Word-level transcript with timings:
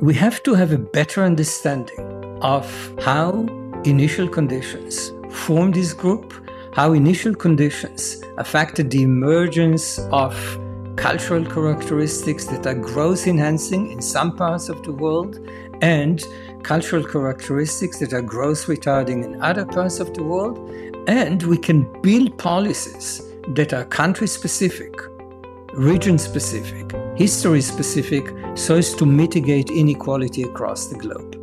we 0.00 0.14
have 0.14 0.40
to 0.44 0.54
have 0.54 0.70
a 0.70 0.78
better 0.78 1.24
understanding 1.24 2.38
of 2.40 2.64
how 3.00 3.32
initial 3.84 4.28
conditions 4.28 5.10
formed 5.28 5.74
this 5.74 5.92
group, 5.92 6.32
how 6.72 6.92
initial 6.92 7.34
conditions 7.34 8.22
affected 8.36 8.92
the 8.92 9.02
emergence 9.02 9.98
of 10.12 10.34
cultural 10.94 11.44
characteristics 11.44 12.44
that 12.44 12.64
are 12.64 12.74
growth 12.74 13.26
enhancing 13.26 13.90
in 13.90 14.00
some 14.00 14.36
parts 14.36 14.68
of 14.68 14.80
the 14.84 14.92
world 14.92 15.40
and 15.82 16.22
cultural 16.62 17.02
characteristics 17.02 17.98
that 17.98 18.12
are 18.12 18.22
growth 18.22 18.66
retarding 18.66 19.24
in 19.24 19.42
other 19.42 19.64
parts 19.64 19.98
of 19.98 20.14
the 20.14 20.22
world. 20.22 20.58
And 21.08 21.42
we 21.42 21.58
can 21.58 21.82
build 22.02 22.38
policies 22.38 23.20
that 23.48 23.72
are 23.72 23.84
country 23.84 24.28
specific, 24.28 24.94
region 25.78 26.18
specific, 26.18 26.92
history 27.16 27.60
specific, 27.60 28.34
so 28.56 28.78
as 28.78 28.94
to 28.94 29.06
mitigate 29.06 29.70
inequality 29.70 30.42
across 30.42 30.86
the 30.86 30.96
globe. 30.96 31.36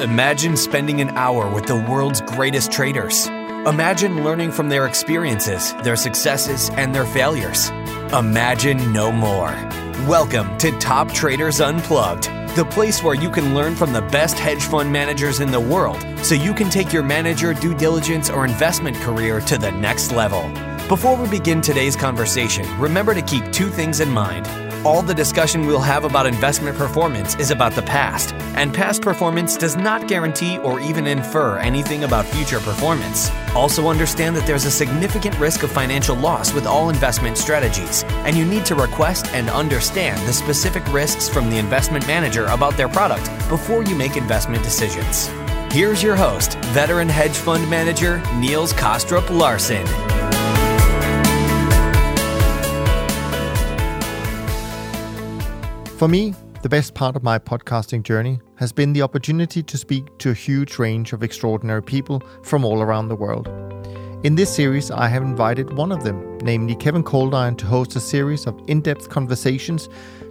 Imagine 0.00 0.56
spending 0.56 1.00
an 1.00 1.08
hour 1.10 1.52
with 1.52 1.66
the 1.66 1.74
world's 1.90 2.20
greatest 2.20 2.70
traders. 2.70 3.26
Imagine 3.66 4.22
learning 4.22 4.52
from 4.52 4.68
their 4.68 4.86
experiences, 4.86 5.74
their 5.82 5.96
successes, 5.96 6.70
and 6.74 6.94
their 6.94 7.06
failures. 7.06 7.70
Imagine 8.16 8.92
no 8.92 9.10
more. 9.10 9.50
Welcome 10.06 10.56
to 10.58 10.70
Top 10.78 11.12
Traders 11.12 11.60
Unplugged, 11.60 12.24
the 12.54 12.66
place 12.70 13.02
where 13.02 13.16
you 13.16 13.30
can 13.30 13.56
learn 13.56 13.74
from 13.74 13.92
the 13.92 14.02
best 14.02 14.38
hedge 14.38 14.62
fund 14.62 14.92
managers 14.92 15.40
in 15.40 15.50
the 15.50 15.58
world 15.58 16.04
so 16.22 16.36
you 16.36 16.54
can 16.54 16.70
take 16.70 16.92
your 16.92 17.02
manager, 17.02 17.54
due 17.54 17.74
diligence, 17.74 18.30
or 18.30 18.44
investment 18.44 18.96
career 18.98 19.40
to 19.40 19.58
the 19.58 19.72
next 19.72 20.12
level. 20.12 20.42
Before 20.88 21.16
we 21.16 21.26
begin 21.30 21.62
today's 21.62 21.96
conversation, 21.96 22.68
remember 22.78 23.14
to 23.14 23.22
keep 23.22 23.50
two 23.52 23.70
things 23.70 24.00
in 24.00 24.10
mind. 24.10 24.46
All 24.86 25.00
the 25.00 25.14
discussion 25.14 25.66
we'll 25.66 25.80
have 25.80 26.04
about 26.04 26.26
investment 26.26 26.76
performance 26.76 27.34
is 27.36 27.50
about 27.50 27.72
the 27.72 27.80
past, 27.80 28.34
and 28.54 28.74
past 28.74 29.00
performance 29.00 29.56
does 29.56 29.76
not 29.76 30.08
guarantee 30.08 30.58
or 30.58 30.80
even 30.80 31.06
infer 31.06 31.56
anything 31.56 32.04
about 32.04 32.26
future 32.26 32.60
performance. 32.60 33.30
Also, 33.54 33.88
understand 33.88 34.36
that 34.36 34.46
there's 34.46 34.66
a 34.66 34.70
significant 34.70 35.38
risk 35.38 35.62
of 35.62 35.72
financial 35.72 36.16
loss 36.16 36.52
with 36.52 36.66
all 36.66 36.90
investment 36.90 37.38
strategies, 37.38 38.04
and 38.26 38.36
you 38.36 38.44
need 38.44 38.66
to 38.66 38.74
request 38.74 39.26
and 39.28 39.48
understand 39.48 40.20
the 40.28 40.34
specific 40.34 40.86
risks 40.92 41.30
from 41.30 41.48
the 41.48 41.56
investment 41.56 42.06
manager 42.06 42.44
about 42.48 42.76
their 42.76 42.90
product 42.90 43.24
before 43.48 43.82
you 43.84 43.94
make 43.94 44.18
investment 44.18 44.62
decisions. 44.62 45.28
Here's 45.72 46.02
your 46.02 46.14
host, 46.14 46.58
veteran 46.74 47.08
hedge 47.08 47.36
fund 47.38 47.70
manager 47.70 48.22
Niels 48.34 48.74
Kaastrup 48.74 49.30
Larsen. 49.30 50.13
For 55.98 56.08
me, 56.08 56.34
the 56.62 56.68
best 56.68 56.94
part 56.94 57.14
of 57.14 57.22
my 57.22 57.38
podcasting 57.38 58.02
journey 58.02 58.40
has 58.56 58.72
been 58.72 58.92
the 58.92 59.02
opportunity 59.02 59.62
to 59.62 59.78
speak 59.78 60.18
to 60.18 60.30
a 60.30 60.34
huge 60.34 60.80
range 60.80 61.12
of 61.12 61.22
extraordinary 61.22 61.84
people 61.84 62.20
from 62.42 62.64
all 62.64 62.82
around 62.82 63.08
the 63.08 63.14
world. 63.14 63.46
In 64.24 64.34
this 64.34 64.52
series, 64.52 64.90
I 64.90 65.06
have 65.06 65.22
invited 65.22 65.76
one 65.76 65.92
of 65.92 66.02
them, 66.02 66.38
namely 66.38 66.74
Kevin 66.74 67.04
Coldiron, 67.04 67.56
to 67.58 67.66
host 67.66 67.94
a 67.94 68.00
series 68.00 68.44
of 68.44 68.60
in 68.66 68.80
depth 68.80 69.08
conversations 69.08 69.88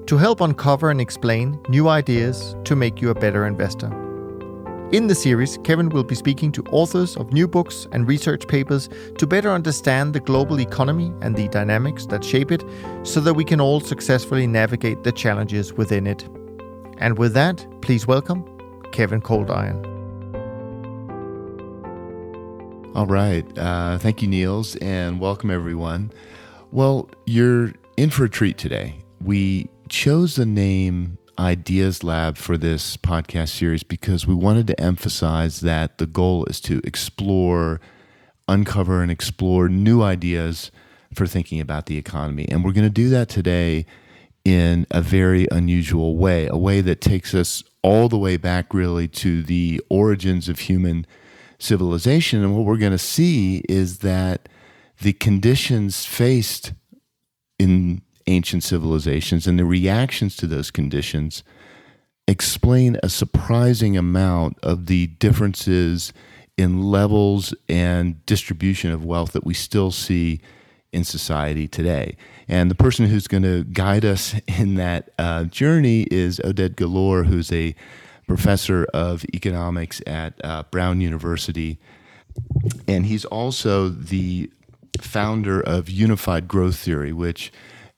to 0.08 0.18
help 0.18 0.42
uncover 0.42 0.92
and 0.92 1.00
explain 1.00 1.58
new 1.70 1.88
ideas 1.88 2.58
to 2.66 2.76
make 2.76 3.02
you 3.02 3.10
a 3.10 3.16
better 3.16 3.48
investor. 3.48 4.13
In 4.94 5.08
the 5.08 5.16
series, 5.16 5.58
Kevin 5.64 5.90
will 5.90 6.04
be 6.04 6.14
speaking 6.14 6.52
to 6.52 6.64
authors 6.66 7.18
of 7.18 7.34
new 7.34 7.48
books 7.48 7.88
and 7.92 8.08
research 8.08 8.48
papers 8.48 8.90
to 9.18 9.26
better 9.26 9.50
understand 9.50 10.14
the 10.14 10.20
global 10.20 10.60
economy 10.60 11.12
and 11.20 11.36
the 11.36 11.48
dynamics 11.48 12.06
that 12.06 12.24
shape 12.24 12.52
it 12.52 12.64
so 13.02 13.20
that 13.22 13.34
we 13.34 13.44
can 13.44 13.60
all 13.60 13.80
successfully 13.80 14.46
navigate 14.46 15.04
the 15.04 15.12
challenges 15.12 15.74
within 15.74 16.06
it. 16.06 16.30
And 17.00 17.18
with 17.18 17.34
that, 17.34 17.66
please 17.82 18.06
welcome 18.06 18.46
Kevin 18.92 19.20
Coldiron. 19.20 19.84
All 22.96 23.08
right. 23.08 23.46
Uh, 23.58 23.98
thank 23.98 24.22
you, 24.22 24.28
Niels, 24.28 24.76
and 24.76 25.20
welcome 25.20 25.50
everyone. 25.50 26.12
Well, 26.70 27.10
you're 27.26 27.74
in 27.98 28.12
for 28.12 28.26
a 28.26 28.30
treat 28.30 28.60
today. 28.60 29.00
We 29.20 29.72
chose 29.90 30.36
the 30.36 30.46
name 30.46 31.18
Ideas 31.40 32.04
Lab 32.04 32.38
for 32.38 32.58
this 32.58 32.98
podcast 32.98 33.50
series 33.50 33.84
because 33.84 34.28
we 34.28 34.36
wanted 34.36 34.68
to 34.68 34.80
emphasize 34.80 35.62
that 35.62 35.98
the 35.98 36.06
goal 36.06 36.46
is 36.46 36.62
to 36.62 36.82
explore, 36.84 37.82
uncover, 38.48 39.02
and 39.02 39.12
explore 39.12 39.68
new 39.68 40.02
ideas 40.02 40.72
for 41.14 41.26
thinking 41.26 41.60
about 41.60 41.88
the 41.88 41.98
economy. 41.98 42.48
And 42.50 42.64
we're 42.64 42.72
going 42.72 42.88
to 42.88 42.90
do 42.90 43.10
that 43.10 43.30
today 43.30 43.86
in 44.46 44.86
a 44.92 45.02
very 45.02 45.48
unusual 45.52 46.18
way, 46.18 46.48
a 46.48 46.58
way 46.58 46.82
that 46.82 47.02
takes 47.02 47.34
us 47.34 47.64
all 47.82 48.10
the 48.10 48.18
way 48.18 48.38
back 48.38 48.74
really 48.74 49.08
to 49.08 49.44
the 49.44 49.82
origins 49.90 50.50
of 50.50 50.60
human 50.60 51.06
civilization. 51.60 52.44
And 52.44 52.56
what 52.56 52.66
we're 52.66 52.78
going 52.78 52.92
to 52.92 52.98
see 52.98 53.64
is 53.70 54.00
that 54.00 54.50
the 55.02 55.14
conditions 55.14 56.06
faced 56.06 56.74
in 57.58 58.02
ancient 58.28 58.64
civilizations 58.64 59.48
and 59.48 59.60
the 59.60 59.66
reactions 59.66 60.36
to 60.38 60.48
those 60.48 60.72
conditions 60.72 61.44
explain 62.28 62.98
a 63.04 63.10
surprising 63.10 63.98
amount 63.98 64.58
of 64.64 64.86
the 64.86 65.08
differences 65.08 66.14
in 66.58 66.84
levels 66.84 67.54
and 67.68 68.26
distribution 68.26 68.92
of 68.92 69.04
wealth 69.04 69.34
that 69.34 69.46
we 69.46 69.54
still 69.54 69.92
see 69.92 70.40
in 70.92 71.04
society 71.04 71.68
today. 71.68 72.16
And 72.48 72.70
the 72.70 72.76
person 72.76 73.08
who's 73.08 73.28
going 73.28 73.44
to 73.44 73.64
guide 73.64 74.06
us 74.06 74.36
in 74.48 74.76
that 74.76 75.10
uh, 75.18 75.46
journey 75.46 76.04
is 76.12 76.40
Oded 76.40 76.76
Galor, 76.76 77.26
who's 77.26 77.52
a 77.52 77.76
professor 78.28 78.86
of 78.94 79.26
economics 79.34 80.02
at 80.08 80.34
uh, 80.44 80.64
Brown 80.72 81.02
University. 81.02 81.80
And 82.88 83.06
he's 83.06 83.26
also 83.26 83.90
the 83.90 84.50
founder 85.02 85.60
of 85.60 85.90
Unified 85.90 86.48
Growth 86.48 86.78
Theory, 86.78 87.12
which 87.12 87.52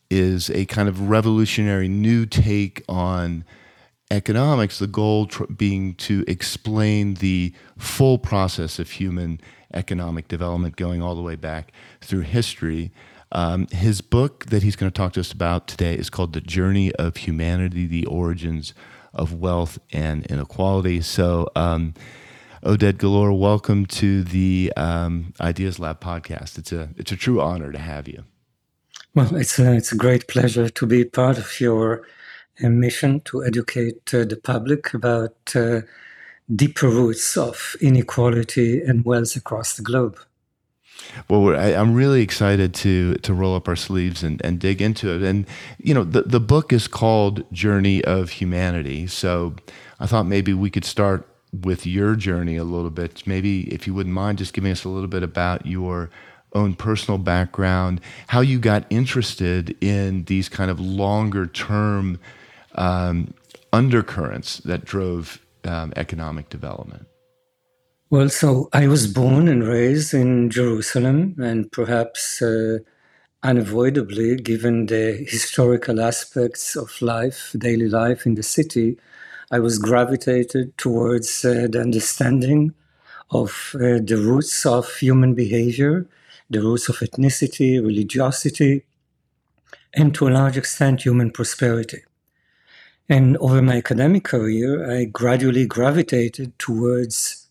is 0.09 0.49
a 0.49 0.65
kind 0.65 0.87
of 0.87 1.09
revolutionary 1.09 1.87
new 1.87 2.25
take 2.25 2.83
on 2.87 3.43
economics, 4.11 4.79
the 4.79 4.87
goal 4.87 5.27
tr- 5.27 5.45
being 5.45 5.95
to 5.95 6.23
explain 6.27 7.15
the 7.15 7.53
full 7.77 8.17
process 8.17 8.79
of 8.79 8.91
human 8.91 9.39
economic 9.73 10.27
development 10.27 10.75
going 10.75 11.01
all 11.01 11.15
the 11.15 11.21
way 11.21 11.35
back 11.35 11.71
through 12.01 12.21
history. 12.21 12.91
Um, 13.31 13.67
his 13.67 14.01
book 14.01 14.45
that 14.45 14.63
he's 14.63 14.75
going 14.75 14.91
to 14.91 14.95
talk 14.95 15.13
to 15.13 15.19
us 15.19 15.31
about 15.31 15.67
today 15.67 15.95
is 15.95 16.09
called 16.09 16.33
The 16.33 16.41
Journey 16.41 16.93
of 16.95 17.17
Humanity 17.17 17.87
The 17.87 18.05
Origins 18.05 18.73
of 19.13 19.33
Wealth 19.33 19.79
and 19.91 20.25
Inequality. 20.27 21.01
So, 21.01 21.49
um, 21.55 21.93
Oded 22.63 22.93
Galor, 22.93 23.37
welcome 23.37 23.85
to 23.87 24.23
the 24.23 24.73
um, 24.75 25.33
Ideas 25.39 25.77
Lab 25.77 25.99
podcast. 26.01 26.57
It's 26.57 26.71
a, 26.71 26.89
it's 26.97 27.11
a 27.11 27.15
true 27.15 27.41
honor 27.41 27.71
to 27.71 27.77
have 27.77 28.07
you. 28.07 28.23
Well, 29.15 29.33
it's 29.37 29.57
a, 29.59 29.73
it's 29.73 29.93
a 29.93 29.97
great 29.97 30.27
pleasure 30.27 30.67
to 30.67 30.85
be 30.85 31.05
part 31.05 31.37
of 31.37 31.61
your 31.61 32.05
uh, 32.61 32.67
mission 32.67 33.21
to 33.21 33.45
educate 33.45 34.13
uh, 34.13 34.25
the 34.25 34.35
public 34.35 34.93
about 34.93 35.55
uh, 35.55 35.81
deeper 36.53 36.89
roots 36.89 37.37
of 37.37 37.77
inequality 37.79 38.81
and 38.81 39.05
wealth 39.05 39.37
across 39.37 39.77
the 39.77 39.83
globe. 39.83 40.19
Well, 41.29 41.55
I, 41.55 41.71
am 41.71 41.93
really 41.93 42.21
excited 42.21 42.73
to 42.75 43.15
to 43.15 43.33
roll 43.33 43.55
up 43.55 43.67
our 43.67 43.75
sleeves 43.75 44.21
and, 44.21 44.41
and 44.43 44.59
dig 44.59 44.81
into 44.81 45.13
it. 45.13 45.23
And 45.23 45.45
you 45.77 45.93
know, 45.93 46.03
the 46.03 46.23
the 46.23 46.39
book 46.39 46.73
is 46.73 46.87
called 46.87 47.43
Journey 47.53 48.03
of 48.03 48.31
Humanity. 48.31 49.07
So 49.07 49.55
I 49.99 50.07
thought 50.07 50.25
maybe 50.25 50.53
we 50.53 50.69
could 50.69 50.85
start 50.85 51.27
with 51.53 51.85
your 51.85 52.15
journey 52.15 52.57
a 52.57 52.63
little 52.63 52.89
bit. 52.89 53.25
Maybe 53.25 53.73
if 53.73 53.87
you 53.87 53.93
wouldn't 53.93 54.15
mind, 54.15 54.39
just 54.39 54.53
giving 54.53 54.71
us 54.71 54.83
a 54.83 54.89
little 54.89 55.07
bit 55.07 55.23
about 55.23 55.65
your 55.65 56.09
own 56.55 56.73
personal 56.73 57.17
background, 57.17 58.01
how 58.27 58.41
you 58.41 58.57
got 58.57 58.85
interested 58.89 59.75
in 59.83 60.23
these 60.23 60.49
kind 60.49 60.71
of 60.71 60.79
longer 60.79 61.45
term 61.45 62.17
um, 62.75 63.33
undercurrents 63.71 64.57
that 64.59 64.85
drove 64.85 65.39
um, 65.65 65.93
economic 65.95 66.49
development. 66.49 67.07
Well, 68.09 68.29
so 68.29 68.69
I 68.71 68.87
was 68.87 69.11
born 69.11 69.47
and 69.47 69.67
raised 69.67 70.13
in 70.13 70.49
Jerusalem, 70.49 71.35
and 71.39 71.71
perhaps 71.71 72.41
uh, 72.41 72.77
unavoidably, 73.43 74.37
given 74.37 74.85
the 74.85 75.25
historical 75.27 75.99
aspects 75.99 76.75
of 76.75 77.01
life, 77.01 77.55
daily 77.57 77.89
life 77.89 78.25
in 78.25 78.35
the 78.35 78.43
city, 78.43 78.97
I 79.51 79.59
was 79.59 79.77
gravitated 79.77 80.77
towards 80.77 81.43
uh, 81.43 81.67
the 81.69 81.81
understanding 81.81 82.73
of 83.31 83.75
uh, 83.75 83.99
the 84.01 84.17
roots 84.23 84.65
of 84.65 84.93
human 84.95 85.33
behavior 85.33 86.07
the 86.49 86.61
roots 86.61 86.89
of 86.89 86.97
ethnicity, 86.97 87.83
religiosity, 87.83 88.83
and 89.93 90.13
to 90.15 90.27
a 90.27 90.29
large 90.29 90.57
extent, 90.57 91.03
human 91.03 91.31
prosperity. 91.31 92.03
And 93.07 93.37
over 93.37 93.61
my 93.61 93.77
academic 93.77 94.23
career, 94.23 94.89
I 94.91 95.05
gradually 95.05 95.65
gravitated 95.65 96.57
towards 96.57 97.47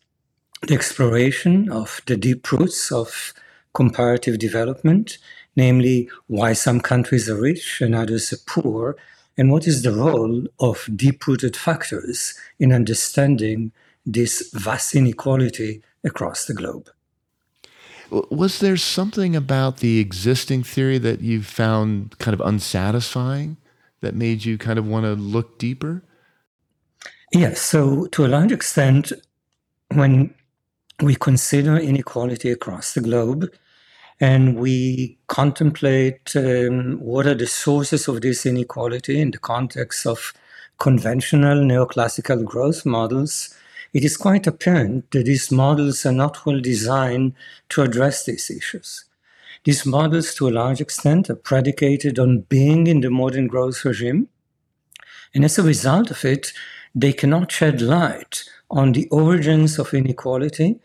the 0.63 0.75
exploration 0.75 1.71
of 1.71 2.01
the 2.07 2.17
deep 2.17 2.51
roots 2.51 2.91
of 2.91 3.33
comparative 3.73 4.39
development, 4.39 5.19
namely 5.57 6.09
why 6.27 6.53
some 6.53 6.81
countries 6.81 7.29
are 7.29 7.41
rich 7.41 7.81
and 7.81 7.95
others 7.95 8.33
are 8.33 8.39
poor, 8.47 8.97
and 9.37 9.51
what 9.51 9.67
is 9.67 9.83
the 9.83 9.93
role 9.93 10.45
of 10.61 10.89
deep 10.95 11.27
rooted 11.27 11.57
factors 11.57 12.35
in 12.59 12.73
understanding 12.73 13.73
this 14.07 14.51
vast 14.53 14.95
inequality 14.95 15.83
across 16.05 16.47
the 16.47 16.55
globe. 16.55 16.89
Was 18.31 18.61
there 18.61 18.77
something 18.77 19.35
about 19.35 19.79
the 19.79 19.99
existing 19.99 20.63
theory 20.63 20.99
that 20.99 21.21
you 21.21 21.43
found 21.43 22.19
kind 22.19 22.35
of 22.35 22.41
unsatisfying 22.41 23.57
that 24.03 24.15
made 24.15 24.45
you 24.45 24.57
kind 24.57 24.79
of 24.79 24.87
want 24.87 25.05
to 25.05 25.15
look 25.15 25.59
deeper? 25.59 26.03
Yes. 27.33 27.61
So, 27.61 28.07
to 28.07 28.25
a 28.25 28.29
large 28.29 28.53
extent, 28.53 29.13
when 29.89 30.33
we 31.03 31.17
consider 31.17 31.77
inequality 31.77 32.51
across 32.51 32.95
the 32.95 33.01
globe 33.01 33.53
and 34.21 34.57
we 34.57 35.19
contemplate 35.27 36.37
um, 36.37 37.01
what 37.01 37.27
are 37.27 37.35
the 37.35 37.47
sources 37.47 38.07
of 38.07 38.21
this 38.21 38.47
inequality 38.47 39.21
in 39.21 39.33
the 39.33 39.39
context 39.39 40.07
of 40.07 40.33
conventional 40.79 41.59
neoclassical 41.59 42.45
growth 42.45 42.87
models, 42.87 43.55
it 43.95 44.05
is 44.05 44.17
quite 44.17 44.47
apparent 44.47 45.11
that 45.13 45.25
these 45.25 45.53
models 45.53 46.05
are 46.05 46.13
not 46.13 46.45
well 46.45 46.61
designed 46.61 47.33
to 47.71 47.83
address 47.83 48.25
these 48.25 48.51
issues. 48.51 49.05
These 49.63 49.87
models, 49.87 50.35
to 50.35 50.49
a 50.49 50.51
large 50.51 50.81
extent, 50.81 51.31
are 51.31 51.37
predicated 51.37 52.19
on 52.19 52.41
being 52.41 52.89
in 52.89 53.01
the 53.01 53.11
modern 53.11 53.47
growth 53.47 53.85
regime. 53.85 54.29
And 55.33 55.45
as 55.45 55.59
a 55.59 55.63
result 55.63 56.11
of 56.11 56.25
it, 56.25 56.53
they 56.95 57.13
cannot 57.13 57.53
shed 57.53 57.81
light 57.81 58.45
on 58.71 58.93
the 58.93 59.09
origins 59.09 59.79
of 59.79 59.95
inequality 59.95 60.81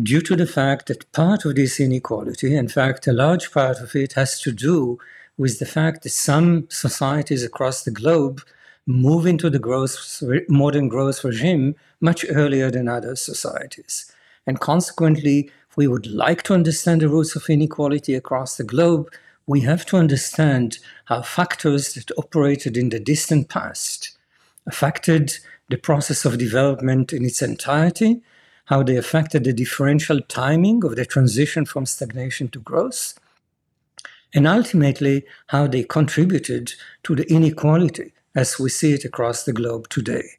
due 0.00 0.20
to 0.20 0.36
the 0.36 0.46
fact 0.46 0.86
that 0.86 1.10
part 1.12 1.44
of 1.44 1.56
this 1.56 1.80
inequality, 1.80 2.54
in 2.54 2.68
fact, 2.68 3.06
a 3.06 3.12
large 3.12 3.50
part 3.50 3.80
of 3.80 3.96
it 3.96 4.12
has 4.12 4.40
to 4.40 4.52
do 4.52 4.98
with 5.36 5.58
the 5.58 5.66
fact 5.66 6.02
that 6.02 6.10
some 6.10 6.66
societies 6.70 7.42
across 7.42 7.82
the 7.82 7.90
globe 7.90 8.40
move 8.86 9.26
into 9.26 9.50
the 9.50 10.44
modern 10.48 10.88
growth 10.88 11.24
regime 11.24 11.74
much 12.00 12.24
earlier 12.30 12.70
than 12.70 12.88
other 12.88 13.16
societies. 13.16 14.12
And 14.46 14.60
consequently, 14.60 15.50
if 15.68 15.76
we 15.76 15.88
would 15.88 16.06
like 16.06 16.44
to 16.44 16.54
understand 16.54 17.00
the 17.00 17.08
roots 17.08 17.34
of 17.34 17.50
inequality 17.50 18.14
across 18.14 18.56
the 18.56 18.64
globe, 18.64 19.10
we 19.46 19.62
have 19.62 19.84
to 19.86 19.96
understand 19.96 20.78
how 21.06 21.22
factors 21.22 21.94
that 21.94 22.10
operated 22.16 22.76
in 22.76 22.90
the 22.90 23.00
distant 23.00 23.48
past 23.48 24.16
affected 24.66 25.38
the 25.68 25.76
process 25.76 26.24
of 26.24 26.38
development 26.38 27.12
in 27.12 27.24
its 27.24 27.42
entirety, 27.42 28.22
how 28.66 28.82
they 28.82 28.96
affected 28.96 29.44
the 29.44 29.52
differential 29.52 30.20
timing 30.20 30.84
of 30.84 30.94
the 30.94 31.04
transition 31.04 31.64
from 31.64 31.86
stagnation 31.86 32.48
to 32.48 32.60
growth, 32.60 33.18
and 34.32 34.46
ultimately 34.46 35.24
how 35.48 35.66
they 35.66 35.82
contributed 35.82 36.72
to 37.02 37.16
the 37.16 37.28
inequality 37.32 38.12
as 38.36 38.60
we 38.60 38.68
see 38.68 38.92
it 38.92 39.04
across 39.04 39.42
the 39.42 39.52
globe 39.52 39.88
today. 39.88 40.38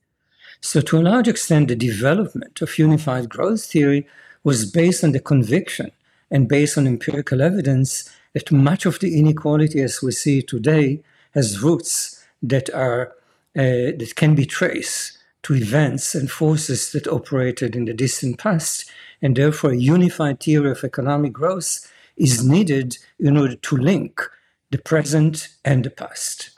So, 0.62 0.80
to 0.82 1.00
a 1.00 1.08
large 1.12 1.28
extent, 1.28 1.68
the 1.68 1.76
development 1.76 2.62
of 2.62 2.80
unified 2.80 3.28
growth 3.28 3.66
theory 3.66 4.08
was 4.44 4.72
based 4.72 5.04
on 5.04 5.12
the 5.12 5.20
conviction 5.20 5.92
and 6.32 6.48
based 6.48 6.78
on 6.78 6.88
empirical 6.88 7.42
evidence 7.42 8.10
that 8.34 8.52
much 8.52 8.86
of 8.86 9.00
the 9.00 9.20
inequality 9.20 9.82
as 9.82 10.02
we 10.02 10.12
see 10.12 10.40
it 10.40 10.48
today 10.48 11.02
has 11.34 11.62
roots 11.62 12.24
that 12.42 12.70
are 12.70 13.14
uh, 13.56 13.92
that 13.98 14.14
can 14.16 14.36
be 14.36 14.46
traced 14.46 15.18
to 15.44 15.56
events 15.56 16.14
and 16.14 16.30
forces 16.30 16.92
that 16.92 17.08
operated 17.08 17.76
in 17.76 17.86
the 17.86 17.94
distant 17.94 18.38
past, 18.38 18.90
and 19.22 19.36
therefore 19.36 19.72
a 19.72 19.78
unified 19.78 20.40
theory 20.40 20.70
of 20.70 20.84
economic 20.84 21.34
growth 21.34 21.92
is 22.16 22.46
needed 22.46 22.98
in 23.20 23.38
order 23.38 23.56
to 23.56 23.78
link 23.78 24.22
the 24.70 24.78
present 24.78 25.48
and 25.64 25.84
the 25.84 25.90
past. 25.90 26.57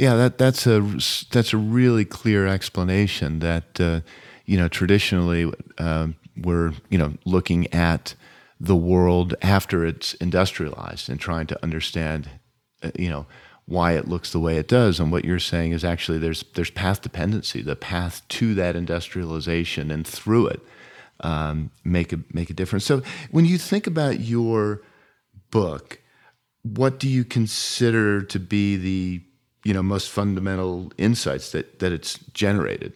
Yeah, 0.00 0.14
that 0.14 0.38
that's 0.38 0.66
a 0.66 0.80
that's 1.30 1.52
a 1.52 1.58
really 1.58 2.06
clear 2.06 2.46
explanation. 2.46 3.40
That 3.40 3.78
uh, 3.78 4.00
you 4.46 4.56
know 4.56 4.66
traditionally 4.66 5.52
um, 5.76 6.16
we're 6.38 6.72
you 6.88 6.96
know 6.96 7.12
looking 7.26 7.66
at 7.74 8.14
the 8.58 8.76
world 8.76 9.34
after 9.42 9.84
it's 9.84 10.14
industrialized 10.14 11.10
and 11.10 11.20
trying 11.20 11.46
to 11.48 11.62
understand 11.62 12.30
uh, 12.82 12.92
you 12.98 13.10
know 13.10 13.26
why 13.66 13.92
it 13.92 14.08
looks 14.08 14.32
the 14.32 14.40
way 14.40 14.56
it 14.56 14.68
does. 14.68 15.00
And 15.00 15.12
what 15.12 15.26
you're 15.26 15.38
saying 15.38 15.72
is 15.72 15.84
actually 15.84 16.16
there's 16.16 16.44
there's 16.54 16.70
path 16.70 17.02
dependency, 17.02 17.60
the 17.60 17.76
path 17.76 18.26
to 18.28 18.54
that 18.54 18.76
industrialization 18.76 19.90
and 19.90 20.06
through 20.06 20.46
it 20.46 20.62
um, 21.20 21.72
make 21.84 22.14
a 22.14 22.20
make 22.32 22.48
a 22.48 22.54
difference. 22.54 22.86
So 22.86 23.02
when 23.32 23.44
you 23.44 23.58
think 23.58 23.86
about 23.86 24.20
your 24.20 24.80
book, 25.50 26.00
what 26.62 26.98
do 26.98 27.06
you 27.06 27.22
consider 27.22 28.22
to 28.22 28.38
be 28.38 28.76
the 28.76 29.24
you 29.64 29.74
know 29.74 29.82
most 29.82 30.10
fundamental 30.10 30.92
insights 30.98 31.52
that 31.52 31.78
that 31.80 31.92
it's 31.92 32.18
generated. 32.32 32.92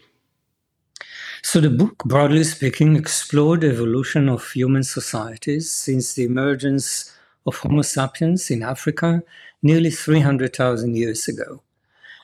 So 1.43 1.61
the 1.61 1.71
book 1.71 1.99
broadly 2.05 2.45
speaking 2.45 2.97
explored 2.97 3.61
the 3.61 3.69
evolution 3.69 4.31
of 4.31 4.51
human 4.51 4.83
societies 4.83 5.71
since 5.71 6.15
the 6.15 6.25
emergence 6.25 7.13
of 7.47 7.57
homo 7.59 7.83
sapiens 7.83 8.51
in 8.51 8.63
africa 8.63 9.23
nearly 9.63 9.91
300000 9.91 10.97
years 10.97 11.29
ago. 11.29 11.61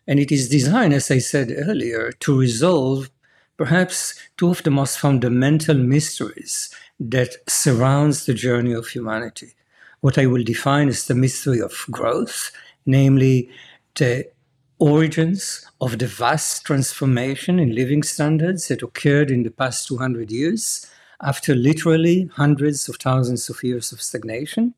And 0.06 0.18
it 0.18 0.32
is 0.32 0.48
designed 0.48 0.94
as 0.94 1.10
i 1.10 1.18
said 1.18 1.54
earlier 1.54 2.12
to 2.20 2.38
resolve 2.38 3.10
perhaps 3.58 4.14
two 4.38 4.50
of 4.50 4.62
the 4.62 4.70
most 4.70 4.98
fundamental 4.98 5.74
mysteries 5.74 6.74
that 6.98 7.36
surrounds 7.46 8.24
the 8.24 8.32
journey 8.32 8.72
of 8.72 8.88
humanity. 8.88 9.52
What 10.00 10.16
i 10.16 10.24
will 10.24 10.44
define 10.44 10.88
as 10.88 11.06
the 11.06 11.14
mystery 11.14 11.60
of 11.60 11.84
growth 11.90 12.52
namely 12.86 13.50
the 13.94 14.30
origins 14.78 15.70
of 15.80 15.98
the 15.98 16.06
vast 16.06 16.64
transformation 16.64 17.58
in 17.58 17.74
living 17.74 18.02
standards 18.02 18.68
that 18.68 18.82
occurred 18.82 19.30
in 19.30 19.42
the 19.42 19.50
past 19.50 19.86
200 19.88 20.30
years 20.30 20.86
after 21.22 21.54
literally 21.54 22.30
hundreds 22.34 22.88
of 22.88 22.96
thousands 22.96 23.50
of 23.50 23.62
years 23.62 23.92
of 23.92 24.00
stagnation, 24.00 24.74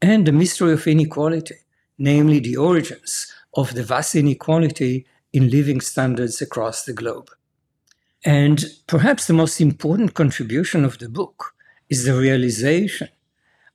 and 0.00 0.26
the 0.26 0.32
mystery 0.32 0.72
of 0.72 0.86
inequality, 0.86 1.56
namely 1.98 2.38
the 2.38 2.56
origins 2.56 3.32
of 3.54 3.74
the 3.74 3.82
vast 3.82 4.14
inequality 4.14 5.06
in 5.32 5.50
living 5.50 5.80
standards 5.80 6.40
across 6.40 6.84
the 6.84 6.92
globe. 6.92 7.30
And 8.24 8.64
perhaps 8.86 9.26
the 9.26 9.32
most 9.32 9.60
important 9.60 10.14
contribution 10.14 10.84
of 10.84 10.98
the 10.98 11.08
book 11.08 11.54
is 11.88 12.04
the 12.04 12.14
realization 12.14 13.08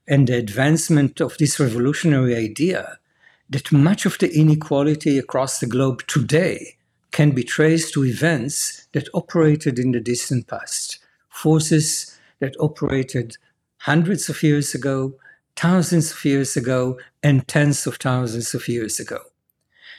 and 0.08 0.28
the 0.28 0.38
advancement 0.38 1.20
of 1.20 1.38
this 1.38 1.60
revolutionary 1.60 2.36
idea 2.36 3.00
that 3.50 3.72
much 3.72 4.06
of 4.06 4.18
the 4.20 4.34
inequality 4.34 5.18
across 5.18 5.60
the 5.60 5.68
globe 5.68 6.06
today 6.08 6.76
can 7.12 7.32
be 7.32 7.44
traced 7.44 7.94
to 7.94 8.06
events 8.06 8.88
that 8.92 9.08
operated 9.14 9.80
in 9.80 9.92
the 9.92 10.00
distant 10.00 10.48
past, 10.48 11.00
forces 11.30 12.18
that 12.40 12.56
operated 12.60 13.38
hundreds 13.80 14.28
of 14.30 14.44
years 14.44 14.76
ago, 14.76 15.14
thousands 15.56 16.12
of 16.12 16.26
years 16.26 16.58
ago, 16.58 17.00
and 17.24 17.48
tens 17.48 17.88
of 17.88 17.96
thousands 17.96 18.54
of 18.54 18.68
years 18.68 19.00
ago. 19.00 19.20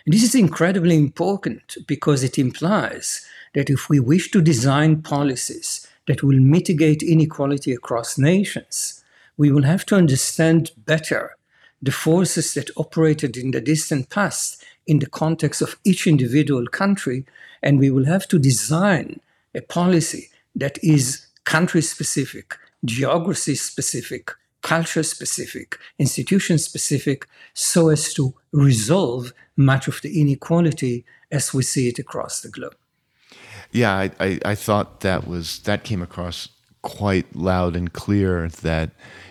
And 0.04 0.14
this 0.14 0.22
is 0.22 0.34
incredibly 0.34 0.96
important 0.96 1.76
because 1.86 2.22
it 2.22 2.38
implies 2.38 3.26
that 3.54 3.70
if 3.70 3.88
we 3.88 3.98
wish 3.98 4.30
to 4.30 4.42
design 4.42 5.02
policies 5.02 5.86
that 6.06 6.22
will 6.22 6.38
mitigate 6.38 7.02
inequality 7.02 7.72
across 7.72 8.18
nations, 8.18 9.02
we 9.36 9.50
will 9.50 9.64
have 9.64 9.86
to 9.86 9.96
understand 9.96 10.70
better 10.76 11.37
the 11.80 11.92
forces 11.92 12.54
that 12.54 12.70
operated 12.76 13.36
in 13.36 13.50
the 13.52 13.60
distant 13.60 14.10
past 14.10 14.64
in 14.86 14.98
the 14.98 15.06
context 15.06 15.62
of 15.62 15.76
each 15.84 16.06
individual 16.06 16.66
country, 16.66 17.24
and 17.62 17.78
we 17.78 17.90
will 17.90 18.06
have 18.06 18.26
to 18.28 18.38
design 18.38 19.20
a 19.54 19.60
policy 19.60 20.30
that 20.54 20.82
is 20.82 21.26
country 21.44 21.82
specific, 21.82 22.56
geography 22.84 23.54
specific, 23.54 24.32
culture 24.62 25.02
specific, 25.02 25.78
institution 25.98 26.58
specific, 26.58 27.26
so 27.54 27.88
as 27.90 28.12
to 28.14 28.34
resolve 28.52 29.32
much 29.56 29.88
of 29.88 30.00
the 30.02 30.20
inequality 30.20 31.04
as 31.30 31.54
we 31.54 31.62
see 31.62 31.88
it 31.88 31.98
across 31.98 32.40
the 32.40 32.48
globe. 32.48 32.76
Yeah, 33.72 33.94
I, 33.94 34.10
I, 34.18 34.40
I 34.44 34.54
thought 34.54 35.00
that 35.00 35.26
was 35.26 35.60
that 35.60 35.84
came 35.84 36.02
across 36.02 36.48
quite 36.82 37.34
loud 37.36 37.76
and 37.76 37.92
clear 37.92 38.48
that 38.62 38.90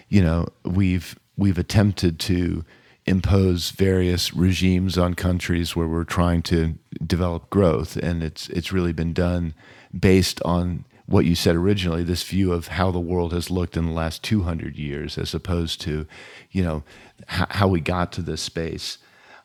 you 0.10 0.22
know 0.22 0.48
we've 0.64 1.18
we've 1.38 1.58
attempted 1.58 2.20
to 2.20 2.66
impose 3.06 3.72
various 3.72 4.34
regimes 4.34 4.98
on 4.98 5.14
countries 5.14 5.76
where 5.76 5.88
we're 5.88 6.04
trying 6.04 6.42
to 6.42 6.76
develop 7.06 7.50
growth, 7.50 7.96
and 7.96 8.24
it's 8.24 8.50
it's 8.50 8.74
really 8.74 8.94
been 8.94 9.14
done 9.14 9.54
based 9.98 10.42
on 10.44 10.84
what 11.08 11.26
you 11.26 11.36
said 11.36 11.56
originally, 11.56 12.04
this 12.04 12.24
view 12.24 12.52
of 12.52 12.68
how 12.68 12.92
the 12.92 13.00
world 13.00 13.32
has 13.32 13.50
looked 13.50 13.78
in 13.78 13.86
the 13.86 13.92
last 13.92 14.24
200 14.24 14.76
years, 14.76 15.18
as 15.18 15.34
opposed 15.34 15.80
to, 15.80 16.06
you 16.52 16.62
know, 16.62 16.84
h- 17.32 17.48
how 17.52 17.68
we 17.68 17.80
got 17.80 18.12
to 18.12 18.22
this 18.22 18.42
space. 18.42 18.98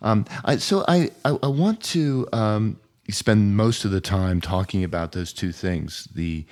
Um, 0.03 0.25
I, 0.45 0.57
so 0.57 0.85
I, 0.89 1.11
I, 1.25 1.39
I, 1.41 1.47
want 1.47 1.81
to 1.85 2.29
um, 2.33 2.81
spend 3.09 3.57
most 3.57 3.85
of 3.85 3.93
the 3.93 4.01
time 4.01 4.41
talking 4.41 4.83
about 4.83 5.13
those 5.13 5.33
two 5.33 5.53
things: 5.53 6.09
the 6.13 6.45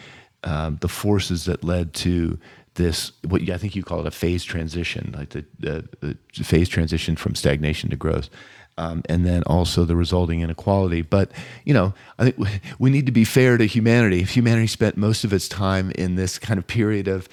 uh, 0.45 0.71
the 0.79 0.89
forces 0.89 1.45
that 1.47 1.65
led 1.65 1.93
to 1.93 2.39
this 2.81 3.13
what 3.29 3.41
I 3.49 3.59
think 3.59 3.77
you 3.77 3.83
call 3.83 4.01
it 4.01 4.07
a 4.07 4.11
phase 4.11 4.45
transition, 4.45 5.15
like 5.17 5.31
the, 5.31 5.45
the, 5.59 5.89
the 6.01 6.45
phase 6.45 6.69
transition 6.69 7.17
from 7.17 7.35
stagnation 7.35 7.91
to 7.91 7.97
growth. 7.97 8.29
um, 8.81 9.03
and 9.09 9.27
then 9.27 9.43
also 9.45 9.85
the 9.85 9.95
resulting 9.95 10.41
inequality. 10.41 11.03
But 11.03 11.31
you 11.65 11.75
know, 11.75 11.93
I 12.19 12.31
think 12.31 12.49
we 12.79 12.91
need 12.91 13.07
to 13.07 13.13
be 13.13 13.25
fair 13.25 13.59
to 13.59 13.67
humanity. 13.67 14.21
If 14.21 14.31
humanity 14.31 14.67
spent 14.67 14.97
most 14.97 15.23
of 15.25 15.33
its 15.33 15.49
time 15.49 15.91
in 15.93 16.15
this 16.15 16.39
kind 16.39 16.59
of 16.59 16.67
period 16.67 17.07
of 17.07 17.29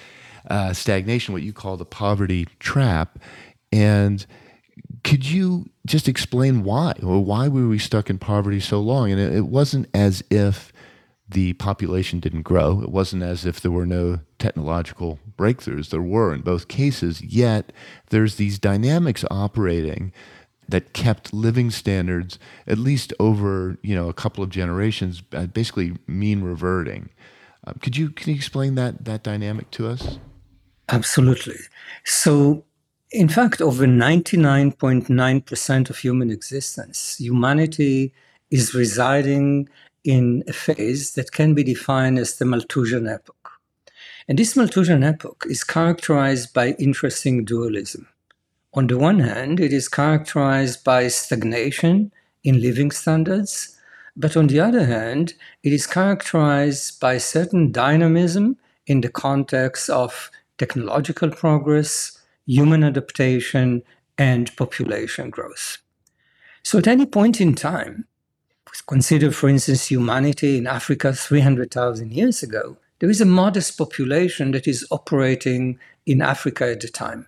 uh, 0.50 0.74
stagnation, 0.74 1.34
what 1.34 1.44
you 1.44 1.54
call 1.54 1.77
the 1.77 1.86
poverty 1.86 2.48
trap, 2.60 3.20
and 3.72 4.25
could 5.04 5.25
you 5.30 5.70
just 5.86 6.10
explain 6.10 6.63
why? 6.63 6.94
Or 7.01 7.24
why 7.24 7.48
were 7.48 7.68
we 7.68 7.80
stuck 7.80 8.10
in 8.10 8.18
poverty 8.18 8.60
so 8.60 8.82
long? 8.82 9.12
And 9.12 9.20
it, 9.20 9.34
it 9.34 9.48
wasn't 9.48 9.88
as 9.94 10.24
if 10.30 10.74
the 11.30 11.54
population 11.54 12.20
didn't 12.20 12.44
grow. 12.44 12.82
It 12.82 12.90
wasn't 12.90 13.24
as 13.24 13.46
if 13.46 13.60
there 13.60 13.72
were 13.72 13.86
no 13.86 14.20
technological 14.40 15.20
breakthroughs. 15.38 15.90
There 15.90 16.02
were 16.02 16.34
in 16.34 16.42
both 16.42 16.68
cases, 16.68 17.22
yet 17.22 17.72
there's 18.10 18.36
these 18.36 18.60
dynamics 18.60 19.26
operating 19.30 20.14
that 20.70 20.94
kept 20.94 21.34
living 21.34 21.72
standards 21.72 22.38
at 22.66 22.78
least 22.78 23.14
over 23.20 23.78
you 23.82 23.96
know 23.96 24.10
a 24.10 24.14
couple 24.14 24.44
of 24.44 24.50
generations 24.50 25.24
uh, 25.34 25.48
basically 25.48 25.98
mean 26.08 26.42
reverting. 26.42 27.10
Uh, 27.66 27.74
could 27.82 27.98
you 27.98 28.10
can 28.10 28.30
you 28.30 28.36
explain 28.36 28.76
that 28.76 29.06
that 29.06 29.24
dynamic 29.24 29.72
to 29.72 29.88
us? 29.88 30.20
Absolutely. 30.90 31.58
So 32.06 32.64
in 33.12 33.30
fact, 33.30 33.62
over 33.62 33.86
99.9% 33.86 35.90
of 35.90 35.98
human 35.98 36.30
existence, 36.30 37.16
humanity 37.18 38.14
is 38.52 38.74
residing 38.74 39.70
in 40.08 40.42
a 40.48 40.54
phase 40.54 41.16
that 41.16 41.34
can 41.34 41.54
be 41.54 41.66
defined 41.66 42.18
as 42.18 42.38
the 42.38 42.46
Malthusian 42.46 43.08
epoch. 43.08 43.52
And 44.28 44.40
this 44.40 44.56
Malthusian 44.56 45.04
epoch 45.04 45.46
is 45.50 45.66
characterized 45.66 46.54
by 46.54 46.76
interesting 46.80 47.44
dualism. 47.44 48.08
On 48.74 48.88
the 48.88 48.98
one 48.98 49.20
hand, 49.20 49.60
it 49.60 49.74
is 49.74 49.90
characterized 49.90 50.86
by 50.86 51.10
stagnation 51.10 52.14
in 52.42 52.62
living 52.62 52.92
standards, 52.92 53.78
but 54.16 54.38
on 54.38 54.48
the 54.48 54.62
other 54.62 54.86
hand, 54.86 55.34
it 55.62 55.74
is 55.74 55.86
characterized 55.86 57.02
by 57.02 57.18
certain 57.18 57.74
dynamism 57.74 58.58
in 58.86 59.02
the 59.02 59.10
context 59.10 59.90
of 59.90 60.32
technological 60.58 61.30
progress, 61.32 62.18
human 62.46 62.84
adaptation, 62.84 63.84
and 64.18 64.56
population 64.56 65.30
growth. 65.30 65.80
So, 66.64 66.78
at 66.78 66.88
any 66.88 67.06
point 67.06 67.42
in 67.42 67.56
time, 67.56 68.08
consider, 68.82 69.32
for 69.32 69.50
instance, 69.50 69.88
humanity 69.88 70.58
in 70.58 70.68
Africa 70.68 71.14
300,000 71.14 72.12
years 72.12 72.44
ago, 72.44 72.78
there 73.00 73.10
is 73.10 73.22
a 73.22 73.26
modest 73.26 73.78
population 73.78 74.52
that 74.52 74.68
is 74.68 74.86
operating 74.92 75.80
in 76.06 76.22
Africa 76.22 76.72
at 76.72 76.82
the 76.82 76.88
time. 76.88 77.28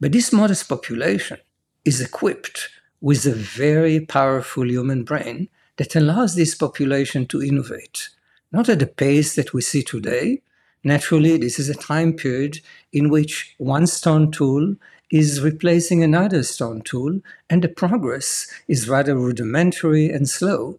But 0.00 0.12
this 0.12 0.32
modest 0.32 0.68
population 0.68 1.38
is 1.84 2.00
equipped 2.00 2.68
with 3.00 3.26
a 3.26 3.32
very 3.32 4.00
powerful 4.00 4.68
human 4.68 5.04
brain 5.04 5.48
that 5.76 5.96
allows 5.96 6.34
this 6.34 6.54
population 6.54 7.26
to 7.26 7.42
innovate, 7.42 8.08
not 8.52 8.68
at 8.68 8.78
the 8.78 8.86
pace 8.86 9.34
that 9.34 9.52
we 9.52 9.60
see 9.60 9.82
today, 9.82 10.40
Naturally, 10.86 11.36
this 11.36 11.58
is 11.58 11.68
a 11.68 11.74
time 11.74 12.12
period 12.12 12.60
in 12.92 13.10
which 13.10 13.56
one 13.58 13.88
stone 13.88 14.30
tool 14.30 14.76
is 15.10 15.40
replacing 15.40 16.02
another 16.02 16.42
stone 16.42 16.82
tool, 16.82 17.20
and 17.48 17.62
the 17.62 17.68
progress 17.68 18.46
is 18.68 18.88
rather 18.88 19.16
rudimentary 19.16 20.10
and 20.10 20.28
slow. 20.28 20.78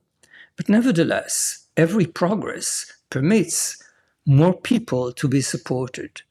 But 0.56 0.70
nevertheless, 0.70 1.66
every 1.78 2.06
progress 2.06 2.92
permits 3.10 3.82
more 4.26 4.54
people 4.54 5.14
to 5.14 5.28
be 5.28 5.42
supported. 5.42 6.22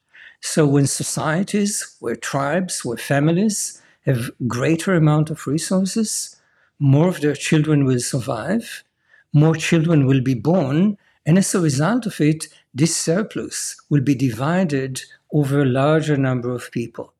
So 0.40 0.66
when 0.66 0.86
societies, 0.86 1.96
where 2.00 2.16
tribes, 2.16 2.84
where 2.84 2.98
families 2.98 3.80
have 4.04 4.30
greater 4.46 4.94
amount 4.94 5.30
of 5.30 5.46
resources, 5.46 6.36
more 6.78 7.08
of 7.08 7.20
their 7.20 7.34
children 7.34 7.84
will 7.84 8.00
survive, 8.00 8.84
more 9.32 9.54
children 9.54 10.06
will 10.06 10.20
be 10.20 10.34
born, 10.34 10.98
and 11.24 11.38
as 11.38 11.54
a 11.54 11.60
result 11.60 12.06
of 12.06 12.20
it, 12.20 12.48
this 12.74 12.96
surplus 12.96 13.76
will 13.88 14.02
be 14.02 14.14
divided 14.14 15.02
over 15.32 15.62
a 15.62 15.66
larger 15.66 16.16
number 16.16 16.52
of 16.52 16.70
people. 16.70 17.12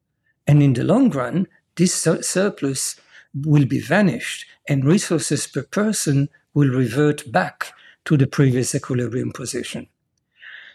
And 0.47 0.63
in 0.63 0.75
the 0.75 0.85
long 0.85 1.11
run, 1.11 1.49
this 1.77 1.95
sur- 1.95 2.23
surplus 2.23 2.97
will 3.35 3.67
be 3.67 3.81
vanished 3.81 4.47
and 4.69 4.85
resources 4.85 5.47
per 5.47 5.63
person 5.63 6.29
will 6.55 6.71
revert 6.71 7.31
back 7.31 7.73
to 8.07 8.17
the 8.17 8.27
previous 8.27 8.75
equilibrium 8.75 9.33
position. 9.33 9.89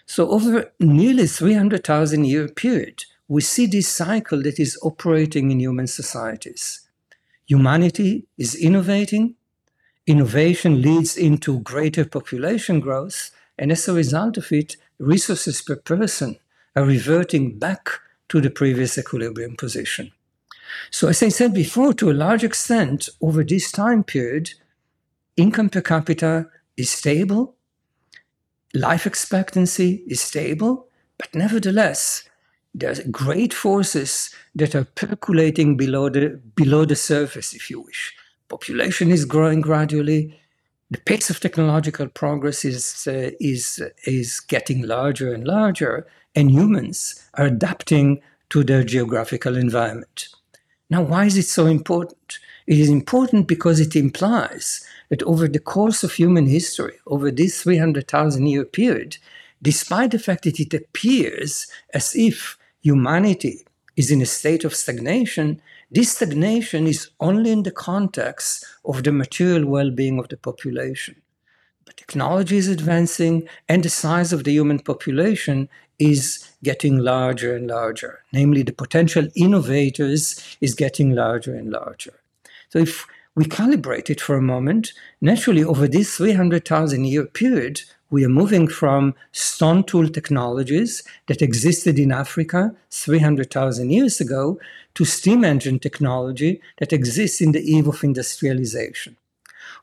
So 0.05 0.29
over 0.29 0.71
nearly 0.79 1.27
300,000 1.27 2.25
year 2.25 2.47
period, 2.47 3.05
we 3.27 3.41
see 3.41 3.65
this 3.65 3.87
cycle 3.87 4.41
that 4.43 4.59
is 4.59 4.77
operating 4.81 5.51
in 5.51 5.59
human 5.59 5.87
societies. 5.87 6.81
Humanity 7.45 8.25
is 8.37 8.55
innovating, 8.55 9.35
innovation 10.05 10.81
leads 10.81 11.15
into 11.15 11.59
greater 11.61 12.05
population 12.05 12.79
growth, 12.79 13.31
and 13.57 13.71
as 13.71 13.87
a 13.87 13.93
result 13.93 14.37
of 14.37 14.51
it, 14.51 14.75
resources 14.99 15.61
per 15.61 15.77
person 15.77 16.37
are 16.75 16.83
reverting 16.83 17.57
back 17.57 17.89
to 18.31 18.39
the 18.39 18.49
previous 18.49 18.97
equilibrium 18.97 19.57
position. 19.57 20.09
So, 20.89 21.09
as 21.09 21.21
I 21.21 21.27
said 21.27 21.53
before, 21.53 21.93
to 21.95 22.09
a 22.09 22.13
large 22.13 22.45
extent, 22.45 23.09
over 23.19 23.43
this 23.43 23.73
time 23.73 24.05
period, 24.05 24.51
income 25.35 25.69
per 25.69 25.81
capita 25.81 26.47
is 26.77 26.89
stable, 26.89 27.55
life 28.73 29.05
expectancy 29.05 30.05
is 30.07 30.21
stable, 30.21 30.87
but 31.17 31.35
nevertheless, 31.35 32.23
there's 32.73 33.01
great 33.01 33.53
forces 33.53 34.33
that 34.55 34.75
are 34.75 34.85
percolating 34.85 35.75
below 35.75 36.07
the, 36.07 36.39
below 36.55 36.85
the 36.85 36.95
surface, 36.95 37.53
if 37.53 37.69
you 37.69 37.81
wish. 37.81 38.15
Population 38.47 39.11
is 39.11 39.25
growing 39.25 39.59
gradually, 39.59 40.39
the 40.91 40.99
pace 40.99 41.29
of 41.29 41.39
technological 41.39 42.07
progress 42.07 42.65
is, 42.65 43.07
uh, 43.07 43.31
is, 43.39 43.81
is 44.03 44.41
getting 44.41 44.81
larger 44.81 45.33
and 45.33 45.47
larger, 45.47 46.05
and 46.35 46.51
humans 46.51 47.29
are 47.35 47.45
adapting 47.45 48.21
to 48.49 48.61
their 48.63 48.83
geographical 48.83 49.55
environment. 49.57 50.27
Now, 50.89 51.01
why 51.01 51.25
is 51.25 51.37
it 51.37 51.47
so 51.47 51.65
important? 51.65 52.39
It 52.67 52.77
is 52.77 52.89
important 52.89 53.47
because 53.47 53.79
it 53.79 53.95
implies 53.95 54.85
that 55.07 55.23
over 55.23 55.47
the 55.47 55.59
course 55.59 56.03
of 56.03 56.11
human 56.11 56.45
history, 56.45 56.95
over 57.07 57.31
this 57.31 57.63
300,000 57.63 58.45
year 58.45 58.65
period, 58.65 59.17
despite 59.61 60.11
the 60.11 60.19
fact 60.19 60.43
that 60.43 60.59
it 60.59 60.73
appears 60.73 61.67
as 61.93 62.13
if 62.15 62.57
humanity 62.81 63.65
is 63.95 64.11
in 64.11 64.21
a 64.21 64.25
state 64.25 64.65
of 64.65 64.75
stagnation, 64.75 65.61
this 65.93 66.13
stagnation 66.13 66.87
is 66.87 67.09
only 67.19 67.51
in 67.51 67.63
the 67.63 67.71
context 67.71 68.65
of 68.85 69.03
the 69.03 69.11
material 69.11 69.65
well 69.65 69.91
being 69.91 70.19
of 70.19 70.29
the 70.29 70.37
population. 70.37 71.21
But 71.85 71.97
technology 71.97 72.55
is 72.55 72.69
advancing, 72.69 73.47
and 73.67 73.83
the 73.83 73.89
size 73.89 74.31
of 74.31 74.45
the 74.45 74.53
human 74.53 74.79
population 74.79 75.67
is 75.99 76.47
getting 76.63 76.97
larger 76.97 77.53
and 77.53 77.67
larger. 77.67 78.23
Namely, 78.31 78.63
the 78.63 78.71
potential 78.71 79.27
innovators 79.35 80.57
is 80.61 80.75
getting 80.75 81.11
larger 81.13 81.53
and 81.53 81.69
larger. 81.71 82.13
So, 82.69 82.79
if 82.79 83.05
we 83.35 83.43
calibrate 83.43 84.09
it 84.09 84.21
for 84.21 84.35
a 84.35 84.41
moment, 84.41 84.93
naturally, 85.19 85.63
over 85.63 85.89
this 85.89 86.15
300,000 86.15 87.03
year 87.03 87.25
period, 87.25 87.81
we 88.11 88.25
are 88.25 88.29
moving 88.29 88.67
from 88.67 89.15
stone 89.31 89.83
tool 89.83 90.07
technologies 90.07 91.01
that 91.27 91.41
existed 91.41 91.97
in 91.97 92.11
Africa 92.11 92.75
300,000 92.91 93.89
years 93.89 94.19
ago 94.19 94.59
to 94.95 95.05
steam 95.05 95.45
engine 95.45 95.79
technology 95.79 96.61
that 96.79 96.93
exists 96.93 97.39
in 97.39 97.53
the 97.53 97.61
eve 97.61 97.87
of 97.87 98.03
industrialization. 98.03 99.15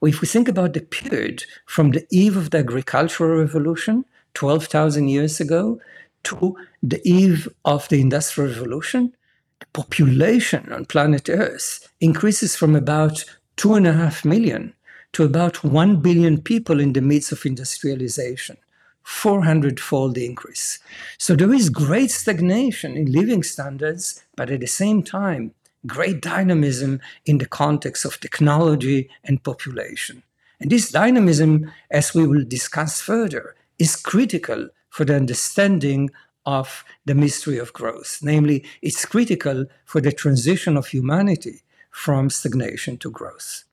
Or 0.00 0.08
if 0.08 0.20
we 0.20 0.28
think 0.28 0.46
about 0.46 0.74
the 0.74 0.82
period 0.82 1.44
from 1.64 1.90
the 1.90 2.06
eve 2.10 2.36
of 2.36 2.50
the 2.50 2.58
agricultural 2.58 3.40
revolution, 3.40 4.04
12,000 4.34 5.08
years 5.08 5.40
ago, 5.40 5.80
to 6.24 6.54
the 6.82 7.00
eve 7.08 7.48
of 7.64 7.88
the 7.88 8.00
industrial 8.00 8.50
revolution, 8.50 9.14
the 9.60 9.66
population 9.72 10.70
on 10.70 10.84
planet 10.84 11.30
Earth 11.30 11.90
increases 12.00 12.54
from 12.54 12.76
about 12.76 13.24
two 13.56 13.74
and 13.74 13.86
a 13.86 13.92
half 13.94 14.24
million 14.24 14.74
to 15.12 15.24
about 15.24 15.64
1 15.64 16.00
billion 16.00 16.40
people 16.40 16.80
in 16.80 16.92
the 16.92 17.00
midst 17.00 17.32
of 17.32 17.44
industrialization. 17.46 18.56
400 19.02 19.80
fold 19.80 20.18
increase. 20.18 20.78
So 21.16 21.34
there 21.34 21.52
is 21.52 21.70
great 21.70 22.10
stagnation 22.10 22.94
in 22.94 23.10
living 23.10 23.42
standards, 23.42 24.22
but 24.36 24.50
at 24.50 24.60
the 24.60 24.66
same 24.66 25.02
time, 25.02 25.54
great 25.86 26.20
dynamism 26.20 27.00
in 27.24 27.38
the 27.38 27.46
context 27.46 28.04
of 28.04 28.20
technology 28.20 29.08
and 29.24 29.42
population. 29.42 30.22
And 30.60 30.70
this 30.70 30.90
dynamism, 30.90 31.72
as 31.90 32.14
we 32.14 32.26
will 32.26 32.44
discuss 32.44 33.00
further, 33.00 33.54
is 33.78 33.96
critical 33.96 34.68
for 34.90 35.04
the 35.06 35.16
understanding 35.16 36.10
of 36.44 36.84
the 37.04 37.14
mystery 37.14 37.58
of 37.58 37.72
growth. 37.72 38.18
Namely, 38.22 38.64
it's 38.82 39.06
critical 39.06 39.66
for 39.84 40.00
the 40.00 40.12
transition 40.12 40.76
of 40.76 40.88
humanity 40.88 41.62
from 41.90 42.30
stagnation 42.30 42.98
to 42.98 43.10
growth. 43.10 43.64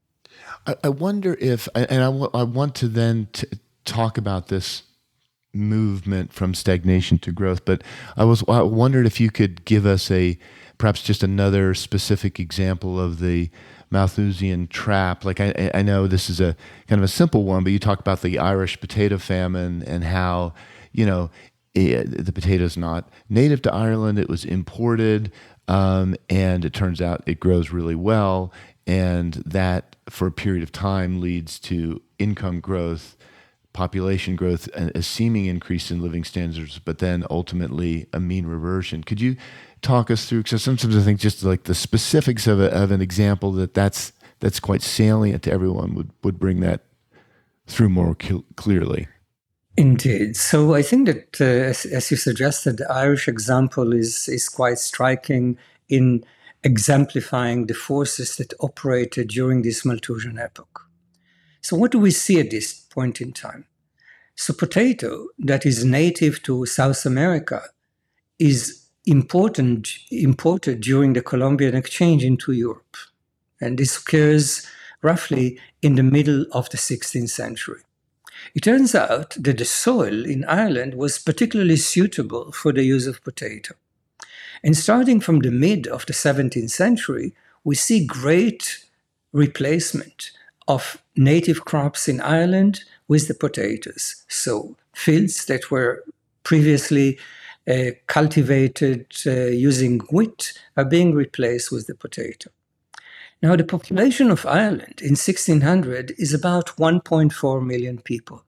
I, 0.65 0.75
I 0.85 0.89
wonder 0.89 1.37
if, 1.39 1.67
and 1.75 2.01
I, 2.01 2.05
w- 2.05 2.29
I 2.33 2.43
want 2.43 2.75
to 2.75 2.87
then 2.87 3.27
t- 3.33 3.47
talk 3.85 4.17
about 4.17 4.47
this 4.47 4.83
movement 5.53 6.33
from 6.33 6.53
stagnation 6.53 7.17
to 7.19 7.31
growth, 7.31 7.65
but 7.65 7.83
I 8.17 8.25
was 8.25 8.43
I 8.47 8.61
wondered 8.61 9.05
if 9.05 9.19
you 9.19 9.31
could 9.31 9.65
give 9.65 9.85
us 9.85 10.11
a 10.11 10.37
perhaps 10.77 11.01
just 11.01 11.23
another 11.23 11.73
specific 11.73 12.39
example 12.39 12.99
of 12.99 13.19
the 13.19 13.49
Malthusian 13.89 14.67
trap. 14.67 15.23
Like 15.23 15.39
I, 15.39 15.71
I 15.73 15.81
know 15.81 16.07
this 16.07 16.29
is 16.29 16.41
a 16.41 16.55
kind 16.87 16.99
of 16.99 17.05
a 17.05 17.09
simple 17.09 17.43
one, 17.43 17.63
but 17.63 17.71
you 17.71 17.79
talk 17.79 17.99
about 17.99 18.21
the 18.21 18.39
Irish 18.39 18.79
potato 18.79 19.17
famine 19.17 19.83
and 19.83 20.03
how 20.03 20.53
you 20.91 21.05
know 21.05 21.31
it, 21.73 22.25
the 22.25 22.31
potato 22.33 22.63
is 22.65 22.77
not 22.77 23.09
native 23.29 23.61
to 23.63 23.73
Ireland; 23.73 24.19
it 24.19 24.29
was 24.29 24.43
imported, 24.43 25.31
um, 25.67 26.15
and 26.29 26.65
it 26.65 26.73
turns 26.73 27.01
out 27.01 27.23
it 27.25 27.39
grows 27.39 27.69
really 27.71 27.95
well, 27.95 28.51
and 28.87 29.33
that 29.45 29.95
for 30.09 30.27
a 30.27 30.31
period 30.31 30.63
of 30.63 30.71
time 30.71 31.19
leads 31.19 31.59
to 31.59 32.01
income 32.19 32.59
growth 32.59 33.15
population 33.75 34.37
growth, 34.37 34.69
a, 34.73 34.99
a 34.99 35.03
seeming 35.03 35.45
increase 35.45 35.91
in 35.91 36.01
living 36.01 36.23
standards, 36.23 36.79
but 36.79 36.99
then 36.99 37.25
ultimately 37.29 38.07
a 38.13 38.19
mean 38.19 38.47
reversion. 38.47 39.03
Could 39.03 39.19
you 39.19 39.35
talk 39.81 40.09
us 40.09 40.25
through? 40.25 40.43
Because 40.43 40.63
sometimes 40.63 40.97
I 40.97 41.01
think 41.01 41.19
just 41.19 41.43
like 41.43 41.63
the 41.63 41.75
specifics 41.75 42.47
of, 42.47 42.59
a, 42.59 42.71
of 42.71 42.89
an 42.91 43.01
example 43.01 43.51
that 43.51 43.73
that's 43.73 44.13
that's 44.39 44.59
quite 44.59 44.81
salient 44.81 45.43
to 45.43 45.51
everyone 45.51 45.93
would 45.93 46.09
would 46.23 46.39
bring 46.39 46.61
that 46.61 46.85
through 47.67 47.89
more 47.89 48.15
clearly. 48.55 49.07
Indeed. 49.77 50.37
So 50.37 50.73
I 50.73 50.81
think 50.81 51.07
that, 51.07 51.41
uh, 51.41 51.69
as, 51.69 51.85
as, 51.85 52.09
you 52.09 52.15
suggested, 52.15 52.77
the 52.77 52.89
Irish 52.89 53.27
example 53.27 53.91
is 53.91 54.29
is 54.29 54.47
quite 54.47 54.79
striking 54.79 55.57
in 55.89 56.23
exemplifying 56.65 57.67
the 57.67 57.73
forces 57.73 58.35
that 58.37 58.53
operated 58.59 59.29
during 59.29 59.61
this 59.61 59.85
Malthusian 59.85 60.39
epoch. 60.39 60.89
So 61.61 61.77
what 61.77 61.91
do 61.91 61.99
we 61.99 62.11
see 62.11 62.39
at 62.39 62.49
this 62.49 62.73
point 62.73 63.21
in 63.21 63.31
time? 63.31 63.65
So 64.35 64.53
potato 64.53 65.27
that 65.39 65.65
is 65.65 65.85
native 65.85 66.43
to 66.43 66.65
South 66.65 67.05
America 67.05 67.61
is 68.39 68.85
important 69.05 69.89
imported 70.11 70.81
during 70.81 71.13
the 71.13 71.21
Columbian 71.21 71.75
exchange 71.75 72.23
into 72.23 72.51
Europe. 72.51 72.97
And 73.61 73.77
this 73.77 73.97
occurs 73.97 74.67
roughly 75.01 75.59
in 75.81 75.95
the 75.95 76.03
middle 76.03 76.45
of 76.51 76.69
the 76.71 76.77
16th 76.77 77.29
century. 77.29 77.81
It 78.55 78.63
turns 78.63 78.95
out 78.95 79.35
that 79.39 79.59
the 79.59 79.65
soil 79.65 80.25
in 80.25 80.43
Ireland 80.45 80.95
was 80.95 81.19
particularly 81.19 81.77
suitable 81.77 82.51
for 82.51 82.73
the 82.73 82.83
use 82.83 83.07
of 83.07 83.23
potato. 83.23 83.75
And 84.65 84.75
starting 84.75 85.19
from 85.19 85.39
the 85.39 85.51
mid 85.51 85.85
of 85.87 86.07
the 86.07 86.13
17th 86.13 86.71
century, 86.71 87.35
we 87.63 87.75
see 87.75 88.03
great 88.03 88.83
replacement 89.31 90.31
of 90.67 91.03
native 91.15 91.65
crops 91.65 92.07
in 92.07 92.19
Ireland 92.19 92.83
with 93.07 93.27
the 93.27 93.35
potatoes. 93.35 94.25
So 94.27 94.75
fields 94.95 95.45
that 95.45 95.69
were 95.69 96.03
previously 96.43 97.19
uh, 97.67 97.91
cultivated 98.07 99.05
uh, 99.27 99.45
using 99.69 99.99
wheat 100.11 100.59
are 100.75 100.85
being 100.85 101.13
replaced 101.13 101.71
with 101.71 101.85
the 101.85 101.93
potato. 101.93 102.49
Now, 103.43 103.55
the 103.55 103.63
population 103.63 104.31
of 104.31 104.47
Ireland 104.47 104.99
in 104.99 105.11
1600 105.11 106.15
is 106.17 106.33
about 106.33 106.67
1.4 106.77 107.63
million 107.63 107.99
people. 107.99 108.43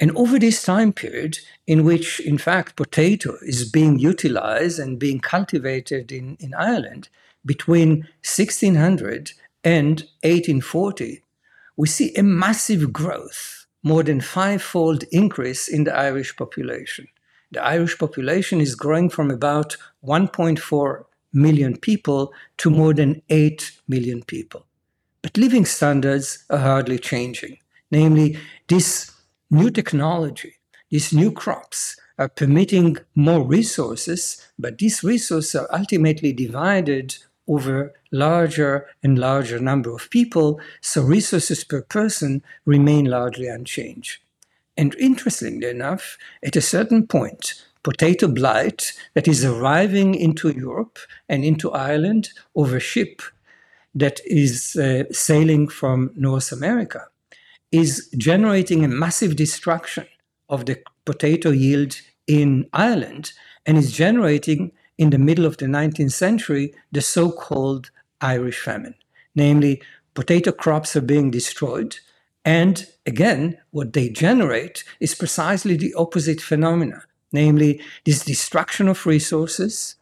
And 0.00 0.10
over 0.16 0.38
this 0.38 0.62
time 0.62 0.92
period, 0.92 1.38
in 1.66 1.84
which, 1.84 2.20
in 2.20 2.38
fact, 2.38 2.76
potato 2.76 3.36
is 3.42 3.70
being 3.70 3.98
utilized 3.98 4.78
and 4.78 4.98
being 4.98 5.20
cultivated 5.20 6.10
in, 6.10 6.36
in 6.40 6.52
Ireland, 6.54 7.08
between 7.46 8.08
1600 8.22 9.32
and 9.62 10.00
1840, 10.22 11.22
we 11.76 11.88
see 11.88 12.14
a 12.14 12.22
massive 12.22 12.92
growth, 12.92 13.66
more 13.82 14.02
than 14.02 14.20
fivefold 14.20 15.04
increase 15.12 15.68
in 15.68 15.84
the 15.84 15.94
Irish 15.94 16.36
population. 16.36 17.06
The 17.50 17.62
Irish 17.62 17.98
population 17.98 18.60
is 18.60 18.74
growing 18.74 19.10
from 19.10 19.30
about 19.30 19.76
1.4 20.04 21.04
million 21.32 21.76
people 21.76 22.32
to 22.58 22.70
more 22.70 22.94
than 22.94 23.22
8 23.28 23.72
million 23.86 24.22
people. 24.22 24.66
But 25.22 25.36
living 25.36 25.64
standards 25.64 26.44
are 26.50 26.58
hardly 26.58 26.98
changing. 26.98 27.58
Namely, 27.90 28.38
this 28.68 29.13
new 29.54 29.70
technology, 29.70 30.54
these 30.90 31.12
new 31.12 31.32
crops 31.32 31.96
are 32.18 32.28
permitting 32.28 32.98
more 33.14 33.42
resources, 33.42 34.46
but 34.58 34.78
these 34.78 35.02
resources 35.02 35.54
are 35.54 35.68
ultimately 35.72 36.32
divided 36.32 37.16
over 37.46 37.92
larger 38.10 38.86
and 39.02 39.18
larger 39.18 39.58
number 39.58 39.94
of 39.94 40.10
people, 40.10 40.60
so 40.80 41.02
resources 41.02 41.64
per 41.64 41.82
person 41.82 42.42
remain 42.64 43.06
largely 43.06 43.48
unchanged. 43.48 44.20
And 44.76 44.94
interestingly 44.96 45.68
enough, 45.68 46.16
at 46.42 46.56
a 46.56 46.60
certain 46.60 47.06
point, 47.06 47.64
potato 47.82 48.28
blight 48.28 48.92
that 49.14 49.28
is 49.28 49.44
arriving 49.44 50.14
into 50.14 50.48
Europe 50.48 50.98
and 51.28 51.44
into 51.44 51.70
Ireland 51.70 52.30
over 52.54 52.80
ship 52.80 53.22
that 53.94 54.20
is 54.26 54.74
uh, 54.76 55.04
sailing 55.12 55.68
from 55.68 56.10
North 56.16 56.50
America 56.50 57.06
is 57.74 58.08
generating 58.16 58.84
a 58.84 58.88
massive 58.88 59.34
destruction 59.34 60.06
of 60.48 60.66
the 60.66 60.80
potato 61.04 61.50
yield 61.50 61.96
in 62.28 62.68
Ireland 62.72 63.32
and 63.66 63.76
is 63.76 63.90
generating 63.90 64.70
in 64.96 65.10
the 65.10 65.18
middle 65.18 65.44
of 65.44 65.56
the 65.56 65.66
19th 65.66 66.12
century 66.12 66.72
the 66.92 67.00
so 67.00 67.32
called 67.32 67.90
Irish 68.20 68.60
famine. 68.60 68.94
Namely, 69.34 69.82
potato 70.14 70.52
crops 70.52 70.94
are 70.94 71.00
being 71.00 71.32
destroyed. 71.32 71.96
And 72.44 72.86
again, 73.06 73.58
what 73.72 73.92
they 73.92 74.08
generate 74.08 74.84
is 75.00 75.16
precisely 75.16 75.76
the 75.76 75.94
opposite 75.94 76.40
phenomena. 76.40 77.02
Namely, 77.32 77.80
this 78.04 78.24
destruction 78.24 78.86
of 78.86 79.04
resources 79.04 79.96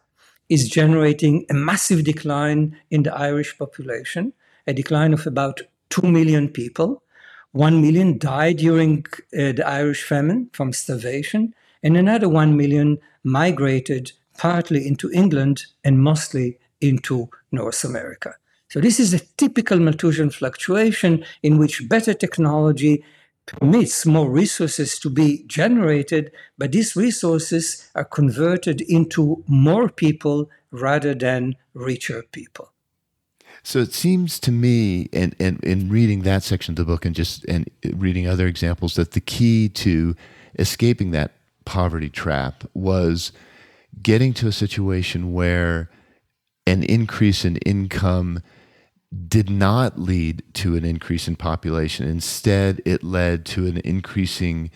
is 0.51 0.69
generating 0.69 1.47
a 1.49 1.55
massive 1.55 2.05
decline 2.05 2.77
in 2.91 3.05
the 3.05 3.15
Irish 3.15 3.57
population, 3.57 4.35
a 4.67 4.75
decline 4.75 5.15
of 5.15 5.27
about 5.27 5.63
2 5.89 6.03
million 6.03 6.51
people. 6.51 7.03
1 7.53 7.83
million 7.83 8.19
died 8.19 8.57
during 8.57 9.05
uh, 9.15 9.53
the 9.53 9.65
Irish 9.67 10.05
famine 10.05 10.49
from 10.53 10.73
starvation, 10.73 11.55
and 11.83 11.97
another 11.97 12.29
1 12.29 12.57
million 12.57 12.99
migrated 13.25 14.12
partly 14.38 14.87
into 14.87 15.11
England 15.12 15.67
and 15.85 16.01
mostly 16.01 16.59
into 16.81 17.29
North 17.51 17.85
America. 17.85 18.35
So 18.69 18.81
this 18.81 18.99
is 18.99 19.12
a 19.12 19.21
typical 19.37 19.79
Malthusian 19.79 20.31
fluctuation 20.31 21.25
in 21.43 21.59
which 21.59 21.88
better 21.88 22.15
technology 22.15 23.05
permits 23.45 24.07
more 24.07 24.31
resources 24.31 24.99
to 25.01 25.11
be 25.11 25.45
generated, 25.47 26.33
but 26.57 26.73
these 26.73 26.97
resources 26.97 27.91
are 27.95 28.05
converted 28.05 28.81
into 28.81 29.45
more 29.47 29.91
people 29.91 30.49
rather 30.71 31.15
than 31.15 31.55
richer 31.75 32.25
people. 32.33 32.72
So 33.62 33.79
it 33.79 33.92
seems 33.92 34.40
to 34.40 34.51
me, 34.51 35.09
and, 35.12 35.37
and 35.38 35.62
in 35.62 35.88
reading 35.88 36.22
that 36.22 36.42
section 36.42 36.72
of 36.72 36.77
the 36.77 36.85
book 36.85 37.05
and 37.05 37.14
just 37.14 37.44
and 37.44 37.70
reading 37.85 38.27
other 38.27 38.46
examples, 38.46 38.94
that 38.94 39.12
the 39.12 39.20
key 39.20 39.68
to 39.68 40.16
escaping 40.59 41.12
that 41.12 41.33
poverty 41.64 42.11
trap 42.11 42.64
was 42.75 43.33
getting 44.03 44.35
to 44.35 44.48
a 44.48 44.53
situation 44.53 45.33
where 45.33 45.90
an 46.66 46.83
increase 46.83 47.44
in 47.44 47.57
income 47.59 48.42
did 49.29 49.51
not 49.51 49.98
lead 49.98 50.42
to 50.55 50.75
an 50.75 50.85
increase 50.85 51.29
in 51.29 51.37
population. 51.37 52.09
Instead, 52.09 52.81
it 52.85 53.05
led 53.05 53.44
to 53.44 53.66
an 53.66 53.77
increasing, 53.85 54.70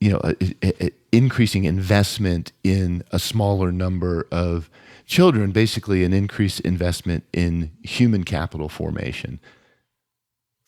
you 0.00 0.10
know, 0.10 0.20
a, 0.24 0.34
a, 0.62 0.86
a 0.86 0.90
increasing 1.12 1.64
investment 1.64 2.52
in 2.64 3.04
a 3.12 3.18
smaller 3.18 3.70
number 3.70 4.26
of 4.32 4.68
children. 5.06 5.52
Basically, 5.52 6.04
an 6.04 6.12
increased 6.12 6.60
investment 6.60 7.24
in 7.32 7.72
human 7.82 8.24
capital 8.24 8.68
formation. 8.68 9.40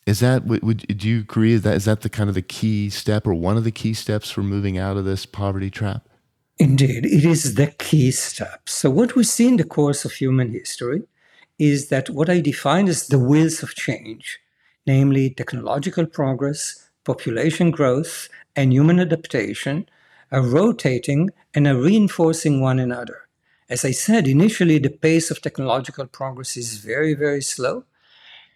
Is 0.05 0.21
that 0.21 0.45
would, 0.45 0.97
do 0.97 1.07
you 1.07 1.19
agree? 1.19 1.57
That 1.57 1.75
is 1.75 1.85
that 1.85 2.01
the 2.01 2.09
kind 2.09 2.29
of 2.29 2.35
the 2.35 2.41
key 2.41 2.89
step 2.89 3.27
or 3.27 3.33
one 3.35 3.57
of 3.57 3.63
the 3.63 3.71
key 3.71 3.93
steps 3.93 4.31
for 4.31 4.41
moving 4.41 4.77
out 4.77 4.97
of 4.97 5.05
this 5.05 5.25
poverty 5.25 5.69
trap? 5.69 6.09
Indeed, 6.57 7.05
it 7.05 7.23
is 7.23 7.55
the 7.55 7.67
key 7.67 8.11
step. 8.11 8.67
So, 8.67 8.89
what 8.89 9.15
we 9.15 9.23
see 9.23 9.47
in 9.47 9.57
the 9.57 9.63
course 9.63 10.03
of 10.03 10.13
human 10.13 10.51
history 10.51 11.03
is 11.57 11.89
that 11.89 12.09
what 12.09 12.29
I 12.29 12.41
define 12.41 12.89
as 12.89 13.07
the 13.07 13.19
wheels 13.19 13.63
of 13.63 13.75
change, 13.75 14.39
namely 14.85 15.29
technological 15.29 16.05
progress, 16.05 16.89
population 17.05 17.71
growth, 17.71 18.27
and 18.55 18.73
human 18.73 18.99
adaptation, 18.99 19.87
are 20.31 20.41
rotating 20.41 21.29
and 21.53 21.65
are 21.65 21.77
reinforcing 21.77 22.59
one 22.59 22.79
another. 22.79 23.28
As 23.69 23.85
I 23.85 23.91
said, 23.91 24.27
initially 24.27 24.79
the 24.79 24.89
pace 24.89 25.29
of 25.29 25.41
technological 25.41 26.07
progress 26.07 26.57
is 26.57 26.77
very, 26.77 27.13
very 27.13 27.41
slow. 27.41 27.83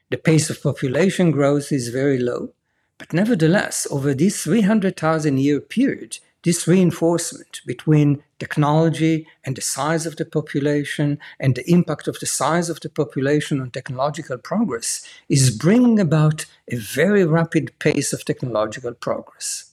The 0.09 0.17
pace 0.17 0.49
of 0.49 0.63
population 0.63 1.29
growth 1.29 1.71
is 1.71 1.89
very 1.89 2.17
low. 2.17 2.53
But 2.97 3.13
nevertheless, 3.13 3.87
over 3.91 4.13
this 4.13 4.43
300,000 4.43 5.37
year 5.37 5.59
period, 5.59 6.17
this 6.43 6.67
reinforcement 6.67 7.61
between 7.65 8.23
technology 8.39 9.27
and 9.45 9.55
the 9.55 9.61
size 9.61 10.05
of 10.05 10.17
the 10.17 10.25
population 10.25 11.19
and 11.39 11.55
the 11.55 11.69
impact 11.71 12.07
of 12.07 12.19
the 12.19 12.25
size 12.25 12.69
of 12.69 12.79
the 12.81 12.89
population 12.89 13.61
on 13.61 13.71
technological 13.71 14.37
progress 14.37 15.07
is 15.29 15.55
bringing 15.55 15.99
about 15.99 16.45
a 16.67 16.75
very 16.75 17.23
rapid 17.23 17.77
pace 17.79 18.13
of 18.13 18.25
technological 18.25 18.93
progress. 18.93 19.71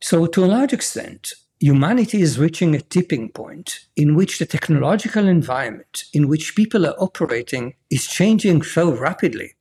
So, 0.00 0.26
to 0.26 0.44
a 0.44 0.46
large 0.46 0.72
extent, 0.72 1.32
humanity 1.60 2.22
is 2.22 2.38
reaching 2.38 2.74
a 2.74 2.80
tipping 2.80 3.30
point 3.30 3.80
in 3.96 4.14
which 4.14 4.38
the 4.38 4.46
technological 4.46 5.26
environment 5.26 6.04
in 6.12 6.28
which 6.28 6.54
people 6.54 6.86
are 6.86 6.94
operating 6.98 7.74
is 7.90 8.06
changing 8.06 8.62
so 8.62 8.92
rapidly 8.92 9.54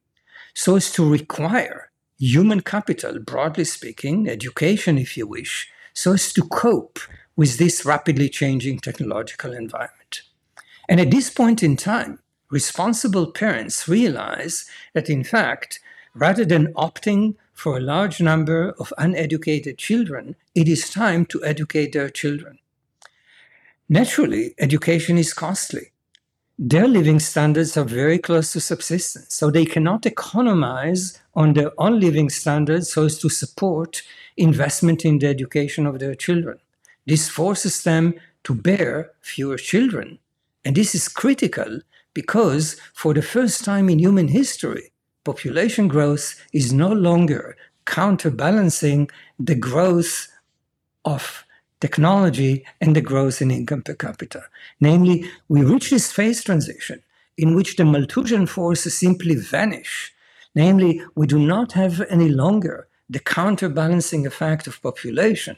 so 0.54 0.76
as 0.76 0.92
to 0.92 1.08
require 1.08 1.92
human 2.20 2.62
capital, 2.62 3.20
broadly 3.20 3.64
speaking, 3.64 4.28
education, 4.28 4.98
if 4.98 5.16
you 5.16 5.28
wish, 5.28 5.70
so 5.94 6.14
as 6.14 6.34
to 6.34 6.42
cope 6.44 7.00
with 7.36 7.58
this 7.58 7.86
rapidly 7.86 8.30
changing 8.30 8.80
technological 8.80 9.54
environment. 9.54 10.22
And 10.90 11.00
at 11.00 11.12
this 11.12 11.30
point 11.30 11.62
in 11.62 11.78
time, 11.78 12.20
responsible 12.50 13.32
parents 13.32 13.88
realize 13.88 14.66
that, 14.94 15.10
in 15.10 15.24
fact, 15.24 15.80
rather 16.16 16.46
than 16.46 16.74
opting 16.74 17.36
for 17.58 17.76
a 17.76 17.82
large 17.82 18.22
number 18.22 18.76
of 18.80 18.94
uneducated 19.00 19.80
children, 19.80 20.36
it 20.54 20.68
is 20.68 20.92
time 20.92 21.26
to 21.26 21.44
educate 21.44 21.92
their 21.92 22.08
children. 22.08 22.60
Naturally, 23.90 24.54
education 24.60 25.18
is 25.18 25.34
costly. 25.34 25.92
Their 26.60 26.88
living 26.88 27.20
standards 27.20 27.76
are 27.76 27.84
very 27.84 28.20
close 28.20 28.54
to 28.54 28.60
subsistence, 28.60 29.34
so 29.34 29.50
they 29.50 29.66
cannot 29.66 30.06
economize 30.06 31.20
on 31.34 31.54
their 31.54 31.72
own 31.80 32.00
living 32.00 32.30
standards 32.30 32.94
so 32.94 33.06
as 33.06 33.18
to 33.20 33.30
support 33.30 34.04
investment 34.38 35.04
in 35.04 35.18
the 35.18 35.28
education 35.28 35.88
of 35.88 35.98
their 35.98 36.14
children. 36.14 36.60
This 37.08 37.28
forces 37.28 37.84
them 37.84 38.14
to 38.44 38.54
bear 38.54 39.14
fewer 39.22 39.58
children. 39.58 40.20
And 40.64 40.76
this 40.76 40.94
is 40.94 41.10
critical 41.10 41.80
because 42.14 42.78
for 42.94 43.16
the 43.16 43.24
first 43.24 43.66
time 43.66 43.90
in 43.90 43.98
human 43.98 44.28
history, 44.28 44.92
population 45.32 45.86
growth 45.96 46.26
is 46.54 46.68
no 46.86 46.90
longer 47.08 47.44
counterbalancing 47.86 49.02
the 49.50 49.60
growth 49.70 50.14
of 51.04 51.24
technology 51.86 52.54
and 52.82 52.96
the 52.96 53.08
growth 53.12 53.42
in 53.42 53.50
income 53.60 53.84
per 53.88 53.96
capita. 54.06 54.44
Namely, 54.80 55.18
we 55.54 55.62
reach 55.72 55.88
this 55.90 56.12
phase 56.18 56.40
transition 56.44 57.00
in 57.44 57.56
which 57.56 57.76
the 57.76 57.86
Malthusian 57.86 58.46
forces 58.48 58.98
simply 59.06 59.36
vanish. 59.36 59.94
Namely, 60.56 60.94
we 61.20 61.26
do 61.28 61.40
not 61.54 61.70
have 61.82 61.96
any 62.10 62.30
longer 62.30 62.88
the 63.16 63.20
counterbalancing 63.20 64.26
effect 64.26 64.66
of 64.68 64.82
population 64.82 65.58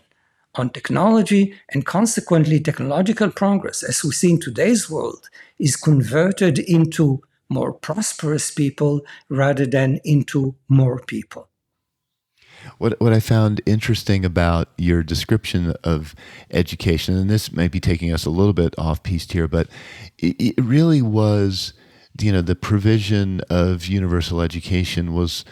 on 0.55 0.69
technology 0.71 1.43
and 1.71 1.85
consequently 1.85 2.59
technological 2.59 3.29
progress, 3.31 3.83
as 3.83 4.03
we 4.03 4.11
see 4.11 4.31
in 4.31 4.39
today's 4.39 4.89
world, 4.89 5.29
is 5.57 5.75
converted 5.89 6.57
into 6.77 7.21
more 7.49 7.73
prosperous 7.73 8.51
people 8.51 9.01
rather 9.27 9.65
than 9.65 9.99
into 10.03 10.55
more 10.67 10.99
people. 10.99 11.49
What 12.77 12.99
what 12.99 13.13
I 13.13 13.19
found 13.19 13.61
interesting 13.65 14.25
about 14.25 14.69
your 14.77 15.01
description 15.01 15.73
of 15.83 16.13
education, 16.51 17.15
and 17.15 17.29
this 17.29 17.51
may 17.51 17.67
be 17.67 17.79
taking 17.79 18.11
us 18.11 18.25
a 18.25 18.29
little 18.29 18.53
bit 18.53 18.77
off 18.77 19.01
piste 19.01 19.31
here, 19.31 19.47
but 19.47 19.67
it, 20.17 20.35
it 20.39 20.61
really 20.61 21.01
was, 21.01 21.73
you 22.19 22.31
know, 22.31 22.41
the 22.41 22.55
provision 22.55 23.41
of 23.49 23.85
universal 23.85 24.41
education 24.41 25.13
was 25.13 25.45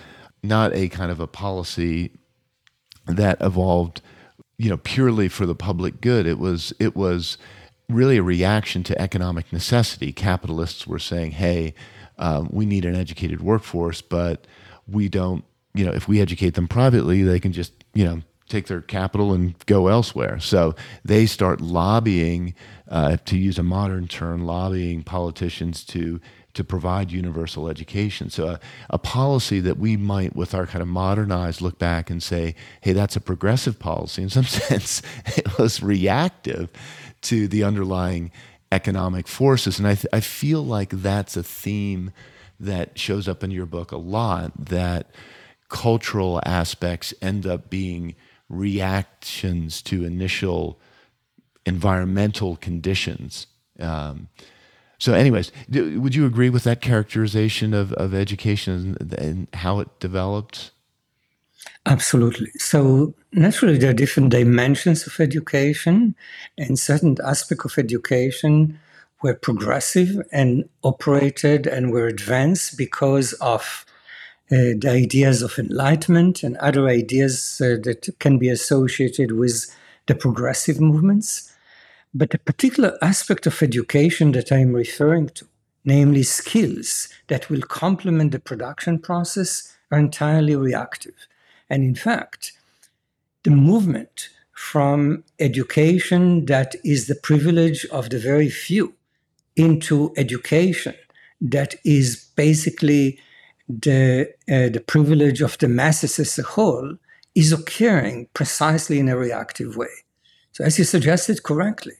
not 0.44 0.74
a 0.74 0.90
kind 0.90 1.10
of 1.10 1.20
a 1.20 1.28
policy 1.28 2.12
that 3.06 3.38
evolved 3.40 4.02
you 4.58 4.70
know 4.70 4.78
purely 4.78 5.28
for 5.28 5.46
the 5.46 5.56
public 5.56 6.02
good. 6.02 6.26
It 6.26 6.40
was 6.40 6.74
it 6.80 6.96
was 6.96 7.38
really 7.90 8.18
a 8.18 8.24
reaction 8.24 8.84
to 8.84 9.02
economic 9.02 9.52
necessity. 9.54 10.12
Capitalists 10.12 10.86
were 10.86 11.00
saying, 11.00 11.32
"Hey, 11.32 11.74
um, 12.18 12.50
we 12.52 12.66
need 12.66 12.86
an 12.86 12.96
educated 12.96 13.42
workforce, 13.42 14.02
but 14.02 14.46
we 14.88 15.10
don't. 15.10 15.44
You 15.74 15.86
know, 15.86 15.94
if 15.94 16.08
we 16.08 16.20
educate 16.20 16.56
them 16.56 16.68
privately, 16.68 17.22
they 17.24 17.40
can 17.40 17.54
just 17.54 17.74
you 17.94 18.06
know 18.06 18.22
take 18.50 18.68
their 18.68 18.82
capital 18.82 19.34
and 19.34 19.56
go 19.66 19.88
elsewhere. 19.88 20.40
So 20.40 20.76
they 21.04 21.26
start 21.26 21.60
lobbying, 21.60 22.56
uh, 22.88 23.18
to 23.26 23.38
use 23.38 23.60
a 23.60 23.64
modern 23.64 24.08
term, 24.08 24.46
lobbying 24.46 25.04
politicians 25.04 25.84
to 25.86 26.20
to 26.54 26.64
provide 26.64 27.12
universal 27.12 27.70
education. 27.70 28.32
So, 28.32 28.48
a, 28.48 28.60
a, 28.90 28.98
policy 28.98 29.60
that 29.60 29.78
we 29.78 29.96
might, 29.96 30.36
with 30.36 30.56
our 30.56 30.66
kind 30.66 30.82
of 30.82 30.88
modernized 30.88 31.62
look 31.62 31.78
back 31.78 32.10
and 32.10 32.22
say, 32.22 32.56
hey, 32.82 32.94
that's 32.94 33.16
a 33.16 33.22
progressive 33.22 33.78
policy. 33.78 34.24
In 34.24 34.30
some 34.30 34.44
sense, 34.46 35.04
it 35.38 35.60
was 35.60 35.84
reactive 35.84 36.72
to 37.22 37.48
the 37.48 37.64
underlying 37.64 38.32
economic 38.72 39.28
forces. 39.28 39.80
And 39.80 39.88
I, 39.88 39.96
th- 39.96 40.08
I 40.12 40.20
feel 40.20 40.64
like 40.64 40.90
that's 40.90 41.38
a 41.38 41.44
theme 41.44 42.12
that 42.60 42.98
shows 42.98 43.28
up 43.28 43.44
in 43.44 43.52
your 43.52 43.66
book 43.66 43.92
a 43.92 43.98
lot 43.98 44.52
that 44.58 45.12
cultural 45.70 46.42
aspects 46.46 47.14
end 47.22 47.46
up 47.46 47.70
being 47.70 48.16
reactions 48.50 49.82
to 49.84 50.06
initial 50.06 50.80
environmental 51.66 52.56
conditions. 52.56 53.48
Um, 53.80 54.30
so, 55.00 55.14
anyways, 55.14 55.52
would 55.70 56.16
you 56.16 56.26
agree 56.26 56.50
with 56.50 56.64
that 56.64 56.82
characterization 56.82 57.74
of, 57.74 57.94
of 57.94 58.16
education 58.16 58.98
and, 59.00 59.14
and 59.14 59.48
how 59.54 59.80
it 59.80 60.00
developed? 60.00 60.72
Absolutely. 61.86 62.50
So, 62.58 63.14
naturally, 63.32 63.78
there 63.78 63.92
are 63.92 63.94
different 63.94 64.30
dimensions 64.30 65.08
of 65.08 65.20
education, 65.20 66.16
and 66.58 66.80
certain 66.80 67.18
aspects 67.24 67.66
of 67.66 67.78
education 67.78 68.80
were 69.22 69.34
progressive 69.34 70.22
and 70.32 70.70
operated 70.84 71.66
and 71.68 71.92
were 71.92 72.08
advanced 72.08 72.78
because 72.78 73.34
of 73.34 73.86
uh, 74.52 74.78
the 74.80 74.90
ideas 74.90 75.42
of 75.42 75.58
enlightenment 75.60 76.44
and 76.44 76.56
other 76.58 76.88
ideas 76.88 77.60
uh, 77.62 77.76
that 77.84 78.10
can 78.20 78.38
be 78.38 78.48
associated 78.48 79.32
with 79.34 79.66
the 80.06 80.16
progressive 80.16 80.80
movements. 80.80 81.54
But 82.14 82.34
a 82.34 82.40
particular 82.40 82.98
aspect 83.02 83.46
of 83.46 83.62
education 83.62 84.32
that 84.32 84.52
I 84.52 84.60
am 84.60 84.74
referring 84.74 85.30
to, 85.30 85.48
namely 85.84 86.24
skills 86.24 87.10
that 87.28 87.50
will 87.50 87.62
complement 87.62 88.32
the 88.32 88.40
production 88.40 89.00
process, 89.00 89.76
are 89.92 90.00
entirely 90.00 90.56
reactive. 90.56 91.28
And 91.70 91.84
in 91.84 91.96
fact, 91.96 92.54
the 93.48 93.56
movement 93.56 94.28
from 94.52 95.24
education 95.40 96.48
that 96.48 96.76
is 96.84 97.08
the 97.08 97.16
privilege 97.16 97.86
of 97.86 98.10
the 98.10 98.20
very 98.20 98.50
few 98.50 98.94
into 99.56 100.14
education 100.18 100.96
that 101.40 101.74
is 101.86 102.30
basically 102.36 103.18
the, 103.70 104.28
uh, 104.52 104.68
the 104.68 104.84
privilege 104.86 105.40
of 105.40 105.58
the 105.60 105.70
masses 105.70 106.20
as 106.20 106.38
a 106.38 106.44
whole 106.44 106.98
is 107.36 107.54
occurring 107.54 108.28
precisely 108.34 109.00
in 109.00 109.08
a 109.08 109.16
reactive 109.16 109.78
way. 109.78 109.96
So, 110.52 110.66
as 110.66 110.78
you 110.78 110.84
suggested 110.84 111.44
correctly, 111.44 111.98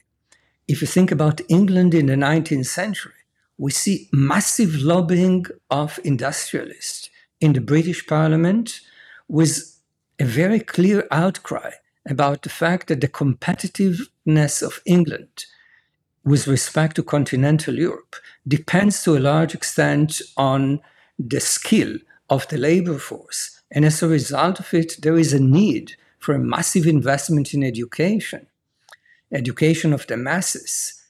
if 0.66 0.82
you 0.82 0.86
think 0.86 1.10
about 1.10 1.40
England 1.48 1.94
in 1.94 2.06
the 2.06 2.16
19th 2.16 2.66
century, 2.66 3.22
we 3.56 3.70
see 3.70 4.10
massive 4.12 4.74
lobbying 4.82 5.46
of 5.70 5.98
industrialists 6.04 7.08
in 7.40 7.54
the 7.54 7.62
British 7.62 8.06
Parliament 8.06 8.80
with 9.28 9.77
a 10.18 10.24
very 10.24 10.60
clear 10.60 11.06
outcry 11.10 11.70
about 12.08 12.42
the 12.42 12.48
fact 12.48 12.88
that 12.88 13.00
the 13.00 13.08
competitiveness 13.08 14.62
of 14.62 14.80
England 14.84 15.44
with 16.24 16.46
respect 16.46 16.96
to 16.96 17.02
continental 17.02 17.74
Europe 17.78 18.16
depends 18.46 19.02
to 19.02 19.16
a 19.16 19.20
large 19.20 19.54
extent 19.54 20.20
on 20.36 20.80
the 21.18 21.40
skill 21.40 21.96
of 22.28 22.46
the 22.48 22.58
labor 22.58 22.98
force. 22.98 23.60
And 23.70 23.84
as 23.84 24.02
a 24.02 24.08
result 24.08 24.60
of 24.60 24.72
it, 24.74 24.96
there 25.00 25.18
is 25.18 25.32
a 25.32 25.40
need 25.40 25.96
for 26.18 26.34
a 26.34 26.38
massive 26.38 26.86
investment 26.86 27.54
in 27.54 27.62
education, 27.62 28.46
education 29.32 29.92
of 29.92 30.06
the 30.06 30.16
masses. 30.16 31.02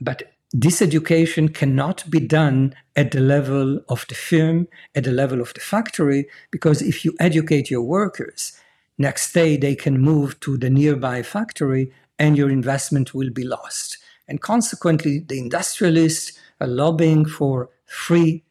But 0.00 0.32
this 0.52 0.80
education 0.80 1.48
cannot 1.48 2.08
be 2.08 2.20
done 2.20 2.74
at 2.94 3.10
the 3.10 3.20
level 3.20 3.80
of 3.88 4.06
the 4.08 4.14
firm, 4.14 4.68
at 4.94 5.04
the 5.04 5.12
level 5.12 5.40
of 5.40 5.52
the 5.54 5.60
factory, 5.60 6.28
because 6.50 6.82
if 6.82 7.04
you 7.04 7.14
educate 7.18 7.70
your 7.70 7.82
workers, 7.82 8.52
next 8.96 9.32
day 9.32 9.56
they 9.56 9.74
can 9.74 10.00
move 10.00 10.38
to 10.40 10.56
the 10.56 10.70
nearby 10.70 11.22
factory 11.22 11.92
and 12.18 12.36
your 12.36 12.50
investment 12.50 13.14
will 13.14 13.30
be 13.30 13.44
lost. 13.44 13.98
And 14.28 14.40
consequently, 14.40 15.20
the 15.20 15.38
industrialists 15.38 16.38
are 16.60 16.66
lobbying 16.66 17.26
for 17.26 17.68
free 17.84 18.44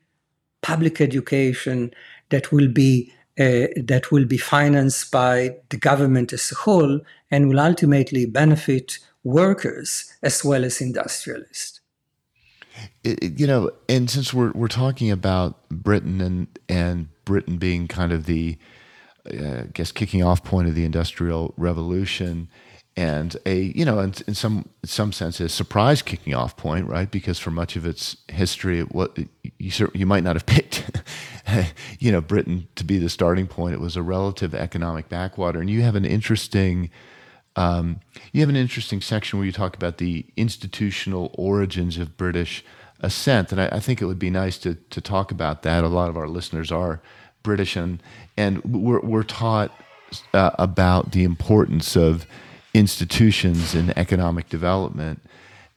public 0.62 1.02
education 1.02 1.94
that 2.30 2.52
will 2.52 2.68
be 2.68 3.12
uh, 3.38 3.68
that 3.84 4.12
will 4.12 4.24
be 4.24 4.38
financed 4.38 5.12
by 5.12 5.58
the 5.70 5.78
government 5.78 6.32
as 6.32 6.54
a 6.54 6.56
whole 6.56 7.02
and 7.30 7.50
will 7.50 7.60
ultimately 7.60 8.26
benefit 8.26 8.98
workers 9.26 10.14
as 10.24 10.46
well 10.46 10.64
as 10.64 10.80
industrialists. 10.80 11.75
It, 13.04 13.40
you 13.40 13.48
know, 13.48 13.72
and 13.88 14.10
since 14.10 14.34
we're 14.34 14.52
we're 14.52 14.68
talking 14.68 15.12
about 15.12 15.68
Britain 15.70 16.22
and 16.22 16.48
and 16.68 17.10
Britain 17.26 17.58
being 17.58 17.88
kind 17.88 18.12
of 18.12 18.26
the, 18.26 18.58
uh, 19.32 19.62
I 19.62 19.68
guess, 19.74 19.92
kicking 19.92 20.24
off 20.24 20.44
point 20.44 20.68
of 20.68 20.76
the 20.76 20.86
Industrial 20.86 21.54
Revolution, 21.58 22.50
and 22.98 23.36
a 23.46 23.56
you 23.76 23.86
know 23.86 24.00
in, 24.00 24.14
in 24.28 24.34
some 24.34 24.70
in 24.82 24.90
some 24.90 25.12
sense 25.12 25.40
a 25.40 25.50
surprise 25.50 26.02
kicking 26.02 26.34
off 26.34 26.56
point 26.56 26.88
right? 26.88 27.12
Because 27.12 27.40
for 27.40 27.52
much 27.52 27.76
of 27.76 27.86
its 27.86 28.18
history 28.30 28.82
what 28.82 29.18
you 29.60 29.92
you 29.94 30.06
might 30.06 30.24
not 30.24 30.36
have 30.36 30.46
picked 30.48 31.04
you 32.00 32.12
know 32.12 32.22
Britain 32.22 32.68
to 32.76 32.84
be 32.84 32.98
the 32.98 33.10
starting 33.10 33.48
point. 33.48 33.74
It 33.74 33.82
was 33.82 33.96
a 33.96 34.02
relative 34.02 34.56
economic 34.56 35.10
backwater. 35.10 35.60
And 35.60 35.70
you 35.70 35.82
have 35.82 35.96
an 35.96 36.06
interesting 36.06 36.90
um, 37.56 38.02
you 38.32 38.42
have 38.42 38.50
an 38.50 38.56
interesting 38.56 39.02
section 39.02 39.40
where 39.40 39.46
you 39.46 39.52
talk 39.52 39.76
about 39.76 39.98
the 39.98 40.26
institutional 40.36 41.32
origins 41.38 41.98
of 41.98 42.18
British 42.18 42.66
ascent, 43.00 43.52
and 43.52 43.62
I, 43.62 43.68
I, 43.68 43.80
think 43.80 44.02
it 44.02 44.06
would 44.06 44.20
be 44.20 44.30
nice 44.30 44.58
to 44.60 44.76
to 44.76 45.02
talk 45.02 45.32
about 45.32 45.64
that. 45.64 45.84
A 45.84 45.88
lot 45.88 46.10
of 46.10 46.18
our 46.18 46.28
listeners 46.28 46.72
are 46.72 47.02
British, 47.44 47.76
and 47.76 48.02
and 48.36 48.64
we're 48.64 49.00
we're 49.00 49.24
taught 49.24 49.72
uh, 50.34 50.52
about 50.60 51.12
the 51.12 51.24
importance 51.24 51.96
of 51.96 52.26
institutions 52.74 53.74
in 53.74 53.98
economic 53.98 54.50
development, 54.50 55.22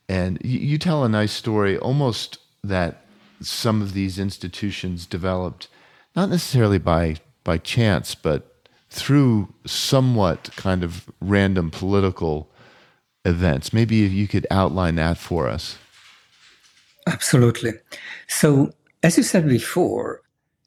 and 0.09 0.39
you, 0.43 0.59
you 0.59 0.79
tell 0.79 1.05
a 1.05 1.09
nice 1.09 1.33
story, 1.33 1.79
almost 1.79 2.39
that 2.65 3.05
some 3.41 3.81
of 3.83 3.93
these 3.93 4.19
institutions 4.19 5.07
developed 5.07 5.69
not 6.17 6.29
necessarily 6.29 6.79
by 6.79 7.17
by 7.45 7.59
chance, 7.59 8.15
but 8.17 8.58
through 8.91 9.53
somewhat 9.67 10.51
kind 10.57 10.83
of 10.83 11.11
random 11.21 11.71
political 11.71 12.49
events. 13.25 13.73
Maybe 13.73 13.97
you 13.97 14.27
could 14.27 14.47
outline 14.51 14.97
that 14.97 15.19
for 15.19 15.49
us. 15.49 15.79
Absolutely. 17.07 17.73
So, 18.27 18.73
as 19.03 19.17
you 19.17 19.23
said 19.23 19.49
before, 19.49 20.23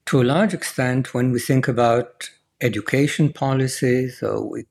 to 0.06 0.22
a 0.22 0.24
large 0.24 0.54
extent, 0.54 1.14
when 1.14 1.32
we 1.32 1.40
think 1.40 1.68
about 1.68 2.30
education 2.62 3.34
policies, 3.34 4.22
or 4.22 4.48
we, 4.48 4.66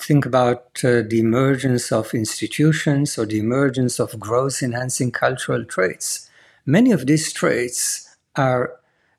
think 0.00 0.24
about 0.24 0.80
uh, 0.84 1.02
the 1.08 1.18
emergence 1.20 1.92
of 1.92 2.14
institutions 2.14 3.18
or 3.18 3.26
the 3.26 3.38
emergence 3.38 3.98
of 3.98 4.18
growth 4.18 4.62
enhancing 4.62 5.10
cultural 5.10 5.64
traits, 5.64 6.30
many 6.66 6.92
of 6.92 7.06
these 7.06 7.32
traits 7.32 8.16
are 8.36 8.76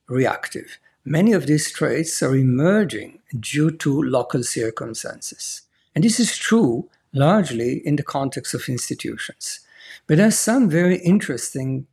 reactive. 0.08 0.78
Many 1.06 1.34
of 1.34 1.48
these 1.48 1.72
traits 1.72 2.24
are 2.24 2.36
emerging 2.36 3.20
due 3.38 3.72
to 3.72 4.02
local 4.02 4.44
circumstances. 4.44 5.64
And 5.94 6.04
this 6.04 6.20
is 6.20 6.38
true 6.38 6.90
largely 7.14 7.86
in 7.86 7.98
the 7.98 8.04
context 8.04 8.54
of 8.54 8.70
institutions. 8.70 9.60
But 10.08 10.18
there 10.18 10.28
are 10.28 10.32
some 10.32 10.70
very 10.70 10.98
interesting 11.00 11.88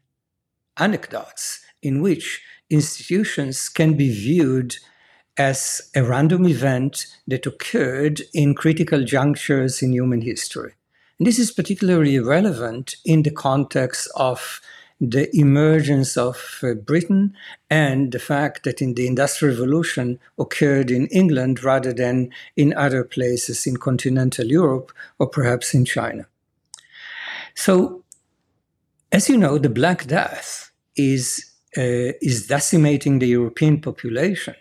anecdotes 0.77 1.61
in 1.83 2.01
which 2.01 2.41
institutions 2.71 3.69
can 3.69 3.97
be 3.97 4.11
viewed 4.13 4.77
as 5.37 5.91
a 5.97 6.03
random 6.03 6.47
event 6.47 7.07
that 7.27 7.47
occurred 7.47 8.23
in 8.33 8.55
critical 8.55 9.03
junctures 9.05 9.83
in 9.83 9.93
human 9.93 10.21
history. 10.21 10.75
And 11.19 11.27
this 11.27 11.39
is 11.39 11.51
particularly 11.51 12.19
relevant 12.19 12.97
in 13.05 13.23
the 13.23 13.31
context 13.31 14.09
of 14.15 14.61
the 15.01 15.35
emergence 15.35 16.17
of 16.17 16.61
uh, 16.63 16.75
Britain 16.75 17.35
and 17.71 18.13
the 18.13 18.19
fact 18.19 18.65
that 18.65 18.83
in 18.83 18.95
the 18.95 19.07
Industrial 19.07 19.55
Revolution 19.55 20.19
occurred 20.39 20.91
in 20.91 21.07
England 21.07 21.65
rather 21.65 21.93
than 21.93 22.31
in 22.55 22.75
other 22.75 23.03
places 23.03 23.67
in 23.67 23.79
continental 23.79 24.47
Europe 24.47 24.93
or 25.19 25.27
perhaps 25.27 25.73
in 25.73 25.87
China. 25.87 26.27
So, 27.55 28.05
as 29.11 29.29
you 29.29 29.39
know, 29.39 29.57
the 29.57 29.71
Black 29.71 30.07
Death 30.07 30.71
is, 30.95 31.51
uh, 31.77 32.13
is 32.21 32.47
decimating 32.47 33.19
the 33.19 33.29
European 33.29 33.81
population 33.81 34.55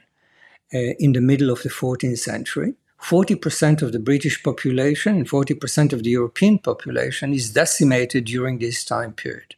uh, 0.73 0.77
in 0.99 1.11
the 1.11 1.21
middle 1.21 1.49
of 1.49 1.63
the 1.63 1.69
14th 1.69 2.19
century. 2.19 2.75
40% 3.01 3.81
of 3.81 3.91
the 3.91 3.99
British 3.99 4.41
population 4.41 5.17
and 5.17 5.29
40% 5.29 5.93
of 5.93 6.03
the 6.03 6.09
European 6.11 6.59
population 6.59 7.33
is 7.33 7.51
decimated 7.51 8.25
during 8.25 8.59
this 8.59 8.83
time 8.83 9.13
period. 9.13 9.55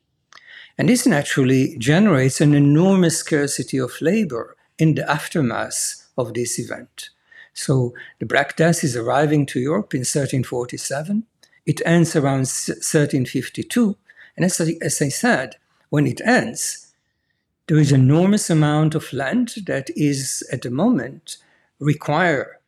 And 0.78 0.90
this 0.90 1.06
naturally 1.06 1.76
generates 1.78 2.42
an 2.42 2.54
enormous 2.54 3.18
scarcity 3.18 3.78
of 3.78 4.02
labor 4.02 4.56
in 4.78 4.96
the 4.96 5.10
aftermath 5.10 6.08
of 6.18 6.34
this 6.34 6.58
event. 6.58 7.10
So 7.54 7.94
the 8.20 8.26
Black 8.26 8.56
Death 8.56 8.84
is 8.84 8.96
arriving 8.96 9.46
to 9.48 9.60
Europe 9.60 9.94
in 9.94 10.00
1347. 10.00 11.24
It 11.66 11.82
ends 11.86 12.16
around 12.16 12.48
1352. 12.48 13.98
And 14.36 14.46
as 14.46 14.60
I, 14.62 14.74
as 14.82 15.02
I 15.02 15.10
said, 15.10 15.58
when 15.90 16.08
it 16.08 16.22
ends, 16.22 16.94
there 17.68 17.78
is 17.78 17.92
enormous 17.92 18.50
amount 18.50 18.96
of 18.96 19.14
land 19.14 19.54
that 19.66 19.90
is 19.96 20.44
at 20.52 20.62
the 20.62 20.72
moment 20.72 21.38
require 21.80 22.60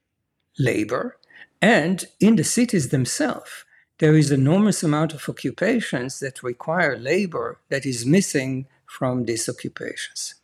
labor 0.60 1.18
and 1.62 2.06
in 2.20 2.36
the 2.36 2.44
cities 2.44 2.90
themselves 2.90 3.63
there 4.04 4.18
is 4.18 4.32
enormous 4.32 4.84
amount 4.84 5.14
of 5.14 5.30
occupations 5.30 6.20
that 6.20 6.44
require 6.44 6.98
labor 6.98 7.58
that 7.70 7.86
is 7.86 8.06
missing 8.06 8.66
from 8.86 9.24
these 9.24 9.48
occupations. 9.48 10.36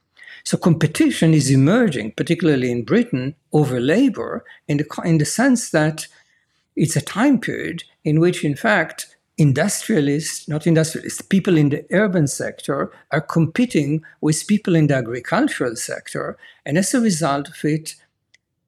So 0.45 0.55
competition 0.55 1.33
is 1.33 1.51
emerging, 1.51 2.13
particularly 2.13 2.71
in 2.71 2.85
Britain, 2.85 3.35
over 3.51 3.81
labor 3.81 4.45
in 4.69 4.77
the, 4.77 4.87
in 5.03 5.17
the 5.17 5.25
sense 5.25 5.71
that 5.71 6.07
it's 6.77 6.95
a 6.95 7.01
time 7.01 7.37
period 7.37 7.83
in 8.05 8.21
which, 8.21 8.45
in 8.45 8.55
fact, 8.55 9.17
industrialists, 9.37 10.47
not 10.47 10.65
industrialists, 10.65 11.21
people 11.21 11.57
in 11.57 11.67
the 11.67 11.85
urban 11.91 12.27
sector 12.27 12.93
are 13.11 13.19
competing 13.19 14.01
with 14.21 14.47
people 14.47 14.73
in 14.73 14.87
the 14.87 14.95
agricultural 14.95 15.75
sector. 15.75 16.37
And 16.65 16.77
as 16.77 16.93
a 16.93 17.01
result 17.01 17.49
of 17.49 17.65
it, 17.65 17.95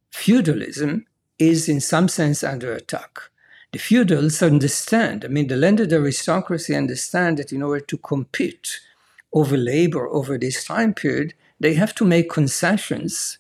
feudalism 0.10 1.06
is 1.40 1.70
in 1.70 1.80
some 1.80 2.10
sense 2.10 2.44
under 2.44 2.74
attack 2.74 3.31
the 3.72 3.80
feudals 3.80 4.44
understand, 4.44 5.24
I 5.24 5.30
mean, 5.30 5.48
the 5.48 5.56
landed 5.56 5.94
aristocracy 5.94 6.76
understand 6.76 7.38
that 7.38 7.54
in 7.54 7.62
order 7.62 7.86
to 7.86 7.98
compete 7.98 8.82
over 9.34 9.56
labor 9.56 10.10
over 10.10 10.38
this 10.38 10.66
time 10.66 10.94
period, 10.94 11.34
they 11.60 11.76
have 11.76 11.96
to 11.96 12.06
make 12.06 12.30
concessions. 12.30 13.38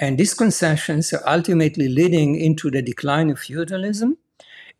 And 0.00 0.16
these 0.16 0.32
concessions 0.32 1.12
are 1.12 1.22
ultimately 1.26 1.88
leading 1.88 2.36
into 2.36 2.70
the 2.70 2.80
decline 2.80 3.28
of 3.28 3.38
feudalism, 3.38 4.16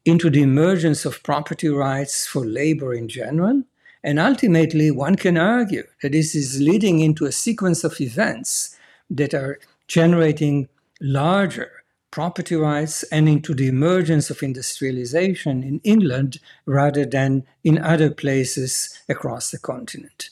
into 0.07 0.31
the 0.31 0.43
emergence 0.43 1.05
of 1.05 1.23
property 1.23 1.69
rights 1.69 2.27
for 2.27 2.47
labor 2.47 2.95
in 2.95 3.09
general. 3.09 3.65
And 4.03 4.19
ultimately, 4.19 4.91
one 4.91 5.17
can 5.17 5.37
argue 5.37 5.85
that 6.01 6.13
this 6.13 6.35
is 6.35 6.61
leading 6.61 7.01
into 7.01 7.27
a 7.27 7.33
sequence 7.33 7.85
of 7.85 8.01
events 8.01 8.77
that 9.11 9.35
are 9.35 9.59
generating 9.89 10.69
larger 11.01 11.76
property 12.17 12.57
rights 12.57 13.03
and 13.13 13.29
into 13.29 13.53
the 13.53 13.69
emergence 13.69 14.31
of 14.31 14.43
industrialization 14.43 15.63
in 15.63 15.79
England 15.85 16.39
rather 16.65 17.05
than 17.05 17.45
in 17.63 17.77
other 17.77 18.11
places 18.11 18.99
across 19.07 19.51
the 19.51 19.59
continent. 19.59 20.31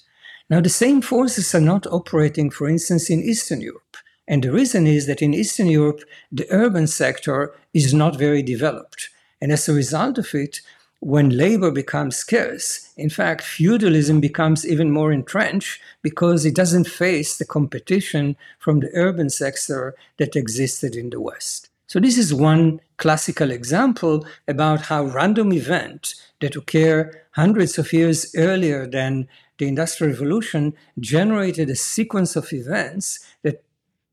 Now, 0.48 0.62
the 0.62 0.70
same 0.70 1.02
forces 1.02 1.54
are 1.54 1.60
not 1.60 1.86
operating, 1.88 2.48
for 2.48 2.70
instance, 2.70 3.10
in 3.10 3.20
Eastern 3.20 3.60
Europe. 3.60 3.98
And 4.26 4.42
the 4.42 4.50
reason 4.50 4.86
is 4.86 5.06
that 5.08 5.20
in 5.20 5.34
Eastern 5.34 5.66
Europe, 5.66 6.00
the 6.32 6.46
urban 6.50 6.86
sector 6.86 7.52
is 7.74 7.92
not 7.92 8.16
very 8.16 8.42
developed. 8.42 9.10
And 9.42 9.52
as 9.52 9.68
a 9.68 9.74
result 9.74 10.16
of 10.16 10.34
it, 10.34 10.62
when 11.00 11.36
labor 11.36 11.70
becomes 11.70 12.16
scarce, 12.16 12.94
in 12.96 13.10
fact, 13.10 13.42
feudalism 13.42 14.22
becomes 14.22 14.66
even 14.66 14.90
more 14.90 15.12
entrenched 15.12 15.82
because 16.00 16.46
it 16.46 16.54
doesn't 16.54 16.88
face 16.88 17.36
the 17.36 17.44
competition 17.44 18.36
from 18.58 18.80
the 18.80 18.90
urban 18.94 19.28
sector 19.28 19.94
that 20.16 20.34
existed 20.34 20.96
in 20.96 21.10
the 21.10 21.20
West. 21.20 21.63
So 21.86 22.00
this 22.00 22.16
is 22.16 22.32
one 22.32 22.80
classical 22.96 23.50
example 23.50 24.26
about 24.48 24.82
how 24.82 25.04
random 25.04 25.52
event 25.52 26.14
that 26.40 26.56
occur 26.56 27.10
hundreds 27.32 27.78
of 27.78 27.92
years 27.92 28.34
earlier 28.36 28.86
than 28.86 29.28
the 29.58 29.68
Industrial 29.68 30.12
Revolution 30.12 30.74
generated 30.98 31.70
a 31.70 31.76
sequence 31.76 32.36
of 32.36 32.52
events 32.52 33.20
that 33.42 33.62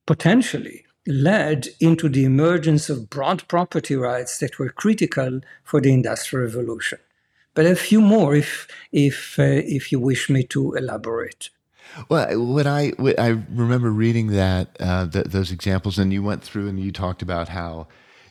potentially 0.06 0.86
led 1.08 1.70
into 1.80 2.10
the 2.10 2.26
emergence 2.26 2.90
of 2.90 3.10
broad 3.10 3.48
property 3.48 3.96
rights 3.96 4.38
that 4.40 4.60
were 4.60 4.70
critical 4.70 5.42
for 5.64 5.82
the 5.82 5.94
Industrial 5.94 6.46
Revolution. 6.46 7.00
But 7.54 7.66
a 7.66 7.76
few 7.76 8.02
more 8.02 8.36
if, 8.36 8.68
if, 8.92 9.38
uh, 9.40 9.44
if 9.44 9.92
you 9.92 10.00
wish 10.00 10.30
me 10.30 10.44
to 10.46 10.74
elaborate. 10.74 11.50
Well, 12.10 12.40
what 12.46 12.68
I 12.68 12.94
I 13.18 13.28
remember 13.50 13.92
reading 13.92 14.28
that 14.28 14.78
uh, 14.80 15.08
th- 15.08 15.26
those 15.26 15.52
examples, 15.52 16.00
and 16.00 16.12
you 16.14 16.24
went 16.24 16.44
through 16.44 16.68
and 16.68 16.80
you 16.80 16.92
talked 16.92 17.22
about 17.22 17.50
how, 17.50 17.88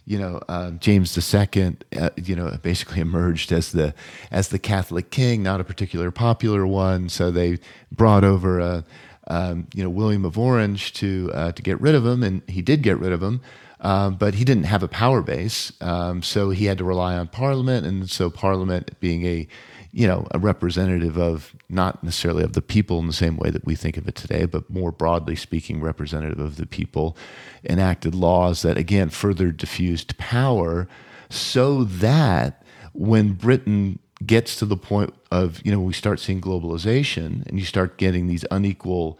you 0.07 0.19
know, 0.19 0.41
uh, 0.49 0.73
James 0.73 1.17
II, 1.17 1.77
uh, 1.99 2.11
you 2.17 2.35
know, 2.35 2.57
basically 2.63 3.01
emerged 3.01 3.53
as 3.53 3.73
the 3.73 3.95
as 4.31 4.49
the 4.49 4.59
Catholic 4.59 5.11
king, 5.11 5.43
not 5.43 5.61
a 5.61 5.65
particular 5.65 6.11
popular 6.11 6.67
one. 6.67 7.09
So 7.09 7.31
they 7.31 7.59
brought 7.93 8.25
over 8.25 8.61
a, 8.61 8.85
um, 9.29 9.67
you 9.75 9.83
know, 9.83 9.91
William 9.91 10.25
of 10.25 10.39
Orange 10.39 10.93
to 10.95 11.31
uh, 11.35 11.53
to 11.53 11.63
get 11.63 11.81
rid 11.81 11.95
of 11.95 12.07
him, 12.07 12.23
and 12.23 12.43
he 12.49 12.63
did 12.63 12.83
get 12.83 12.99
rid 12.99 13.13
of 13.13 13.23
him. 13.23 13.41
Um, 13.83 14.17
but 14.17 14.35
he 14.35 14.45
didn't 14.45 14.65
have 14.65 14.83
a 14.83 14.89
power 14.89 15.23
base, 15.23 15.73
um, 15.81 16.23
so 16.23 16.51
he 16.51 16.67
had 16.67 16.77
to 16.79 16.85
rely 16.85 17.17
on 17.17 17.29
Parliament, 17.29 17.87
and 17.87 18.11
so 18.11 18.29
Parliament, 18.29 19.01
being 19.01 19.25
a 19.25 19.49
you 19.93 20.07
know, 20.07 20.27
a 20.31 20.39
representative 20.39 21.19
of 21.19 21.55
not 21.69 22.03
necessarily 22.05 22.45
of 22.45 22.53
the 22.53 22.63
people 22.63 22.99
in 23.01 23.07
the 23.07 23.13
same 23.13 23.37
way 23.37 23.51
that 23.51 23.65
we 23.65 23.75
think 23.75 23.97
of 23.97 24.07
it 24.07 24.15
today, 24.15 24.47
but 24.47 24.71
more 24.71 24.93
broadly 24.93 25.35
speaking, 25.35 25.81
representative 25.81 26.39
of 26.39 26.57
the 26.57 26.67
people, 26.67 27.17
enacted 27.65 28.15
laws 28.15 28.63
that 28.63 28.79
again 28.79 29.09
further 29.09 29.51
diffused 29.51 30.17
power 30.17 30.89
so 31.29 31.85
that 31.85 32.63
when 32.93 33.33
Britain 33.33 33.99
gets 34.25 34.57
to 34.57 34.67
the 34.67 34.77
point 34.77 35.15
of, 35.31 35.65
you 35.65 35.73
know, 35.73 35.81
we 35.81 35.93
start 35.93 36.21
seeing 36.21 36.41
globalization 36.41 37.47
and 37.47 37.59
you 37.59 37.65
start 37.65 37.99
getting 37.99 38.27
these 38.27 38.45
unequal, 38.51 39.19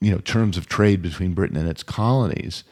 you 0.00 0.10
know, 0.10 0.18
terms 0.18 0.56
of 0.56 0.68
trade 0.68 1.02
between 1.02 1.34
Britain 1.34 1.56
and 1.56 1.68
its 1.68 1.82
colonies, 1.82 2.64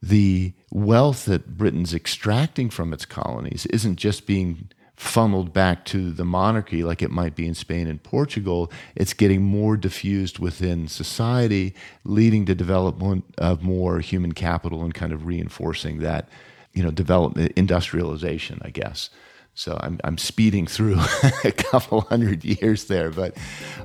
the 0.00 0.52
wealth 0.70 1.26
that 1.26 1.56
Britain's 1.56 1.94
extracting 1.94 2.70
from 2.70 2.92
its 2.92 3.04
colonies 3.04 3.66
isn't 3.66 3.96
just 3.96 4.26
being 4.26 4.70
funneled 4.96 5.52
back 5.52 5.84
to 5.84 6.12
the 6.12 6.24
monarchy 6.24 6.84
like 6.84 7.02
it 7.02 7.10
might 7.10 7.34
be 7.34 7.46
in 7.46 7.54
Spain 7.54 7.86
and 7.86 8.02
Portugal. 8.02 8.70
It's 8.94 9.12
getting 9.12 9.42
more 9.42 9.76
diffused 9.76 10.38
within 10.38 10.88
society, 10.88 11.74
leading 12.04 12.46
to 12.46 12.54
development 12.54 13.24
of 13.38 13.62
more 13.62 14.00
human 14.00 14.32
capital 14.32 14.82
and 14.82 14.94
kind 14.94 15.12
of 15.12 15.26
reinforcing 15.26 15.98
that, 16.00 16.28
you 16.72 16.82
know, 16.82 16.90
development 16.90 17.52
industrialization, 17.56 18.60
I 18.62 18.70
guess. 18.70 19.10
So 19.54 19.78
I'm, 19.80 20.00
I'm 20.04 20.18
speeding 20.18 20.66
through 20.66 20.96
a 21.44 21.52
couple 21.52 22.02
hundred 22.02 22.44
years 22.44 22.84
there, 22.84 23.10
but 23.10 23.36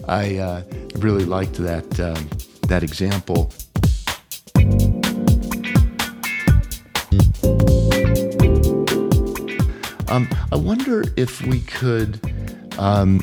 I 0.07 0.37
uh, 0.37 0.63
really 0.97 1.25
liked 1.25 1.53
that 1.53 1.99
um, 1.99 2.29
that 2.67 2.83
example. 2.83 3.51
Um, 10.09 10.27
I 10.51 10.55
wonder 10.55 11.03
if 11.17 11.45
we 11.45 11.59
could 11.59 12.19
um, 12.79 13.21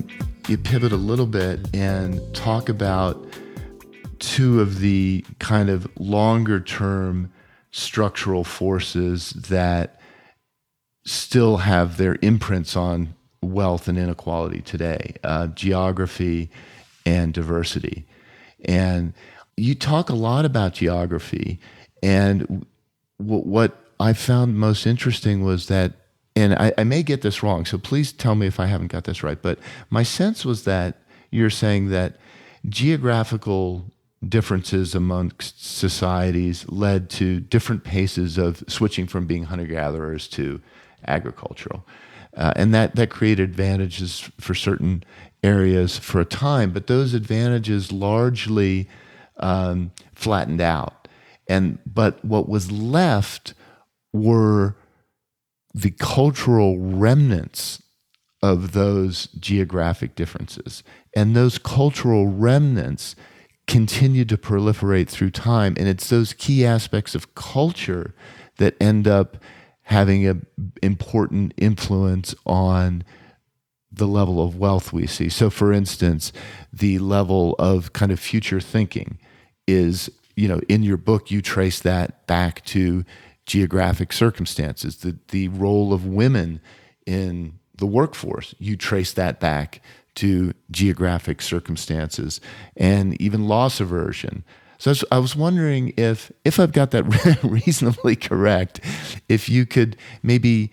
pivot 0.62 0.92
a 0.92 0.96
little 0.96 1.26
bit 1.26 1.74
and 1.74 2.20
talk 2.32 2.68
about 2.68 3.26
two 4.20 4.60
of 4.60 4.78
the 4.78 5.24
kind 5.40 5.68
of 5.68 5.88
longer 5.98 6.60
term 6.60 7.32
structural 7.72 8.44
forces 8.44 9.30
that 9.30 10.00
still 11.04 11.56
have 11.58 11.96
their 11.96 12.18
imprints 12.22 12.76
on 12.76 13.14
wealth 13.42 13.88
and 13.88 13.98
inequality 13.98 14.60
today 14.60 15.14
uh, 15.24 15.48
geography 15.48 16.50
and 17.04 17.34
diversity. 17.34 18.06
And 18.64 19.12
you 19.56 19.74
talk 19.74 20.08
a 20.08 20.14
lot 20.14 20.44
about 20.44 20.74
geography. 20.74 21.58
And 22.00 22.64
w- 23.18 23.42
what 23.42 23.76
I 23.98 24.12
found 24.12 24.56
most 24.56 24.86
interesting 24.86 25.42
was 25.42 25.66
that 25.66 26.05
and 26.36 26.54
I, 26.54 26.72
I, 26.76 26.84
may 26.84 27.02
get 27.02 27.22
this 27.22 27.42
wrong, 27.42 27.64
so 27.64 27.78
please 27.78 28.12
tell 28.12 28.34
me 28.34 28.46
if 28.46 28.60
I 28.60 28.66
haven't 28.66 28.92
got 28.92 29.04
this 29.04 29.22
right. 29.22 29.40
But 29.40 29.58
my 29.88 30.02
sense 30.02 30.44
was 30.44 30.64
that 30.64 30.98
you're 31.30 31.50
saying 31.50 31.88
that 31.90 32.18
geographical 32.68 33.86
differences 34.26 34.94
amongst 34.94 35.64
societies 35.64 36.68
led 36.68 37.08
to 37.10 37.40
different 37.40 37.84
paces 37.84 38.38
of 38.38 38.62
switching 38.68 39.06
from 39.06 39.26
being 39.26 39.44
hunter 39.44 39.66
gatherers 39.66 40.28
to 40.28 40.60
agricultural. 41.06 41.84
Uh, 42.36 42.52
and 42.54 42.74
that, 42.74 42.96
that 42.96 43.08
created 43.08 43.48
advantages 43.48 44.30
for 44.38 44.54
certain 44.54 45.02
areas 45.42 45.98
for 45.98 46.20
a 46.20 46.24
time, 46.24 46.70
but 46.70 46.86
those 46.86 47.14
advantages 47.14 47.92
largely 47.92 48.88
um, 49.38 49.90
flattened 50.14 50.60
out. 50.60 51.08
And 51.48 51.78
but 51.86 52.22
what 52.24 52.48
was 52.48 52.72
left 52.72 53.54
were 54.12 54.74
the 55.76 55.90
cultural 55.90 56.78
remnants 56.78 57.82
of 58.42 58.72
those 58.72 59.26
geographic 59.38 60.14
differences. 60.14 60.82
And 61.14 61.36
those 61.36 61.58
cultural 61.58 62.28
remnants 62.28 63.14
continue 63.66 64.24
to 64.24 64.38
proliferate 64.38 65.08
through 65.08 65.32
time. 65.32 65.74
And 65.76 65.86
it's 65.86 66.08
those 66.08 66.32
key 66.32 66.64
aspects 66.64 67.14
of 67.14 67.34
culture 67.34 68.14
that 68.56 68.74
end 68.80 69.06
up 69.06 69.36
having 69.82 70.26
an 70.26 70.46
important 70.82 71.52
influence 71.58 72.34
on 72.46 73.04
the 73.92 74.08
level 74.08 74.42
of 74.42 74.56
wealth 74.56 74.94
we 74.94 75.06
see. 75.06 75.28
So, 75.28 75.50
for 75.50 75.74
instance, 75.74 76.32
the 76.72 76.98
level 77.00 77.54
of 77.58 77.92
kind 77.92 78.10
of 78.10 78.18
future 78.18 78.60
thinking 78.60 79.18
is, 79.66 80.10
you 80.36 80.48
know, 80.48 80.60
in 80.70 80.82
your 80.82 80.96
book, 80.96 81.30
you 81.30 81.42
trace 81.42 81.80
that 81.80 82.26
back 82.26 82.64
to 82.66 83.04
geographic 83.46 84.12
circumstances, 84.12 84.98
the, 84.98 85.16
the 85.28 85.48
role 85.48 85.92
of 85.92 86.04
women 86.04 86.60
in 87.06 87.58
the 87.76 87.86
workforce. 87.86 88.54
You 88.58 88.76
trace 88.76 89.12
that 89.12 89.40
back 89.40 89.80
to 90.16 90.52
geographic 90.70 91.40
circumstances 91.40 92.40
and 92.76 93.20
even 93.20 93.46
loss 93.48 93.80
aversion. 93.80 94.44
So 94.78 94.92
I 95.10 95.18
was 95.18 95.36
wondering 95.36 95.94
if, 95.96 96.32
if 96.44 96.58
I've 96.60 96.72
got 96.72 96.90
that 96.90 97.38
reasonably 97.42 98.16
correct, 98.16 98.80
if 99.28 99.48
you 99.48 99.64
could 99.64 99.96
maybe 100.22 100.72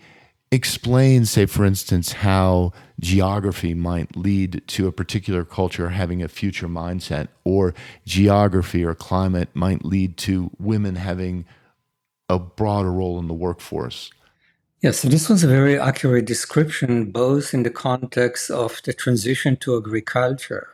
explain, 0.50 1.24
say, 1.24 1.46
for 1.46 1.64
instance, 1.64 2.12
how 2.12 2.72
geography 3.00 3.74
might 3.74 4.14
lead 4.14 4.62
to 4.68 4.86
a 4.86 4.92
particular 4.92 5.44
culture 5.44 5.90
having 5.90 6.22
a 6.22 6.28
future 6.28 6.68
mindset, 6.68 7.28
or 7.44 7.74
geography 8.06 8.84
or 8.84 8.94
climate 8.94 9.48
might 9.54 9.84
lead 9.84 10.16
to 10.18 10.50
women 10.58 10.96
having 10.96 11.44
a 12.28 12.38
broader 12.38 12.92
role 12.92 13.18
in 13.18 13.28
the 13.28 13.34
workforce. 13.34 14.10
Yes, 14.80 15.00
so 15.00 15.08
this 15.08 15.28
was 15.28 15.42
a 15.42 15.48
very 15.48 15.78
accurate 15.78 16.26
description, 16.26 17.10
both 17.10 17.54
in 17.54 17.62
the 17.62 17.70
context 17.70 18.50
of 18.50 18.82
the 18.84 18.92
transition 18.92 19.56
to 19.58 19.76
agriculture 19.76 20.68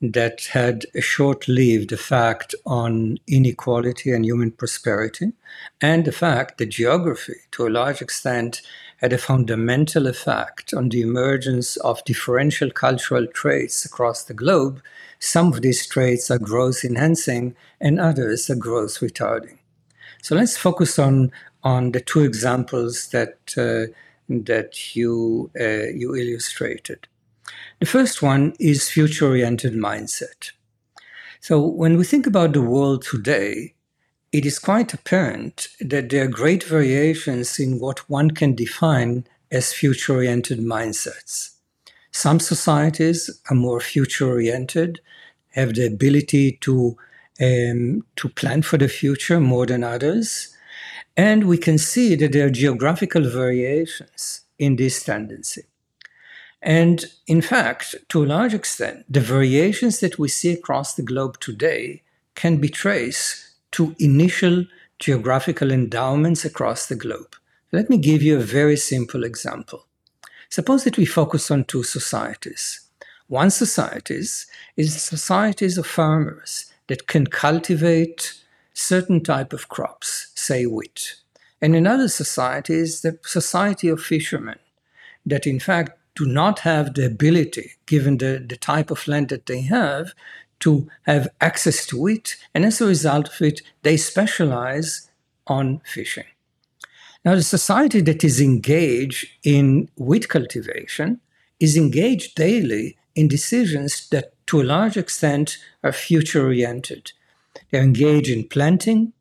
that 0.00 0.44
had 0.52 0.84
a 0.94 1.00
short 1.00 1.48
lived 1.48 1.92
effect 1.92 2.54
on 2.66 3.18
inequality 3.26 4.12
and 4.12 4.24
human 4.24 4.50
prosperity, 4.50 5.32
and 5.80 6.04
the 6.04 6.12
fact 6.12 6.58
that 6.58 6.66
geography, 6.66 7.36
to 7.52 7.66
a 7.66 7.70
large 7.70 8.02
extent, 8.02 8.60
had 8.98 9.12
a 9.12 9.18
fundamental 9.18 10.06
effect 10.06 10.74
on 10.74 10.88
the 10.88 11.00
emergence 11.00 11.76
of 11.78 12.04
differential 12.04 12.70
cultural 12.70 13.26
traits 13.26 13.84
across 13.84 14.24
the 14.24 14.34
globe. 14.34 14.82
Some 15.18 15.52
of 15.52 15.62
these 15.62 15.86
traits 15.86 16.30
are 16.30 16.38
growth 16.38 16.84
enhancing, 16.84 17.56
and 17.80 17.98
others 17.98 18.50
are 18.50 18.56
growth 18.56 19.00
retarding. 19.00 19.58
So 20.24 20.34
let's 20.34 20.56
focus 20.56 20.98
on 20.98 21.32
on 21.62 21.92
the 21.92 22.00
two 22.00 22.24
examples 22.24 23.08
that 23.08 23.36
uh, 23.58 23.92
that 24.26 24.96
you 24.96 25.50
uh, 25.60 25.88
you 26.00 26.16
illustrated. 26.16 27.06
The 27.78 27.84
first 27.84 28.22
one 28.22 28.54
is 28.58 28.88
future-oriented 28.88 29.74
mindset. 29.74 30.52
So 31.40 31.60
when 31.60 31.98
we 31.98 32.04
think 32.04 32.26
about 32.26 32.54
the 32.54 32.62
world 32.62 33.02
today, 33.02 33.74
it 34.32 34.46
is 34.46 34.58
quite 34.58 34.94
apparent 34.94 35.68
that 35.78 36.08
there 36.08 36.24
are 36.24 36.40
great 36.40 36.62
variations 36.62 37.58
in 37.58 37.78
what 37.78 38.08
one 38.08 38.30
can 38.30 38.54
define 38.54 39.26
as 39.50 39.74
future-oriented 39.74 40.58
mindsets. 40.58 41.50
Some 42.12 42.40
societies 42.40 43.28
are 43.50 43.56
more 43.56 43.78
future-oriented, 43.78 45.00
have 45.50 45.74
the 45.74 45.86
ability 45.86 46.52
to 46.62 46.96
um, 47.40 48.04
to 48.16 48.28
plan 48.28 48.62
for 48.62 48.78
the 48.78 48.88
future 48.88 49.40
more 49.40 49.66
than 49.66 49.84
others. 49.84 50.56
And 51.16 51.44
we 51.44 51.58
can 51.58 51.78
see 51.78 52.14
that 52.16 52.32
there 52.32 52.46
are 52.46 52.50
geographical 52.50 53.22
variations 53.22 54.42
in 54.58 54.76
this 54.76 55.02
tendency. 55.02 55.62
And 56.62 57.04
in 57.26 57.42
fact, 57.42 57.94
to 58.08 58.24
a 58.24 58.26
large 58.26 58.54
extent, 58.54 59.04
the 59.08 59.20
variations 59.20 60.00
that 60.00 60.18
we 60.18 60.28
see 60.28 60.52
across 60.52 60.94
the 60.94 61.02
globe 61.02 61.38
today 61.38 62.02
can 62.34 62.56
be 62.56 62.68
traced 62.68 63.50
to 63.72 63.94
initial 63.98 64.64
geographical 64.98 65.70
endowments 65.70 66.44
across 66.44 66.86
the 66.86 66.96
globe. 66.96 67.36
Let 67.70 67.90
me 67.90 67.98
give 67.98 68.22
you 68.22 68.36
a 68.36 68.50
very 68.58 68.76
simple 68.76 69.24
example. 69.24 69.86
Suppose 70.48 70.84
that 70.84 70.96
we 70.96 71.04
focus 71.04 71.50
on 71.50 71.64
two 71.64 71.82
societies. 71.82 72.80
One 73.26 73.50
society 73.50 74.14
is 74.14 74.46
societies 75.02 75.76
of 75.76 75.86
farmers 75.86 76.72
that 76.88 77.06
can 77.06 77.26
cultivate 77.26 78.42
certain 78.72 79.22
type 79.22 79.52
of 79.52 79.68
crops, 79.68 80.32
say 80.34 80.66
wheat. 80.66 81.16
And 81.60 81.74
in 81.74 81.86
other 81.86 82.08
societies, 82.08 83.00
the 83.00 83.18
society 83.24 83.88
of 83.88 84.02
fishermen 84.02 84.58
that 85.24 85.46
in 85.46 85.58
fact 85.58 85.98
do 86.14 86.26
not 86.26 86.60
have 86.60 86.94
the 86.94 87.06
ability, 87.06 87.72
given 87.86 88.18
the, 88.18 88.44
the 88.46 88.56
type 88.56 88.90
of 88.90 89.08
land 89.08 89.30
that 89.30 89.46
they 89.46 89.62
have, 89.62 90.12
to 90.60 90.88
have 91.02 91.28
access 91.40 91.86
to 91.86 92.06
it. 92.06 92.36
And 92.54 92.64
as 92.64 92.80
a 92.80 92.86
result 92.86 93.28
of 93.28 93.42
it, 93.42 93.62
they 93.82 93.96
specialize 93.96 95.10
on 95.46 95.80
fishing. 95.84 96.24
Now, 97.24 97.34
the 97.34 97.42
society 97.42 98.00
that 98.02 98.22
is 98.22 98.40
engaged 98.40 99.26
in 99.42 99.88
wheat 99.96 100.28
cultivation 100.28 101.20
is 101.58 101.76
engaged 101.76 102.34
daily 102.34 102.96
in 103.14 103.28
decisions 103.28 104.08
that 104.10 104.33
to 104.46 104.60
a 104.60 104.64
large 104.64 104.96
extent, 104.96 105.58
are 105.82 105.92
future 105.92 106.44
oriented. 106.44 107.12
They're 107.70 107.82
engaged 107.82 108.30
in 108.30 108.48
planting 108.48 109.12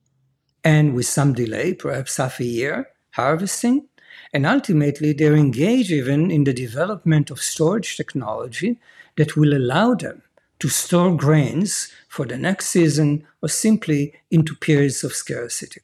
and 0.63 0.93
with 0.93 1.05
some 1.05 1.33
delay, 1.33 1.73
perhaps 1.73 2.17
half 2.17 2.39
a 2.39 2.45
year, 2.45 2.89
harvesting. 3.11 3.87
And 4.33 4.45
ultimately, 4.45 5.13
they're 5.13 5.35
engaged 5.35 5.91
even 5.91 6.31
in 6.31 6.43
the 6.43 6.53
development 6.53 7.29
of 7.29 7.41
storage 7.41 7.97
technology 7.97 8.79
that 9.17 9.35
will 9.35 9.53
allow 9.55 9.93
them 9.93 10.23
to 10.59 10.69
store 10.69 11.15
grains 11.15 11.91
for 12.07 12.25
the 12.25 12.37
next 12.37 12.67
season 12.67 13.27
or 13.41 13.49
simply 13.49 14.13
into 14.31 14.55
periods 14.55 15.03
of 15.03 15.13
scarcity. 15.13 15.81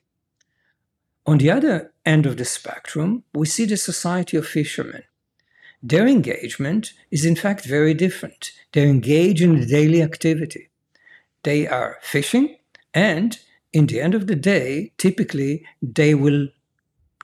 On 1.26 1.38
the 1.38 1.52
other 1.52 1.92
end 2.06 2.26
of 2.26 2.38
the 2.38 2.46
spectrum, 2.46 3.24
we 3.34 3.46
see 3.46 3.66
the 3.66 3.78
society 3.78 4.38
of 4.38 4.48
fishermen 4.48 5.04
their 5.82 6.08
engagement 6.08 6.94
is 7.12 7.26
in 7.26 7.36
fact 7.36 7.66
very 7.66 7.94
different. 7.94 8.52
They 8.74 8.88
engage 8.88 9.42
in 9.42 9.68
daily 9.68 10.02
activity. 10.02 10.70
They 11.44 11.68
are 11.68 11.98
fishing 12.02 12.58
and 12.94 13.40
in 13.72 13.86
the 13.86 14.02
end 14.02 14.16
of 14.16 14.28
the 14.28 14.36
day, 14.36 14.92
typically 14.98 15.66
they 15.82 16.16
will 16.16 16.48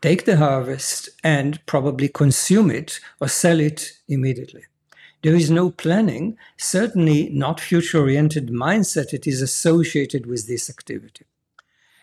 take 0.02 0.26
the 0.26 0.38
harvest 0.38 1.10
and 1.24 1.66
probably 1.66 2.08
consume 2.08 2.70
it 2.70 3.00
or 3.20 3.28
sell 3.28 3.60
it 3.60 3.94
immediately. 4.08 4.64
There 5.24 5.34
is 5.34 5.50
no 5.50 5.72
planning, 5.72 6.38
certainly 6.58 7.30
not 7.30 7.60
future 7.60 8.00
oriented 8.00 8.50
mindset 8.50 9.10
that 9.10 9.26
is 9.26 9.42
associated 9.42 10.28
with 10.28 10.48
this 10.48 10.70
activity. 10.70 11.26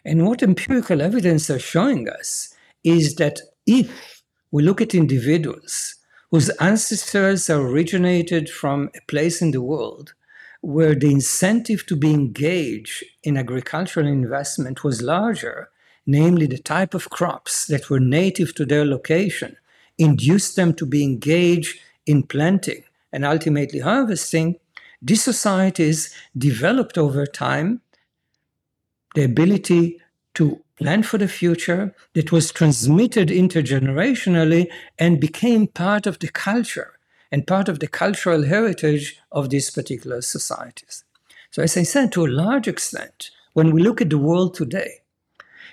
And 0.05 0.27
what 0.27 0.43
empirical 0.43 1.01
evidence 1.01 1.49
are 1.49 1.61
showing 1.61 2.09
us 2.09 2.53
is 2.83 3.15
that 3.17 3.41
if 3.65 4.23
we 4.51 4.65
look 4.65 4.81
at 4.81 4.95
individuals 4.95 5.95
whose 6.33 6.49
ancestors 6.61 7.51
originated 7.51 8.49
from 8.49 8.91
a 8.97 9.01
place 9.07 9.43
in 9.43 9.51
the 9.51 9.61
world 9.61 10.15
where 10.63 10.95
the 10.95 11.11
incentive 11.11 11.85
to 11.85 11.95
be 11.95 12.15
engaged 12.15 13.05
in 13.23 13.37
agricultural 13.37 14.07
investment 14.07 14.83
was 14.83 15.03
larger, 15.03 15.69
namely 16.07 16.47
the 16.47 16.59
type 16.59 16.95
of 16.95 17.11
crops 17.11 17.67
that 17.67 17.91
were 17.91 18.01
native 18.01 18.55
to 18.55 18.65
their 18.65 18.87
location, 18.87 19.55
induced 19.99 20.57
them 20.57 20.73
to 20.73 20.87
be 20.87 21.05
engaged 21.05 21.79
in 22.07 22.23
planting 22.23 22.83
and 23.13 23.27
ultimately 23.27 23.81
harvesting, 23.81 24.57
these 25.03 25.23
societies 25.23 26.15
developed 26.39 26.97
over 26.97 27.27
time 27.27 27.83
the 29.15 29.25
ability 29.25 30.01
to 30.33 30.62
plan 30.77 31.03
for 31.03 31.19
the 31.19 31.29
future 31.29 31.95
that 32.15 32.33
was 32.33 32.53
transmitted 32.53 33.29
intergenerationally 33.29 34.67
and 34.99 35.21
became 35.21 35.67
part 35.67 36.07
of 36.07 36.19
the 36.19 36.29
culture 36.29 36.99
and 37.31 37.47
part 37.47 37.69
of 37.69 37.81
the 37.81 37.89
cultural 37.89 38.45
heritage 38.45 39.21
of 39.31 39.51
these 39.51 39.71
particular 39.71 40.21
societies. 40.21 41.05
So, 41.51 41.63
as 41.63 41.77
I 41.77 41.83
said, 41.83 42.13
to 42.13 42.27
a 42.27 42.29
large 42.29 42.69
extent, 42.69 43.31
when 43.53 43.73
we 43.73 43.83
look 43.83 44.01
at 44.01 44.11
the 44.11 44.19
world 44.19 44.55
today, 44.55 45.01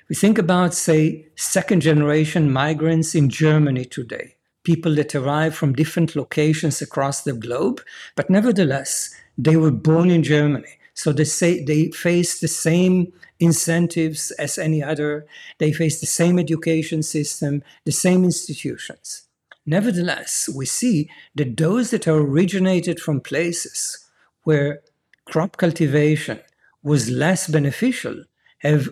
we 0.09 0.15
think 0.15 0.37
about, 0.37 0.73
say, 0.73 1.27
second 1.35 1.81
generation 1.81 2.51
migrants 2.51 3.13
in 3.13 3.29
Germany 3.29 3.85
today, 3.85 4.35
people 4.63 4.95
that 4.95 5.15
arrive 5.15 5.55
from 5.55 5.73
different 5.73 6.15
locations 6.15 6.81
across 6.81 7.21
the 7.21 7.33
globe, 7.33 7.81
but 8.15 8.29
nevertheless, 8.29 9.13
they 9.37 9.55
were 9.55 9.71
born 9.71 10.09
in 10.09 10.23
Germany. 10.23 10.79
So 10.95 11.13
they 11.13 11.23
say 11.23 11.63
they 11.63 11.91
face 11.91 12.39
the 12.39 12.47
same 12.47 13.13
incentives 13.39 14.31
as 14.31 14.57
any 14.57 14.83
other. 14.83 15.25
They 15.57 15.71
face 15.71 15.99
the 15.99 16.05
same 16.05 16.39
education 16.39 17.03
system, 17.03 17.63
the 17.85 17.91
same 17.91 18.23
institutions. 18.23 19.23
Nevertheless, 19.65 20.49
we 20.53 20.65
see 20.65 21.09
that 21.35 21.57
those 21.57 21.91
that 21.91 22.07
are 22.07 22.17
originated 22.17 22.99
from 22.99 23.21
places 23.21 24.09
where 24.43 24.81
crop 25.25 25.57
cultivation 25.57 26.39
was 26.81 27.09
less 27.09 27.47
beneficial 27.47 28.23
have 28.59 28.89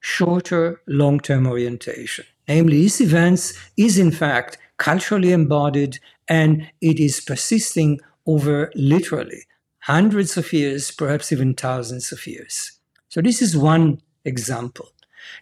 shorter 0.00 0.80
long 0.86 1.20
term 1.20 1.46
orientation. 1.46 2.24
Namely, 2.48 2.78
these 2.78 3.00
events 3.00 3.54
is 3.76 3.98
in 3.98 4.10
fact 4.10 4.58
culturally 4.78 5.32
embodied 5.32 5.98
and 6.28 6.70
it 6.80 6.98
is 7.00 7.20
persisting 7.20 8.00
over 8.26 8.70
literally 8.74 9.42
hundreds 9.80 10.36
of 10.36 10.52
years, 10.52 10.90
perhaps 10.90 11.32
even 11.32 11.54
thousands 11.54 12.10
of 12.10 12.26
years. 12.26 12.72
So, 13.16 13.22
this 13.22 13.40
is 13.40 13.56
one 13.56 14.02
example. 14.26 14.90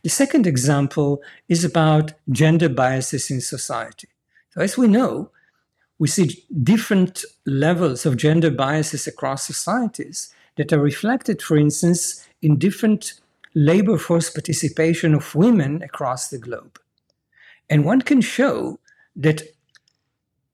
The 0.04 0.08
second 0.08 0.46
example 0.46 1.20
is 1.48 1.64
about 1.64 2.12
gender 2.30 2.68
biases 2.68 3.32
in 3.32 3.40
society. 3.40 4.06
So, 4.50 4.60
as 4.60 4.78
we 4.78 4.86
know, 4.86 5.32
we 5.98 6.06
see 6.06 6.44
different 6.62 7.24
levels 7.44 8.06
of 8.06 8.16
gender 8.16 8.52
biases 8.52 9.08
across 9.08 9.44
societies 9.44 10.32
that 10.54 10.72
are 10.72 10.78
reflected, 10.78 11.42
for 11.42 11.56
instance, 11.56 12.24
in 12.40 12.60
different 12.60 13.14
labor 13.56 13.98
force 13.98 14.30
participation 14.30 15.12
of 15.12 15.34
women 15.34 15.82
across 15.82 16.28
the 16.28 16.38
globe. 16.38 16.78
And 17.68 17.84
one 17.84 18.02
can 18.02 18.20
show 18.20 18.78
that 19.16 19.42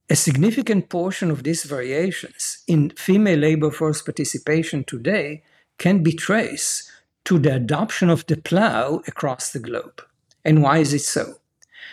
a 0.09 0.17
significant 0.17 0.89
portion 0.89 1.31
of 1.31 1.43
these 1.43 1.65
variations 1.65 2.65
in 2.67 2.95
female 2.97 3.41
labor 3.41 3.71
force 3.71 4.01
participation 4.01 4.85
today 4.85 5.43
can 5.77 6.03
be 6.03 6.13
traced 6.13 6.90
to 7.25 7.39
the 7.39 7.55
adoption 7.55 8.11
of 8.11 8.27
the 8.27 8.37
plow 8.37 9.03
across 9.07 9.51
the 9.51 9.59
globe. 9.59 10.03
And 10.45 10.63
why 10.63 10.79
is 10.79 10.95
it 10.95 11.03
so? 11.03 11.35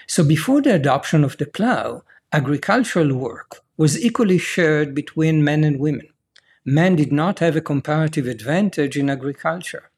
So, 0.07 0.23
before 0.23 0.61
the 0.61 0.75
adoption 0.75 1.23
of 1.23 1.38
the 1.38 1.45
plow, 1.45 2.03
agricultural 2.32 3.13
work 3.13 3.61
was 3.78 4.03
equally 4.03 4.38
shared 4.38 4.95
between 4.95 5.43
men 5.43 5.63
and 5.63 5.80
women. 5.80 6.09
Men 6.65 6.95
did 6.95 7.11
not 7.11 7.39
have 7.39 7.55
a 7.55 7.61
comparative 7.61 8.28
advantage 8.28 8.97
in 8.97 9.09
agriculture. 9.09 9.89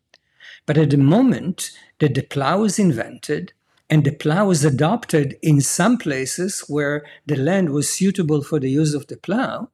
But 0.66 0.78
at 0.78 0.92
the 0.92 0.98
moment 0.98 1.72
that 2.00 2.16
the 2.16 2.22
plow 2.22 2.60
was 2.62 2.78
invented, 2.78 3.54
and 3.90 4.04
the 4.04 4.12
plow 4.12 4.46
was 4.46 4.64
adopted 4.64 5.38
in 5.42 5.62
some 5.62 5.98
places 5.98 6.64
where 6.68 7.06
the 7.26 7.36
land 7.36 7.72
was 7.72 7.90
suitable 7.90 8.44
for 8.44 8.60
the 8.60 8.70
use 8.70 8.94
of 8.94 9.08
the 9.08 9.18
plow, 9.18 9.70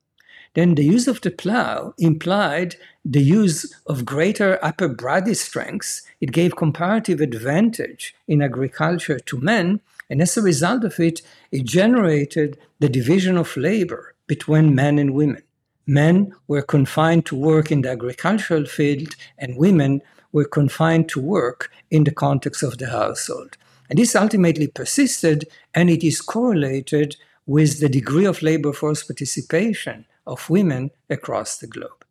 then 0.56 0.76
the 0.76 0.86
use 0.86 1.08
of 1.08 1.20
the 1.22 1.32
plow 1.32 1.94
implied 1.98 2.76
the 3.04 3.22
use 3.22 3.76
of 3.86 4.06
greater 4.06 4.58
upper 4.64 4.88
body 4.88 5.34
strength. 5.34 6.02
It 6.22 6.32
gave 6.32 6.56
comparative 6.56 7.20
advantage 7.20 8.16
in 8.28 8.42
agriculture 8.42 9.20
to 9.20 9.38
men, 9.40 9.82
and 10.10 10.22
as 10.22 10.38
a 10.38 10.42
result 10.42 10.86
of 10.86 11.00
it, 11.00 11.22
it 11.52 11.66
generated 11.66 12.58
the 12.80 12.90
division 12.90 13.38
of 13.38 13.58
labor 13.58 14.16
between 14.28 14.74
men 14.74 14.98
and 14.98 15.14
women. 15.14 15.44
Men 15.86 16.34
were 16.48 16.62
confined 16.62 17.26
to 17.28 17.36
work 17.36 17.70
in 17.70 17.82
the 17.82 17.92
agricultural 17.92 18.66
field, 18.66 19.16
and 19.38 19.58
women 19.58 20.02
were 20.32 20.46
confined 20.46 21.10
to 21.10 21.20
work 21.20 21.70
in 21.92 22.06
the 22.06 22.12
context 22.12 22.64
of 22.64 22.78
the 22.78 22.90
household. 22.90 23.58
And 23.90 24.00
this 24.00 24.16
ultimately 24.16 24.68
persisted, 24.68 25.48
and 25.74 25.90
it 25.90 26.04
is 26.04 26.22
correlated 26.22 27.18
with 27.46 27.82
the 27.82 27.90
degree 27.90 28.26
of 28.26 28.42
labor 28.42 28.74
force 28.74 29.04
participation 29.04 30.06
of 30.28 30.50
women 30.50 30.92
across 31.10 31.58
the 31.58 31.68
globe. 31.68 32.06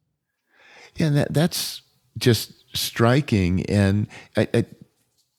Yeah, 0.96 1.08
that, 1.10 1.34
that's 1.34 1.82
just 2.18 2.52
striking. 2.76 3.64
And 3.66 4.06
I, 4.36 4.48
I, 4.54 4.64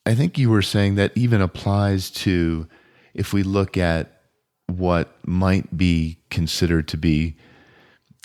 I 0.06 0.16
think 0.16 0.38
you 0.38 0.50
were 0.50 0.62
saying 0.62 0.96
that 0.96 1.12
even 1.16 1.42
applies 1.42 2.12
to 2.12 2.68
if 3.14 3.34
we 3.34 3.44
look 3.44 3.78
at 3.78 4.22
what 4.68 5.16
might 5.26 5.78
be 5.78 6.20
considered 6.30 6.88
to 6.90 6.98
be 6.98 7.36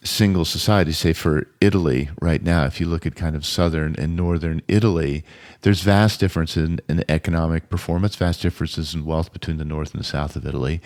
single 0.03 0.45
society, 0.45 0.93
say 0.93 1.13
for 1.13 1.47
Italy 1.61 2.09
right 2.21 2.43
now, 2.43 2.65
if 2.65 2.81
you 2.81 2.87
look 2.87 3.05
at 3.05 3.15
kind 3.15 3.37
of 3.37 3.45
southern 3.45 3.95
and 3.97 4.17
northern 4.17 4.63
Italy, 4.67 5.25
there's 5.61 5.83
vast 5.83 6.21
differences 6.21 6.69
in, 6.69 6.81
in, 6.89 7.05
economic 7.11 7.69
performance, 7.69 8.17
vast 8.17 8.41
differences 8.41 8.95
in 8.95 9.05
wealth 9.05 9.33
between 9.33 9.59
the 9.59 9.65
north 9.65 9.93
and 9.93 10.01
the 10.01 10.07
south 10.07 10.37
of 10.37 10.47
Italy. 10.47 10.81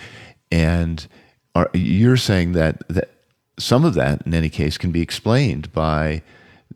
And 0.51 1.07
are, 1.55 1.71
you're 1.73 2.17
saying 2.17 2.53
that, 2.53 2.87
that 2.89 3.14
some 3.59 3.85
of 3.85 3.95
that, 3.95 4.23
in 4.27 4.35
any 4.35 4.51
case, 4.51 4.79
can 4.79 4.91
be 4.91 5.01
explained 5.01 5.73
by 5.73 6.23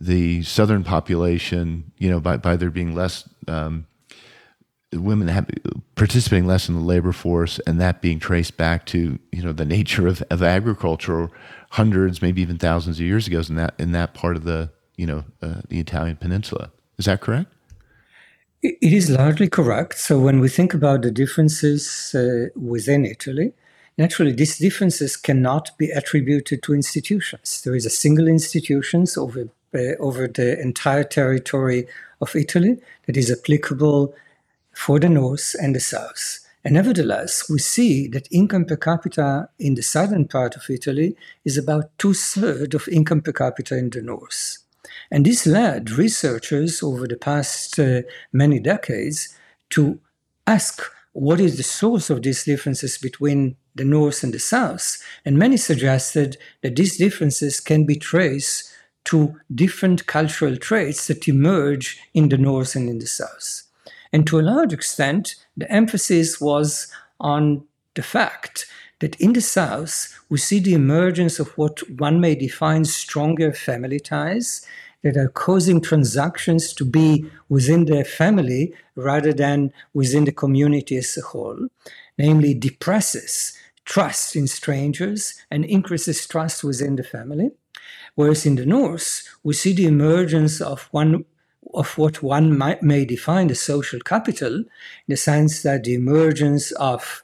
the 0.01 0.43
southern 0.43 0.85
population, 0.85 1.93
you 1.99 2.09
know, 2.09 2.21
by, 2.21 2.37
by 2.37 2.57
there 2.57 2.71
being 2.71 2.95
less 2.95 3.29
um, 3.49 3.87
women 4.93 5.29
have, 5.29 5.49
participating 5.97 6.47
less 6.47 6.69
in 6.69 6.75
the 6.75 6.81
labor 6.81 7.13
force, 7.13 7.59
and 7.67 7.81
that 7.81 8.01
being 8.01 8.19
traced 8.19 8.57
back 8.57 8.87
to 8.87 9.19
you 9.33 9.43
know 9.43 9.53
the 9.53 9.65
nature 9.65 10.07
of, 10.07 10.23
of 10.31 10.43
agriculture, 10.43 11.31
hundreds, 11.71 12.23
maybe 12.23 12.41
even 12.43 12.59
thousands 12.59 12.99
of 12.99 13.07
years 13.07 13.27
ago, 13.27 13.43
in 13.49 13.57
that 13.57 13.75
in 13.79 13.93
that 13.93 14.15
part 14.15 14.37
of 14.37 14.45
the 14.45 14.71
you 14.97 15.07
know 15.07 15.25
uh, 15.43 15.61
the 15.69 15.81
Italian 15.81 16.17
peninsula. 16.17 16.71
Is 16.99 17.05
that 17.05 17.21
correct? 17.21 17.53
It 18.63 18.93
is 18.93 19.09
largely 19.09 19.49
correct. 19.49 19.99
So 19.99 20.19
when 20.19 20.41
we 20.41 20.49
think 20.49 20.75
about 20.75 21.03
the 21.03 21.13
differences 21.13 22.13
uh, 22.13 22.47
within 22.57 23.07
Italy, 23.07 23.53
naturally 23.99 24.33
these 24.33 24.59
differences 24.59 25.17
cannot 25.17 25.77
be 25.77 25.91
attributed 25.91 26.63
to 26.63 26.75
institutions. 26.75 27.61
There 27.63 27.75
is 27.75 27.85
a 27.85 27.91
single 27.91 28.29
institution 28.29 29.05
over 29.17 29.49
uh, 29.75 29.97
over 29.99 30.27
the 30.29 30.59
entire 30.61 31.05
territory 31.05 31.87
of 32.21 32.35
Italy 32.35 32.79
that 33.07 33.17
is 33.17 33.31
applicable 33.31 34.15
for 34.73 34.99
the 34.99 35.09
North 35.09 35.55
and 35.61 35.75
the 35.75 35.81
South. 35.81 36.39
And 36.65 36.75
nevertheless, 36.75 37.49
we 37.51 37.59
see 37.59 38.09
that 38.09 38.33
income 38.33 38.65
per 38.65 38.77
capita 38.77 39.49
in 39.59 39.75
the 39.75 39.83
southern 39.83 40.27
part 40.27 40.57
of 40.57 40.71
Italy 40.71 41.17
is 41.45 41.59
about 41.59 41.91
two 41.99 42.15
thirds 42.15 42.75
of 42.75 42.89
income 42.89 43.21
per 43.21 43.33
capita 43.33 43.77
in 43.77 43.91
the 43.91 44.03
North. 44.03 44.59
And 45.11 45.25
this 45.25 45.47
led 45.47 45.91
researchers 45.91 46.83
over 46.83 47.07
the 47.07 47.17
past 47.17 47.79
uh, 47.79 48.03
many 48.33 48.59
decades 48.59 49.35
to 49.71 50.01
ask 50.47 50.83
what 51.13 51.41
is 51.41 51.57
the 51.57 51.63
source 51.63 52.11
of 52.11 52.23
these 52.23 52.45
differences 52.45 52.99
between 52.99 53.57
the 53.79 53.85
North 53.85 54.23
and 54.23 54.35
the 54.35 54.39
South. 54.39 55.03
And 55.25 55.39
many 55.39 55.57
suggested 55.57 56.37
that 56.63 56.77
these 56.77 56.99
differences 56.99 57.61
can 57.61 57.87
be 57.87 57.97
traced 57.97 58.71
to 59.05 59.41
different 59.55 60.07
cultural 60.07 60.57
traits 60.57 61.07
that 61.07 61.27
emerge 61.27 61.99
in 62.13 62.29
the 62.29 62.37
North 62.37 62.77
and 62.77 62.89
in 62.89 62.99
the 62.99 63.07
South. 63.07 63.63
And 64.13 64.27
to 64.27 64.39
a 64.39 64.43
large 64.43 64.73
extent, 64.73 65.35
the 65.57 65.71
emphasis 65.73 66.41
was 66.41 66.93
on 67.21 67.65
the 67.95 68.03
fact 68.03 68.67
that 69.01 69.19
in 69.21 69.33
the 69.33 69.41
South, 69.41 70.19
we 70.29 70.39
see 70.39 70.61
the 70.61 70.75
emergence 70.75 71.39
of 71.39 71.57
what 71.57 71.89
one 71.91 72.21
may 72.21 72.35
define 72.35 72.85
stronger 72.85 73.53
family 73.53 74.01
ties 74.01 74.67
that 75.03 75.17
are 75.17 75.29
causing 75.29 75.81
transactions 75.81 76.73
to 76.75 76.85
be 76.85 77.25
within 77.49 77.85
the 77.85 78.05
family 78.05 78.75
rather 78.97 79.33
than 79.33 79.73
within 79.95 80.25
the 80.25 80.33
community 80.33 80.97
as 80.97 81.17
a 81.17 81.23
whole, 81.23 81.69
namely 82.19 82.55
depresses 82.55 83.58
trust 83.89 84.37
in 84.37 84.47
strangers 84.47 85.35
and 85.51 85.65
increases 85.65 86.27
trust 86.29 86.63
within 86.63 86.97
the 86.97 87.03
family. 87.03 87.51
Whereas 88.15 88.45
in 88.45 88.57
the 88.57 88.67
North, 88.67 89.27
we 89.43 89.55
see 89.55 89.73
the 89.73 89.87
emergence 89.87 90.61
of 90.61 90.89
one 90.91 91.25
of 91.75 91.99
what 91.99 92.23
one 92.23 92.57
might, 92.57 92.83
may 92.83 93.05
define 93.05 93.51
as 93.51 93.61
social 93.61 94.01
capital, 94.01 94.55
in 94.55 94.67
the 95.09 95.17
sense 95.17 95.63
that 95.63 95.85
the 95.85 95.95
emergence 95.95 96.71
of 96.73 97.23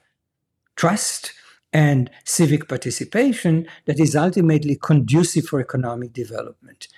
trust 0.76 1.32
and 1.72 2.10
civic 2.24 2.68
participation 2.68 3.66
that 3.84 4.00
is 4.00 4.16
ultimately 4.16 4.76
conducive 4.76 5.46
for 5.46 5.60
economic 5.60 6.12
development. 6.12 6.88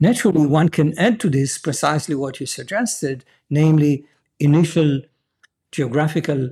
Naturally, 0.00 0.46
one 0.46 0.68
can 0.68 0.98
add 0.98 1.20
to 1.20 1.30
this 1.30 1.58
precisely 1.58 2.14
what 2.14 2.40
you 2.40 2.46
suggested, 2.46 3.24
namely 3.50 4.04
initial 4.40 5.00
geographical 5.70 6.50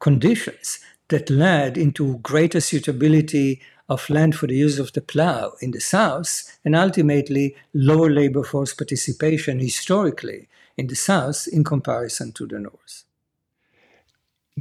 conditions 0.00 0.80
that 1.10 1.30
led 1.30 1.76
into 1.76 2.18
greater 2.18 2.60
suitability 2.60 3.60
of 3.88 4.08
land 4.08 4.36
for 4.36 4.46
the 4.46 4.56
use 4.56 4.78
of 4.78 4.92
the 4.92 5.00
plow 5.00 5.52
in 5.60 5.72
the 5.72 5.80
south, 5.80 6.58
and 6.64 6.76
ultimately 6.76 7.56
lower 7.74 8.08
labor 8.08 8.44
force 8.44 8.72
participation 8.72 9.58
historically 9.58 10.48
in 10.76 10.86
the 10.86 10.94
south 10.94 11.48
in 11.52 11.64
comparison 11.64 12.32
to 12.32 12.46
the 12.46 12.58
north. 12.58 13.04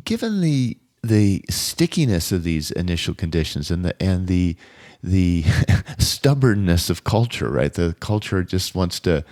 Given 0.04 0.42
the 0.42 0.78
the 1.02 1.46
stickiness 1.50 2.34
of 2.34 2.44
these 2.44 2.72
initial 2.72 3.14
conditions 3.14 3.72
and 3.72 3.86
the 3.86 4.04
and 4.04 4.28
the 4.28 4.58
the 5.02 5.46
stubbornness 5.98 6.90
of 6.90 7.04
culture, 7.04 7.50
right? 7.50 7.74
The 7.74 7.96
culture 8.00 8.44
just 8.44 8.76
wants 8.76 9.00
to, 9.02 9.24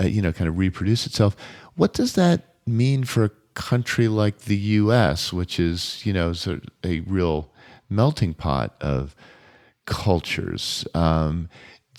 uh, 0.00 0.06
you 0.06 0.20
know, 0.20 0.32
kind 0.32 0.48
of 0.48 0.58
reproduce 0.58 1.06
itself. 1.06 1.34
What 1.76 1.94
does 1.94 2.14
that 2.14 2.56
mean 2.66 3.04
for 3.04 3.30
country 3.54 4.08
like 4.08 4.40
the 4.40 4.56
U.S., 4.56 5.32
which 5.32 5.58
is, 5.58 6.04
you 6.04 6.12
know, 6.12 6.32
sort 6.32 6.58
of 6.58 6.68
a 6.84 7.00
real 7.00 7.50
melting 7.88 8.34
pot 8.34 8.74
of 8.80 9.14
cultures? 9.86 10.86
Um, 10.94 11.48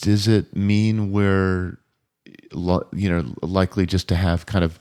does 0.01 0.28
it 0.28 0.56
mean 0.56 1.12
we're, 1.12 1.78
you 2.53 3.10
know, 3.10 3.34
likely 3.41 3.86
just 3.86 4.08
to 4.10 4.16
have 4.16 4.45
kind 4.45 4.64
of 4.64 4.80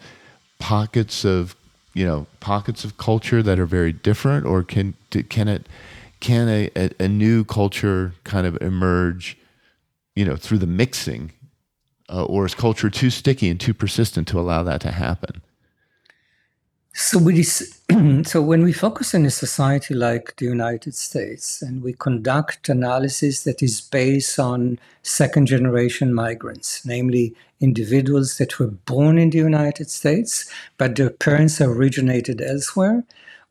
pockets 0.58 1.24
of, 1.24 1.56
you 1.94 2.04
know, 2.04 2.26
pockets 2.40 2.84
of 2.84 2.98
culture 2.98 3.42
that 3.42 3.58
are 3.58 3.66
very 3.66 3.92
different, 3.92 4.46
or 4.46 4.62
can 4.62 4.94
can 5.28 5.48
it 5.48 5.68
can 6.20 6.48
a, 6.48 6.70
a, 6.74 6.90
a 7.00 7.08
new 7.08 7.44
culture 7.44 8.14
kind 8.24 8.46
of 8.46 8.60
emerge, 8.60 9.36
you 10.16 10.24
know, 10.24 10.36
through 10.36 10.58
the 10.58 10.66
mixing, 10.66 11.32
uh, 12.08 12.24
or 12.24 12.46
is 12.46 12.54
culture 12.54 12.90
too 12.90 13.10
sticky 13.10 13.48
and 13.48 13.60
too 13.60 13.74
persistent 13.74 14.26
to 14.28 14.40
allow 14.40 14.62
that 14.62 14.80
to 14.80 14.90
happen? 14.90 15.42
So, 16.96 17.18
we, 17.18 17.42
so 18.22 18.40
when 18.40 18.62
we 18.62 18.72
focus 18.72 19.16
on 19.16 19.26
a 19.26 19.30
society 19.30 19.94
like 19.94 20.36
the 20.36 20.44
United 20.44 20.94
States 20.94 21.60
and 21.60 21.82
we 21.82 21.92
conduct 21.92 22.68
analysis 22.68 23.42
that 23.42 23.64
is 23.64 23.80
based 23.80 24.38
on 24.38 24.78
second 25.02 25.46
generation 25.46 26.14
migrants, 26.14 26.86
namely 26.86 27.34
individuals 27.60 28.38
that 28.38 28.60
were 28.60 28.68
born 28.68 29.18
in 29.18 29.30
the 29.30 29.38
United 29.38 29.90
States, 29.90 30.48
but 30.78 30.94
their 30.94 31.10
parents 31.10 31.60
originated 31.60 32.40
elsewhere, 32.40 33.02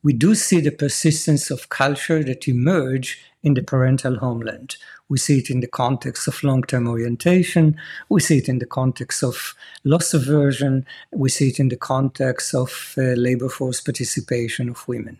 we 0.03 0.13
do 0.13 0.35
see 0.35 0.61
the 0.61 0.71
persistence 0.71 1.51
of 1.51 1.67
culture 1.67 2.23
that 2.23 2.47
emerge 2.47 3.21
in 3.43 3.55
the 3.55 3.63
parental 3.63 4.19
homeland. 4.19 4.77
We 5.13 5.19
see 5.19 5.37
it 5.37 5.51
in 5.51 5.59
the 5.59 5.67
context 5.67 6.27
of 6.27 6.43
long 6.43 6.63
term 6.63 6.87
orientation. 6.87 7.77
We 8.09 8.19
see 8.19 8.39
it 8.39 8.49
in 8.49 8.57
the 8.57 8.65
context 8.65 9.23
of 9.23 9.53
loss 9.83 10.11
aversion. 10.15 10.87
We 11.11 11.29
see 11.29 11.49
it 11.49 11.59
in 11.59 11.69
the 11.69 11.77
context 11.77 12.55
of 12.55 12.95
uh, 12.97 13.01
labor 13.27 13.47
force 13.47 13.79
participation 13.79 14.69
of 14.69 14.87
women. 14.87 15.19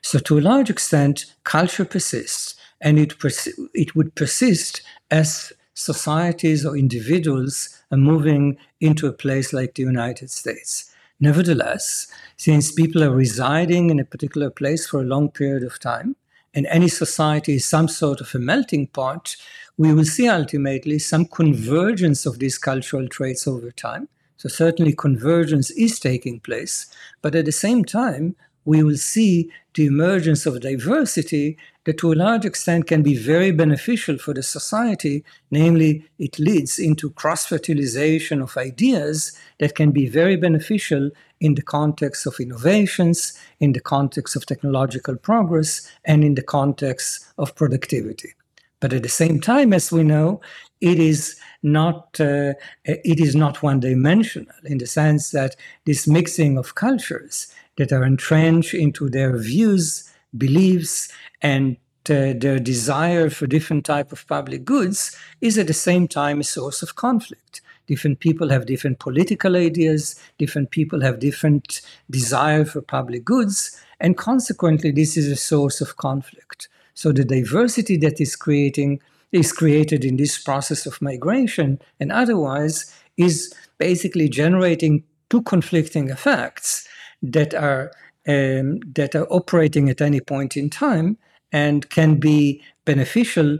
So, 0.00 0.18
to 0.20 0.38
a 0.38 0.46
large 0.50 0.70
extent, 0.70 1.26
culture 1.44 1.84
persists, 1.84 2.54
and 2.80 2.98
it, 2.98 3.18
pers- 3.18 3.50
it 3.74 3.94
would 3.94 4.14
persist 4.14 4.80
as 5.10 5.52
societies 5.74 6.64
or 6.64 6.74
individuals 6.74 7.68
are 7.90 7.98
moving 7.98 8.56
into 8.80 9.06
a 9.06 9.12
place 9.12 9.52
like 9.52 9.74
the 9.74 9.82
United 9.82 10.30
States. 10.30 10.90
Nevertheless, 11.20 12.06
since 12.38 12.72
people 12.72 13.04
are 13.04 13.10
residing 13.10 13.90
in 13.90 14.00
a 14.00 14.06
particular 14.06 14.48
place 14.48 14.86
for 14.86 15.02
a 15.02 15.10
long 15.14 15.30
period 15.30 15.64
of 15.64 15.78
time, 15.78 16.16
and 16.54 16.66
any 16.66 16.88
society 16.88 17.54
is 17.54 17.64
some 17.64 17.88
sort 17.88 18.20
of 18.20 18.34
a 18.34 18.38
melting 18.38 18.86
pot, 18.88 19.36
we 19.76 19.92
will 19.92 20.04
see 20.04 20.28
ultimately 20.28 20.98
some 20.98 21.26
convergence 21.26 22.26
of 22.26 22.38
these 22.38 22.58
cultural 22.58 23.08
traits 23.08 23.46
over 23.46 23.70
time. 23.72 24.08
So, 24.36 24.48
certainly, 24.48 24.92
convergence 24.92 25.70
is 25.72 25.98
taking 25.98 26.40
place, 26.40 26.86
but 27.22 27.34
at 27.34 27.46
the 27.46 27.52
same 27.52 27.84
time, 27.84 28.36
we 28.64 28.82
will 28.82 28.96
see 28.96 29.50
the 29.74 29.86
emergence 29.86 30.46
of 30.46 30.60
diversity 30.60 31.56
that 31.84 31.98
to 31.98 32.12
a 32.12 32.14
large 32.14 32.44
extent 32.44 32.86
can 32.86 33.02
be 33.02 33.16
very 33.16 33.50
beneficial 33.50 34.16
for 34.16 34.32
the 34.32 34.42
society. 34.42 35.24
Namely, 35.50 36.04
it 36.18 36.38
leads 36.38 36.78
into 36.78 37.10
cross 37.10 37.46
fertilization 37.46 38.40
of 38.40 38.56
ideas 38.56 39.38
that 39.58 39.74
can 39.74 39.90
be 39.90 40.08
very 40.08 40.36
beneficial 40.36 41.10
in 41.44 41.54
the 41.54 41.62
context 41.78 42.26
of 42.26 42.40
innovations, 42.40 43.38
in 43.60 43.72
the 43.72 43.80
context 43.94 44.34
of 44.34 44.46
technological 44.46 45.16
progress, 45.16 45.72
and 46.04 46.24
in 46.24 46.34
the 46.34 46.42
context 46.58 47.26
of 47.36 47.54
productivity. 47.54 48.32
But 48.80 48.92
at 48.92 49.02
the 49.02 49.18
same 49.22 49.40
time, 49.40 49.72
as 49.72 49.92
we 49.92 50.04
know, 50.04 50.40
it 50.80 50.98
is 50.98 51.36
not 51.62 52.20
uh, 52.20 52.54
it 52.84 53.18
is 53.20 53.34
not 53.34 53.62
one 53.62 53.80
dimensional 53.80 54.58
in 54.64 54.78
the 54.78 54.86
sense 54.86 55.30
that 55.30 55.56
this 55.84 56.06
mixing 56.06 56.58
of 56.58 56.74
cultures 56.74 57.52
that 57.76 57.92
are 57.92 58.04
entrenched 58.04 58.74
into 58.74 59.08
their 59.08 59.36
views, 59.36 60.10
beliefs, 60.36 61.12
and 61.42 61.76
uh, 62.10 62.32
their 62.44 62.58
desire 62.58 63.30
for 63.30 63.46
different 63.46 63.84
type 63.84 64.12
of 64.12 64.26
public 64.26 64.64
goods 64.64 65.16
is 65.40 65.58
at 65.58 65.66
the 65.66 65.80
same 65.88 66.06
time 66.06 66.40
a 66.40 66.44
source 66.44 66.82
of 66.82 66.94
conflict. 66.94 67.62
Different 67.86 68.20
people 68.20 68.48
have 68.48 68.66
different 68.66 68.98
political 68.98 69.56
ideas, 69.56 70.16
different 70.38 70.70
people 70.70 71.00
have 71.02 71.20
different 71.20 71.82
desire 72.10 72.64
for 72.64 72.80
public 72.80 73.24
goods, 73.24 73.78
and 74.00 74.16
consequently, 74.16 74.90
this 74.90 75.16
is 75.16 75.28
a 75.28 75.36
source 75.36 75.80
of 75.80 75.96
conflict. 75.96 76.68
So 76.94 77.12
the 77.12 77.24
diversity 77.24 77.96
that 77.98 78.20
is 78.20 78.36
creating 78.36 79.00
is 79.32 79.52
created 79.52 80.04
in 80.04 80.16
this 80.16 80.38
process 80.38 80.86
of 80.86 81.02
migration 81.02 81.80
and 81.98 82.12
otherwise 82.12 82.94
is 83.16 83.52
basically 83.78 84.28
generating 84.28 85.02
two 85.28 85.42
conflicting 85.42 86.08
effects 86.10 86.86
that 87.22 87.52
are 87.54 87.90
um, 88.26 88.80
that 88.94 89.14
are 89.14 89.26
operating 89.30 89.90
at 89.90 90.00
any 90.00 90.20
point 90.20 90.56
in 90.56 90.70
time 90.70 91.18
and 91.52 91.90
can 91.90 92.16
be 92.16 92.62
beneficial 92.84 93.58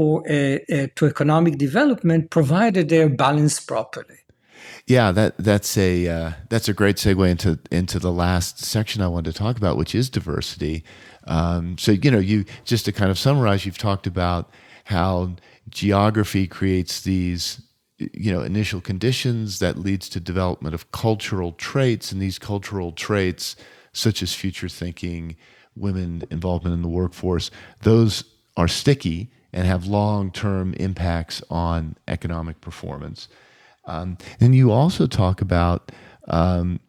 or 0.00 0.22
to 0.22 1.06
economic 1.14 1.58
development 1.58 2.30
provided 2.30 2.88
they're 2.88 3.08
balanced 3.08 3.66
properly. 3.66 4.20
Yeah, 4.86 5.12
that 5.12 5.36
that's 5.38 5.76
a 5.76 6.08
uh, 6.08 6.32
that's 6.48 6.68
a 6.68 6.72
great 6.72 6.96
segue 6.96 7.28
into 7.30 7.58
into 7.70 7.98
the 7.98 8.12
last 8.12 8.58
section 8.58 9.02
I 9.02 9.08
wanted 9.08 9.32
to 9.32 9.38
talk 9.38 9.56
about, 9.56 9.76
which 9.76 9.94
is 9.94 10.10
diversity. 10.10 10.84
Um, 11.26 11.78
so 11.78 11.92
you 11.92 12.10
know, 12.10 12.18
you 12.18 12.44
just 12.64 12.84
to 12.86 12.92
kind 12.92 13.10
of 13.10 13.18
summarize, 13.18 13.66
you've 13.66 13.78
talked 13.78 14.06
about 14.06 14.50
how 14.84 15.36
geography 15.68 16.46
creates 16.46 17.02
these 17.02 17.62
you 17.98 18.32
know 18.32 18.42
initial 18.42 18.80
conditions 18.80 19.58
that 19.58 19.78
leads 19.78 20.08
to 20.08 20.20
development 20.20 20.74
of 20.74 20.90
cultural 20.90 21.52
traits 21.52 22.10
and 22.10 22.20
these 22.20 22.38
cultural 22.38 22.92
traits 22.92 23.56
such 23.92 24.22
as 24.22 24.34
future 24.34 24.68
thinking 24.68 25.36
women 25.76 26.22
involvement 26.30 26.74
in 26.74 26.82
the 26.82 26.88
workforce 26.88 27.50
those 27.82 28.24
are 28.56 28.66
sticky 28.66 29.30
and 29.52 29.66
have 29.66 29.86
long-term 29.86 30.74
impacts 30.74 31.42
on 31.50 31.96
economic 32.08 32.60
performance 32.60 33.28
um, 33.86 34.18
and 34.40 34.54
you 34.54 34.70
also 34.70 35.06
talk 35.06 35.40
about 35.40 35.90
um, 36.28 36.80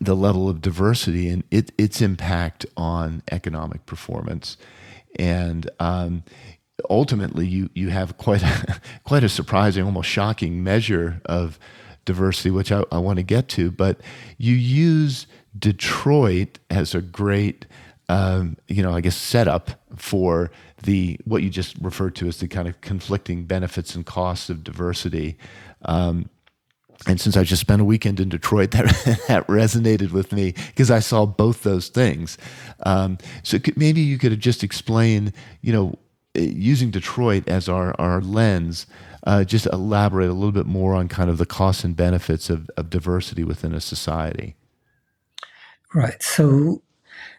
the 0.00 0.16
level 0.16 0.48
of 0.48 0.60
diversity 0.60 1.28
and 1.28 1.44
it, 1.50 1.72
its 1.78 2.00
impact 2.00 2.66
on 2.76 3.22
economic 3.30 3.86
performance 3.86 4.56
and 5.18 5.70
um, 5.80 6.22
ultimately 6.90 7.46
you 7.46 7.70
you 7.74 7.88
have 7.88 8.16
quite 8.16 8.42
a, 8.42 8.80
quite 9.04 9.24
a 9.24 9.28
surprising, 9.28 9.84
almost 9.84 10.08
shocking 10.08 10.62
measure 10.62 11.20
of 11.24 11.58
diversity, 12.04 12.50
which 12.50 12.70
I, 12.70 12.84
I 12.92 12.98
want 12.98 13.18
to 13.18 13.22
get 13.22 13.48
to. 13.50 13.70
But 13.70 14.00
you 14.38 14.54
use 14.54 15.26
Detroit 15.58 16.58
as 16.70 16.94
a 16.94 17.02
great, 17.02 17.66
um, 18.08 18.56
you 18.68 18.82
know, 18.82 18.94
I 18.94 19.00
guess 19.00 19.16
setup 19.16 19.70
for 19.96 20.50
the 20.86 21.18
what 21.24 21.42
you 21.42 21.50
just 21.50 21.76
referred 21.80 22.14
to 22.16 22.26
as 22.26 22.38
the 22.38 22.48
kind 22.48 22.66
of 22.66 22.80
conflicting 22.80 23.44
benefits 23.44 23.94
and 23.94 24.06
costs 24.06 24.48
of 24.48 24.64
diversity. 24.64 25.36
Um, 25.84 26.30
and 27.06 27.20
since 27.20 27.36
I 27.36 27.44
just 27.44 27.60
spent 27.60 27.82
a 27.82 27.84
weekend 27.84 28.20
in 28.20 28.30
Detroit, 28.30 28.70
that 28.72 28.86
that 29.28 29.46
resonated 29.46 30.12
with 30.12 30.32
me 30.32 30.54
because 30.68 30.90
I 30.90 31.00
saw 31.00 31.26
both 31.26 31.62
those 31.62 31.88
things. 31.88 32.38
Um, 32.84 33.18
so 33.42 33.58
could, 33.58 33.76
maybe 33.76 34.00
you 34.00 34.16
could 34.16 34.40
just 34.40 34.64
explain, 34.64 35.34
you 35.60 35.72
know, 35.72 35.98
using 36.34 36.90
Detroit 36.90 37.48
as 37.48 37.68
our, 37.68 37.94
our 38.00 38.20
lens, 38.20 38.86
uh, 39.26 39.44
just 39.44 39.66
elaborate 39.66 40.30
a 40.30 40.32
little 40.32 40.52
bit 40.52 40.66
more 40.66 40.94
on 40.94 41.08
kind 41.08 41.28
of 41.28 41.38
the 41.38 41.46
costs 41.46 41.84
and 41.84 41.96
benefits 41.96 42.48
of, 42.50 42.70
of 42.76 42.90
diversity 42.90 43.44
within 43.44 43.74
a 43.74 43.80
society. 43.80 44.54
Right. 45.94 46.22
So, 46.22 46.82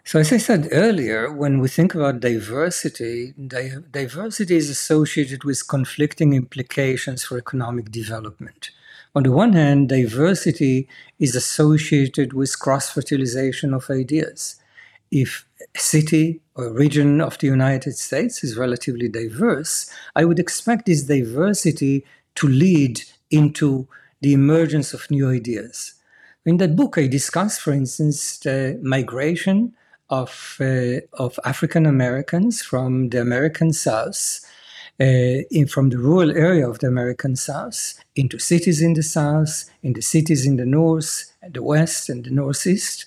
so 0.08 0.20
as 0.20 0.32
I 0.32 0.38
said 0.38 0.70
earlier, 0.72 1.30
when 1.30 1.60
we 1.60 1.68
think 1.68 1.94
about 1.94 2.22
diversity, 2.22 3.34
di- 3.34 3.84
diversity 3.92 4.56
is 4.56 4.70
associated 4.70 5.44
with 5.44 5.68
conflicting 5.68 6.32
implications 6.32 7.26
for 7.26 7.38
economic 7.38 7.92
development. 7.92 8.70
On 9.16 9.24
the 9.24 9.34
one 9.34 9.52
hand, 9.52 9.90
diversity 9.90 10.88
is 11.20 11.36
associated 11.36 12.32
with 12.32 12.58
cross 12.58 12.90
fertilization 12.90 13.74
of 13.74 13.90
ideas. 13.90 14.56
If 15.12 15.46
a 15.76 15.78
city 15.78 16.40
or 16.56 16.72
region 16.72 17.20
of 17.20 17.38
the 17.40 17.48
United 17.48 17.98
States 17.98 18.46
is 18.46 18.56
relatively 18.56 19.10
diverse, 19.10 19.92
I 20.16 20.24
would 20.24 20.40
expect 20.40 20.86
this 20.86 21.04
diversity 21.04 22.06
to 22.36 22.48
lead 22.48 23.02
into 23.30 23.90
the 24.22 24.32
emergence 24.32 24.94
of 24.94 25.12
new 25.12 25.30
ideas. 25.30 25.96
In 26.46 26.56
that 26.60 26.78
book, 26.78 26.98
I 26.98 27.08
discuss, 27.08 27.58
for 27.60 27.74
instance, 27.74 28.38
the 28.38 28.80
migration 28.82 29.74
of, 30.10 30.58
uh, 30.60 31.02
of 31.14 31.40
African 31.46 31.86
Americans 31.86 32.62
from 32.62 33.10
the 33.10 33.22
American 33.22 33.74
South 33.74 34.40
uh, 35.00 35.44
in, 35.52 35.68
from 35.68 35.90
the 35.90 35.98
rural 35.98 36.32
area 36.32 36.68
of 36.68 36.80
the 36.80 36.88
American 36.88 37.36
South 37.36 38.00
into 38.16 38.40
cities 38.40 38.82
in 38.82 38.94
the 38.94 39.04
South, 39.04 39.70
into 39.84 40.02
cities 40.02 40.46
in 40.46 40.58
the 40.58 40.66
North, 40.66 41.32
and 41.42 41.54
the 41.54 41.64
West, 41.64 42.10
and 42.10 42.26
the 42.26 42.32
Northeast. 42.32 43.06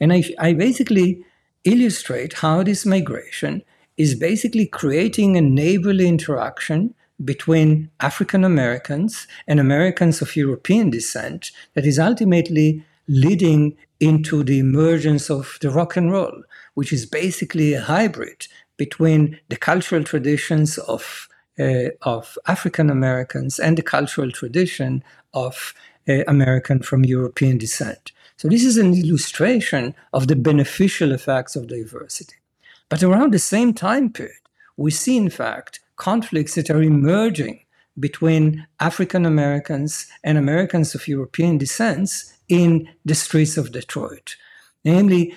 And 0.00 0.12
I, 0.12 0.24
I 0.38 0.52
basically 0.54 1.24
illustrate 1.64 2.34
how 2.34 2.62
this 2.62 2.86
migration 2.86 3.62
is 3.96 4.14
basically 4.14 4.66
creating 4.66 5.36
a 5.36 5.40
neighborly 5.40 6.06
interaction 6.08 6.94
between 7.24 7.90
African 8.00 8.44
Americans 8.44 9.26
and 9.46 9.58
Americans 9.58 10.22
of 10.22 10.36
European 10.36 10.88
descent 10.88 11.50
that 11.74 11.84
is 11.84 11.98
ultimately 11.98 12.84
leading 13.08 13.76
into 14.00 14.44
the 14.44 14.58
emergence 14.58 15.30
of 15.30 15.58
the 15.60 15.70
rock 15.70 15.96
and 15.96 16.12
roll, 16.12 16.42
which 16.74 16.92
is 16.92 17.06
basically 17.06 17.74
a 17.74 17.80
hybrid 17.80 18.46
between 18.76 19.38
the 19.48 19.56
cultural 19.56 20.04
traditions 20.04 20.78
of 20.78 21.28
uh, 21.58 21.90
of 22.02 22.38
African 22.46 22.88
Americans 22.88 23.58
and 23.58 23.76
the 23.76 23.82
cultural 23.82 24.30
tradition 24.30 25.02
of 25.34 25.74
uh, 26.08 26.22
American 26.28 26.80
from 26.80 27.04
European 27.04 27.58
descent. 27.58 28.12
So 28.36 28.46
this 28.46 28.64
is 28.64 28.76
an 28.76 28.94
illustration 28.94 29.96
of 30.12 30.28
the 30.28 30.36
beneficial 30.36 31.10
effects 31.10 31.56
of 31.56 31.66
diversity. 31.66 32.36
But 32.88 33.02
around 33.02 33.32
the 33.32 33.40
same 33.40 33.74
time 33.74 34.10
period, 34.12 34.36
we 34.76 34.92
see 34.92 35.16
in 35.16 35.30
fact 35.30 35.80
conflicts 35.96 36.54
that 36.54 36.70
are 36.70 36.82
emerging 36.82 37.64
between 37.98 38.66
African 38.78 39.26
Americans 39.26 40.06
and 40.22 40.38
Americans 40.38 40.94
of 40.94 41.08
European 41.08 41.58
descent 41.58 42.10
in 42.48 42.88
the 43.04 43.14
streets 43.14 43.56
of 43.56 43.72
Detroit. 43.72 44.36
Namely, 44.84 45.34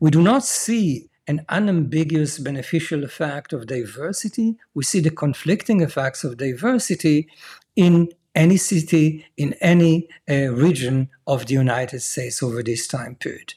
we 0.00 0.10
do 0.10 0.22
not 0.22 0.44
see 0.44 1.08
an 1.26 1.44
unambiguous 1.48 2.38
beneficial 2.38 3.04
effect 3.04 3.52
of 3.52 3.66
diversity. 3.66 4.56
We 4.74 4.84
see 4.84 5.00
the 5.00 5.10
conflicting 5.10 5.80
effects 5.80 6.24
of 6.24 6.36
diversity 6.36 7.28
in 7.76 8.10
any 8.34 8.56
city, 8.56 9.26
in 9.36 9.54
any 9.60 10.08
uh, 10.28 10.48
region 10.52 11.08
of 11.26 11.46
the 11.46 11.54
United 11.54 12.00
States 12.00 12.42
over 12.42 12.62
this 12.62 12.86
time 12.86 13.14
period. 13.14 13.54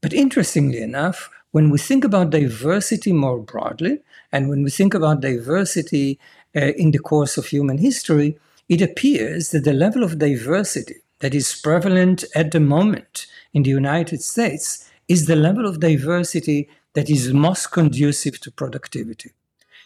But 0.00 0.12
interestingly 0.12 0.80
enough, 0.80 1.30
when 1.50 1.70
we 1.70 1.78
think 1.78 2.04
about 2.04 2.30
diversity 2.30 3.12
more 3.12 3.40
broadly, 3.40 4.00
and 4.30 4.48
when 4.48 4.62
we 4.62 4.70
think 4.70 4.94
about 4.94 5.22
diversity 5.22 6.20
uh, 6.54 6.72
in 6.76 6.90
the 6.90 6.98
course 6.98 7.38
of 7.38 7.46
human 7.46 7.78
history, 7.78 8.38
it 8.68 8.82
appears 8.82 9.50
that 9.50 9.64
the 9.64 9.72
level 9.72 10.04
of 10.04 10.18
diversity 10.18 10.96
that 11.20 11.34
is 11.34 11.60
prevalent 11.60 12.24
at 12.34 12.50
the 12.52 12.60
moment 12.60 13.26
in 13.52 13.62
the 13.62 13.70
United 13.70 14.22
States 14.22 14.88
is 15.08 15.26
the 15.26 15.36
level 15.36 15.66
of 15.66 15.80
diversity 15.80 16.68
that 16.94 17.10
is 17.10 17.32
most 17.32 17.70
conducive 17.70 18.40
to 18.40 18.50
productivity. 18.50 19.32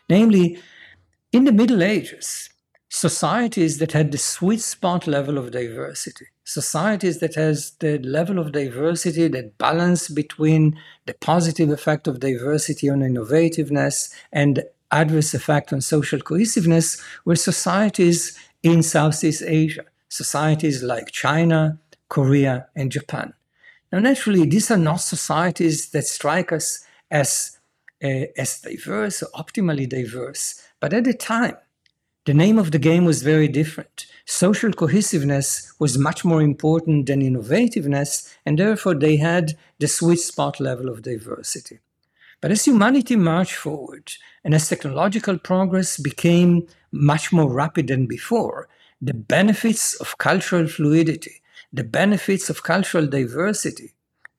Namely, 0.09 0.59
in 1.33 1.45
the 1.45 1.53
Middle 1.53 1.83
Ages, 1.83 2.51
societies 2.89 3.79
that 3.79 3.93
had 3.93 4.13
the 4.13 4.19
sweet 4.19 4.61
spot 4.61 5.07
level 5.07 5.39
of 5.39 5.51
diversity, 5.51 6.27
societies 6.45 7.21
that 7.21 7.35
has 7.35 7.71
the 7.81 7.99
level 7.99 8.39
of 8.39 8.53
diversity 8.53 9.29
that 9.29 9.57
balance 9.57 10.09
between 10.09 10.79
the 11.07 11.15
positive 11.15 11.71
effect 11.71 12.07
of 12.07 12.21
diversity 12.21 12.91
on 12.91 13.01
innovativeness 13.01 14.13
and 14.33 14.65
adverse 14.91 15.33
effect 15.33 15.73
on 15.73 15.81
social 15.81 16.21
cohesiveness 16.21 17.03
were 17.25 17.37
societies 17.37 18.39
in 18.63 18.83
Southeast 18.83 19.43
Asia, 19.47 19.85
societies 20.13 20.83
like 20.83 21.11
China, 21.11 21.79
Korea, 22.11 22.67
and 22.77 22.93
Japan. 22.93 23.33
Now, 23.91 23.99
naturally, 23.99 24.45
these 24.45 24.71
are 24.71 24.85
not 24.91 25.01
societies 25.01 25.91
that 25.91 26.07
strike 26.07 26.53
us 26.53 26.85
as, 27.11 27.59
uh, 28.05 28.27
as 28.37 28.61
diverse 28.61 29.23
or 29.23 29.31
optimally 29.43 29.89
diverse. 29.89 30.63
But 30.81 30.93
at 30.93 31.05
the 31.05 31.15
time, 31.15 31.57
the 32.27 32.35
name 32.35 32.59
of 32.59 32.73
the 32.73 32.79
game 32.79 33.07
was 33.07 33.23
very 33.23 33.49
different. 33.49 34.07
Social 34.27 34.73
cohesiveness 34.73 35.73
was 35.79 36.07
much 36.09 36.25
more 36.25 36.43
important 36.43 37.07
than 37.07 37.23
innovativeness, 37.23 38.33
and 38.45 38.59
therefore 38.59 38.95
they 38.95 39.17
had 39.17 39.57
the 39.79 39.89
sweet 39.89 40.21
spot 40.21 40.61
level 40.61 40.91
of 40.91 41.03
diversity. 41.03 41.79
But 42.43 42.51
as 42.51 42.67
humanity 42.67 43.17
marched 43.17 43.55
forward 43.55 44.13
and 44.45 44.55
as 44.55 44.69
technological 44.69 45.39
progress 45.39 45.97
became 45.97 46.67
much 46.91 47.33
more 47.33 47.51
rapid 47.51 47.87
than 47.89 48.07
before, 48.07 48.69
the 49.03 49.15
benefits 49.15 49.95
of 50.01 50.17
cultural 50.19 50.69
fluidity, 50.69 51.43
the 51.73 51.83
benefits 51.83 52.49
of 52.49 52.63
cultural 52.63 53.07
diversity 53.09 53.95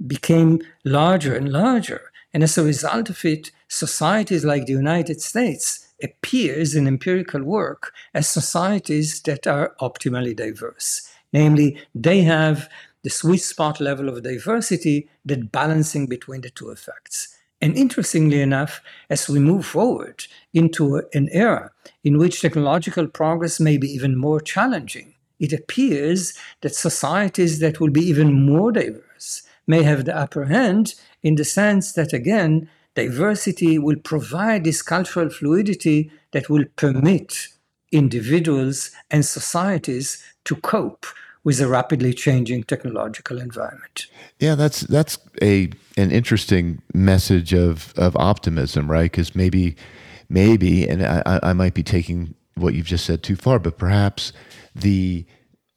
became 0.07 0.61
larger 0.85 1.35
and 1.35 1.51
larger. 1.51 2.11
And 2.33 2.43
as 2.43 2.57
a 2.57 2.63
result 2.63 3.09
of 3.09 3.23
it, 3.25 3.51
societies 3.67 4.45
like 4.45 4.65
the 4.65 4.71
United 4.71 5.21
States 5.21 5.93
appears 6.01 6.75
in 6.75 6.87
empirical 6.87 7.43
work 7.43 7.93
as 8.13 8.27
societies 8.27 9.21
that 9.23 9.45
are 9.45 9.75
optimally 9.81 10.35
diverse. 10.35 11.09
Namely, 11.33 11.77
they 11.93 12.21
have 12.21 12.69
the 13.03 13.09
sweet 13.09 13.41
spot 13.41 13.81
level 13.81 14.07
of 14.07 14.23
diversity, 14.23 15.09
that 15.25 15.51
balancing 15.51 16.07
between 16.07 16.39
the 16.39 16.49
two 16.49 16.69
effects. 16.69 17.32
And 17.63 17.77
interestingly 17.77 18.41
enough, 18.41 18.81
as 19.09 19.29
we 19.29 19.39
move 19.39 19.65
forward 19.65 20.25
into 20.53 21.01
an 21.13 21.29
era 21.31 21.71
in 22.03 22.17
which 22.17 22.41
technological 22.41 23.07
progress 23.07 23.57
may 23.57 23.77
be 23.77 23.87
even 23.87 24.17
more 24.17 24.41
challenging, 24.41 25.13
it 25.39 25.53
appears 25.53 26.37
that 26.59 26.75
societies 26.75 27.59
that 27.59 27.79
will 27.79 27.89
be 27.89 28.01
even 28.01 28.45
more 28.45 28.73
diverse 28.73 29.43
may 29.65 29.81
have 29.83 30.03
the 30.03 30.13
upper 30.13 30.43
hand 30.43 30.95
in 31.21 31.35
the 31.35 31.45
sense 31.45 31.93
that, 31.93 32.11
again, 32.11 32.69
diversity 32.95 33.79
will 33.79 33.95
provide 33.95 34.65
this 34.65 34.81
cultural 34.81 35.29
fluidity 35.29 36.11
that 36.33 36.49
will 36.49 36.65
permit 36.75 37.47
individuals 37.93 38.91
and 39.09 39.23
societies 39.23 40.21
to 40.43 40.57
cope 40.57 41.05
with 41.43 41.59
a 41.59 41.67
rapidly 41.67 42.13
changing 42.13 42.63
technological 42.63 43.39
environment. 43.39 44.07
Yeah, 44.39 44.55
that's 44.55 44.81
that's 44.81 45.17
a 45.41 45.71
an 45.97 46.11
interesting 46.11 46.81
message 46.93 47.53
of 47.53 47.93
of 47.97 48.15
optimism, 48.15 48.89
right? 48.89 49.11
Because 49.11 49.35
maybe 49.35 49.75
maybe, 50.29 50.87
and 50.87 51.05
I, 51.05 51.39
I 51.43 51.53
might 51.53 51.73
be 51.73 51.83
taking 51.83 52.33
what 52.55 52.73
you've 52.73 52.85
just 52.85 53.05
said 53.05 53.23
too 53.23 53.35
far, 53.35 53.59
but 53.59 53.77
perhaps 53.77 54.31
the 54.75 55.25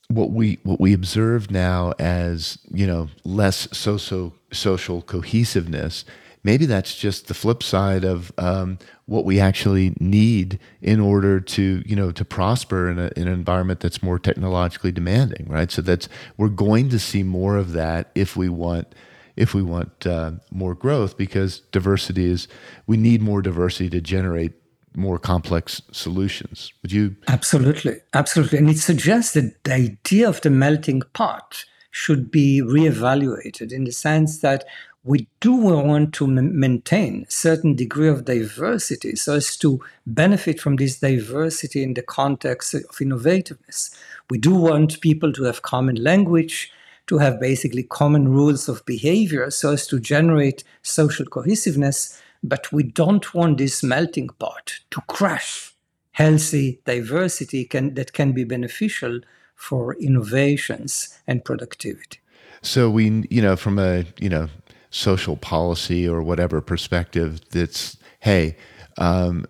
what 0.09 0.31
we 0.31 0.59
what 0.63 0.81
we 0.81 0.93
observe 0.93 1.51
now 1.51 1.93
as 1.99 2.59
you 2.71 2.87
know 2.87 3.09
less 3.25 3.69
social 3.77 4.35
social 4.53 5.03
cohesiveness 5.03 6.05
maybe 6.47 6.65
that's 6.65 6.95
just 6.95 7.27
the 7.27 7.35
flip 7.35 7.61
side 7.61 8.05
of 8.05 8.33
um, 8.39 8.79
what 9.07 9.25
we 9.25 9.41
actually 9.41 9.93
need 9.99 10.59
in 10.81 11.01
order 11.01 11.41
to 11.41 11.83
you 11.85 11.97
know 11.97 12.13
to 12.13 12.25
prosper 12.25 12.89
in, 12.89 12.99
a, 12.99 13.11
in, 13.17 13.27
an 13.27 13.35
environment 13.35 13.81
that's 13.81 14.03
more 14.03 14.19
technologically 14.19 14.93
demanding 14.93 15.45
right 15.49 15.71
so 15.73 15.83
that's 15.83 16.09
we're 16.37 16.49
going 16.49 16.89
to 16.89 16.99
see 16.99 17.23
more 17.23 17.57
of 17.57 17.73
that 17.73 18.11
if 18.15 18.37
we 18.37 18.49
want 18.49 18.95
if 19.35 19.53
we 19.53 19.63
want 19.63 20.07
uh, 20.07 20.31
more 20.51 20.75
growth 20.75 21.19
because 21.19 21.61
diversity 21.73 22.25
is 22.25 22.49
we 22.87 22.97
need 22.97 23.21
more 23.21 23.43
diversity 23.43 23.91
to 23.91 24.01
generate 24.01 24.53
more 24.95 25.19
complex 25.19 25.83
solutions. 25.93 26.73
Would 26.81 26.91
you? 26.91 27.17
Absolutely, 27.29 27.97
absolutely. 28.15 28.57
And 28.57 28.71
it 28.71 28.79
suggests 28.79 29.35
that 29.35 29.63
the 29.65 29.75
idea 29.75 30.27
of 30.27 30.41
the 30.41 30.49
melting 30.49 31.03
pot 31.13 31.67
should 31.91 32.31
be 32.31 32.63
reevaluated 32.63 33.73
in 33.73 33.85
the 33.85 33.93
sense 33.93 34.39
that 34.41 34.65
we 35.07 35.29
do 35.39 35.55
want 35.55 36.13
to 36.15 36.27
maintain 36.27 37.25
a 37.29 37.31
certain 37.31 37.75
degree 37.77 38.09
of 38.09 38.25
diversity 38.25 39.15
so 39.15 39.35
as 39.37 39.57
to 39.59 39.81
benefit 40.05 40.61
from 40.61 40.77
this 40.77 40.99
diversity 40.99 41.83
in 41.85 41.95
the 41.95 42.03
context 42.03 42.75
of 42.75 42.83
innovativeness. 42.97 43.97
We 44.29 44.39
do 44.39 44.55
want 44.55 45.01
people 45.01 45.33
to 45.35 45.45
have 45.45 45.63
common 45.63 46.03
language, 46.03 46.73
to 47.07 47.19
have 47.19 47.39
basically 47.41 47.85
common 47.85 48.29
rules 48.29 48.69
of 48.69 48.85
behavior 48.85 49.49
so 49.51 49.73
as 49.73 49.87
to 49.87 50.01
generate 50.01 50.65
social 50.83 51.25
cohesiveness. 51.25 52.21
but 52.43 52.71
we 52.71 52.83
don't 52.83 53.35
want 53.35 53.59
this 53.59 53.83
melting 53.83 54.29
pot 54.39 54.81
to 54.91 55.01
crush 55.09 55.73
healthy 56.13 56.81
diversity 56.85 57.65
can, 57.65 57.95
that 57.95 58.13
can 58.13 58.33
be 58.33 58.45
beneficial 58.45 59.21
for 59.55 59.95
innovations 59.95 61.19
and 61.27 61.45
productivity. 61.45 62.21
So 62.63 62.89
we, 62.91 63.25
you 63.31 63.43
know, 63.43 63.57
from 63.57 63.79
a 63.79 64.05
you 64.19 64.29
know 64.29 64.49
social 64.91 65.37
policy 65.37 66.09
or 66.09 66.23
whatever 66.23 66.61
perspective, 66.61 67.41
that's 67.51 67.97
hey, 68.21 68.57
um, 68.99 69.47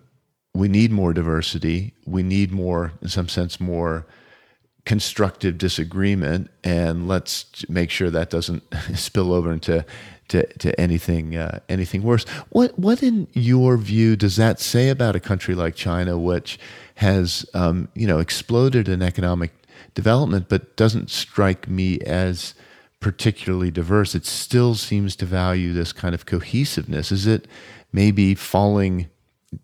we 0.53 0.67
need 0.67 0.91
more 0.91 1.13
diversity. 1.13 1.93
We 2.05 2.23
need 2.23 2.51
more, 2.51 2.93
in 3.01 3.09
some 3.09 3.29
sense, 3.29 3.59
more 3.59 4.05
constructive 4.85 5.57
disagreement, 5.57 6.49
and 6.63 7.07
let's 7.07 7.67
make 7.69 7.89
sure 7.89 8.09
that 8.09 8.29
doesn't 8.29 8.63
spill 8.95 9.33
over 9.33 9.51
into 9.51 9.85
to, 10.29 10.45
to 10.59 10.79
anything 10.79 11.35
uh, 11.35 11.59
anything 11.69 12.03
worse. 12.03 12.23
What 12.49 12.77
what 12.79 13.03
in 13.03 13.27
your 13.33 13.77
view 13.77 14.15
does 14.15 14.35
that 14.37 14.59
say 14.59 14.89
about 14.89 15.15
a 15.15 15.19
country 15.19 15.55
like 15.55 15.75
China, 15.75 16.17
which 16.17 16.59
has 16.95 17.45
um, 17.53 17.89
you 17.95 18.07
know 18.07 18.19
exploded 18.19 18.87
in 18.87 19.01
economic 19.01 19.51
development, 19.93 20.47
but 20.49 20.75
doesn't 20.75 21.09
strike 21.09 21.67
me 21.67 21.99
as 22.01 22.53
particularly 22.99 23.71
diverse? 23.71 24.15
It 24.15 24.25
still 24.25 24.75
seems 24.75 25.15
to 25.17 25.25
value 25.25 25.73
this 25.73 25.93
kind 25.93 26.15
of 26.15 26.25
cohesiveness. 26.25 27.11
Is 27.11 27.27
it 27.27 27.47
maybe 27.91 28.35
falling, 28.35 29.09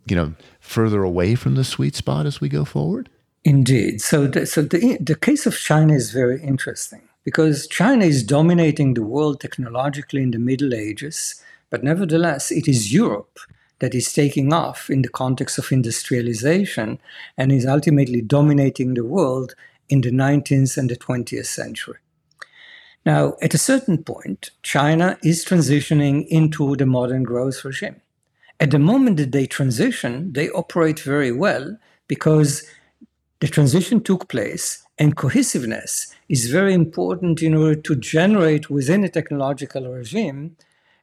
you 0.05 0.15
know, 0.15 0.33
further 0.59 1.03
away 1.03 1.35
from 1.35 1.55
the 1.55 1.63
sweet 1.63 1.95
spot 1.95 2.25
as 2.25 2.39
we 2.39 2.49
go 2.49 2.65
forward? 2.65 3.09
Indeed. 3.43 4.01
So, 4.01 4.27
the, 4.27 4.45
so 4.45 4.61
the, 4.61 4.97
the 5.01 5.15
case 5.15 5.45
of 5.45 5.57
China 5.57 5.93
is 5.93 6.11
very 6.11 6.41
interesting 6.41 7.01
because 7.23 7.67
China 7.67 8.05
is 8.05 8.23
dominating 8.23 8.93
the 8.93 9.03
world 9.03 9.39
technologically 9.39 10.21
in 10.21 10.31
the 10.31 10.39
Middle 10.39 10.73
Ages, 10.73 11.41
but 11.69 11.83
nevertheless, 11.83 12.51
it 12.51 12.67
is 12.67 12.93
Europe 12.93 13.39
that 13.79 13.95
is 13.95 14.13
taking 14.13 14.53
off 14.53 14.89
in 14.89 15.01
the 15.01 15.09
context 15.09 15.57
of 15.57 15.71
industrialization 15.71 16.99
and 17.37 17.51
is 17.51 17.65
ultimately 17.65 18.21
dominating 18.21 18.93
the 18.93 19.03
world 19.03 19.55
in 19.89 20.01
the 20.01 20.11
19th 20.11 20.77
and 20.77 20.89
the 20.89 20.95
20th 20.95 21.45
century. 21.45 21.97
Now, 23.05 23.35
at 23.41 23.53
a 23.53 23.57
certain 23.57 24.03
point, 24.03 24.51
China 24.61 25.17
is 25.23 25.43
transitioning 25.43 26.25
into 26.27 26.75
the 26.75 26.85
modern 26.85 27.23
growth 27.23 27.65
regime. 27.65 28.01
At 28.59 28.71
the 28.71 28.79
moment 28.79 29.17
that 29.17 29.31
they 29.33 29.45
transition, 29.45 30.31
they 30.33 30.49
operate 30.49 31.01
very 31.01 31.31
well 31.31 31.77
because 32.07 32.63
the 33.41 33.47
transition 33.47 34.01
took 34.01 34.29
place 34.29 34.83
and 34.97 35.17
cohesiveness 35.17 36.15
is 36.29 36.49
very 36.49 36.73
important 36.73 37.41
in 37.41 37.55
order 37.55 37.75
to 37.81 37.95
generate 37.95 38.69
within 38.69 39.03
a 39.03 39.09
technological 39.09 39.91
regime 39.91 40.55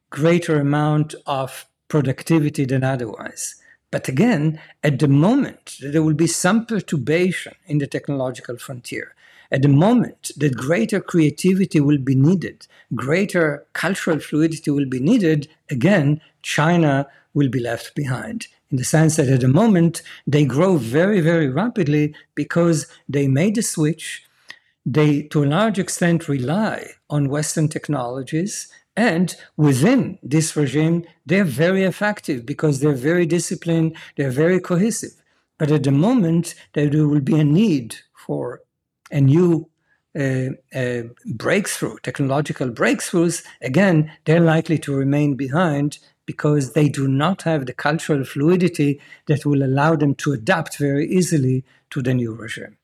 greater 0.08 0.58
amount 0.58 1.14
of 1.26 1.66
productivity 1.88 2.64
than 2.64 2.82
otherwise. 2.82 3.56
But 3.90 4.08
again, 4.08 4.60
at 4.82 5.00
the 5.00 5.08
moment 5.08 5.76
there 5.82 6.02
will 6.02 6.14
be 6.14 6.28
some 6.28 6.64
perturbation 6.64 7.54
in 7.66 7.78
the 7.78 7.86
technological 7.86 8.56
frontier, 8.56 9.14
at 9.52 9.62
the 9.62 9.68
moment 9.68 10.30
that 10.36 10.56
greater 10.56 11.00
creativity 11.00 11.80
will 11.80 11.98
be 11.98 12.14
needed, 12.14 12.66
greater 12.94 13.66
cultural 13.72 14.20
fluidity 14.20 14.70
will 14.70 14.86
be 14.86 15.00
needed, 15.00 15.48
again, 15.70 16.20
China 16.42 17.06
will 17.34 17.48
be 17.48 17.60
left 17.60 17.94
behind. 17.94 18.46
In 18.70 18.76
the 18.76 18.84
sense 18.84 19.16
that 19.16 19.28
at 19.28 19.40
the 19.40 19.48
moment 19.48 20.02
they 20.26 20.44
grow 20.44 20.76
very, 20.76 21.20
very 21.20 21.48
rapidly 21.48 22.14
because 22.34 22.86
they 23.08 23.26
made 23.26 23.58
a 23.58 23.62
switch. 23.62 24.24
They, 24.86 25.22
to 25.24 25.42
a 25.42 25.46
large 25.46 25.78
extent, 25.78 26.28
rely 26.28 26.92
on 27.08 27.28
Western 27.28 27.68
technologies. 27.68 28.68
And 28.96 29.34
within 29.56 30.18
this 30.22 30.54
regime, 30.54 31.04
they're 31.26 31.44
very 31.44 31.82
effective 31.82 32.46
because 32.46 32.78
they're 32.78 32.92
very 32.92 33.26
disciplined, 33.26 33.96
they're 34.16 34.30
very 34.30 34.60
cohesive. 34.60 35.14
But 35.58 35.70
at 35.70 35.82
the 35.82 35.92
moment, 35.92 36.54
there 36.74 36.88
will 37.06 37.20
be 37.20 37.38
a 37.38 37.44
need 37.44 37.96
for 38.14 38.62
a 39.10 39.20
new 39.20 39.68
uh, 40.18 40.50
uh, 40.74 41.02
breakthrough, 41.34 41.96
technological 42.02 42.68
breakthroughs, 42.68 43.44
again, 43.62 44.10
they're 44.24 44.40
likely 44.40 44.78
to 44.78 44.94
remain 44.94 45.36
behind 45.36 45.98
because 46.26 46.72
they 46.72 46.88
do 46.88 47.08
not 47.08 47.42
have 47.42 47.66
the 47.66 47.72
cultural 47.72 48.24
fluidity 48.24 49.00
that 49.26 49.44
will 49.44 49.62
allow 49.62 49.96
them 49.96 50.14
to 50.14 50.32
adapt 50.32 50.78
very 50.78 51.08
easily 51.08 51.64
to 51.90 52.02
the 52.02 52.14
new 52.14 52.32
regime. 52.32 52.76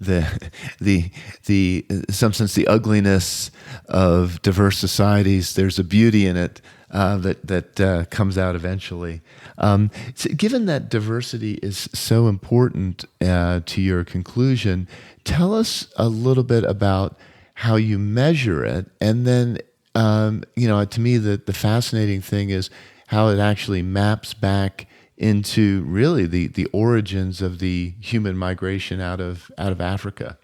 The, 0.00 0.50
the, 0.80 1.10
the, 1.46 1.86
some 2.10 2.32
sense, 2.32 2.54
the 2.54 2.66
ugliness 2.66 3.50
of 3.88 4.42
diverse 4.42 4.78
societies, 4.78 5.54
there's 5.54 5.78
a 5.78 5.84
beauty 5.84 6.26
in 6.26 6.36
it 6.36 6.60
uh, 6.92 7.16
that 7.16 7.46
that 7.46 7.80
uh, 7.80 8.04
comes 8.10 8.36
out 8.36 8.54
eventually. 8.54 9.22
Um, 9.58 9.90
so 10.14 10.28
given 10.34 10.66
that 10.66 10.90
diversity 10.90 11.54
is 11.62 11.88
so 11.94 12.28
important 12.28 13.04
uh, 13.20 13.60
to 13.64 13.80
your 13.80 14.04
conclusion, 14.04 14.86
tell 15.24 15.54
us 15.54 15.92
a 15.96 16.08
little 16.08 16.44
bit 16.44 16.64
about 16.64 17.18
how 17.54 17.76
you 17.76 17.98
measure 17.98 18.64
it, 18.64 18.90
and 19.00 19.26
then 19.26 19.58
um, 19.94 20.42
you 20.56 20.68
know, 20.68 20.84
to 20.84 21.00
me, 21.00 21.18
the 21.18 21.36
the 21.36 21.52
fascinating 21.52 22.20
thing 22.20 22.50
is 22.50 22.70
how 23.08 23.28
it 23.28 23.38
actually 23.38 23.82
maps 23.82 24.34
back 24.34 24.86
into 25.16 25.82
really 25.84 26.26
the 26.26 26.48
the 26.48 26.66
origins 26.66 27.42
of 27.42 27.58
the 27.58 27.94
human 28.00 28.36
migration 28.36 29.00
out 29.00 29.20
of 29.20 29.50
out 29.58 29.72
of 29.72 29.80
Africa. 29.80 30.38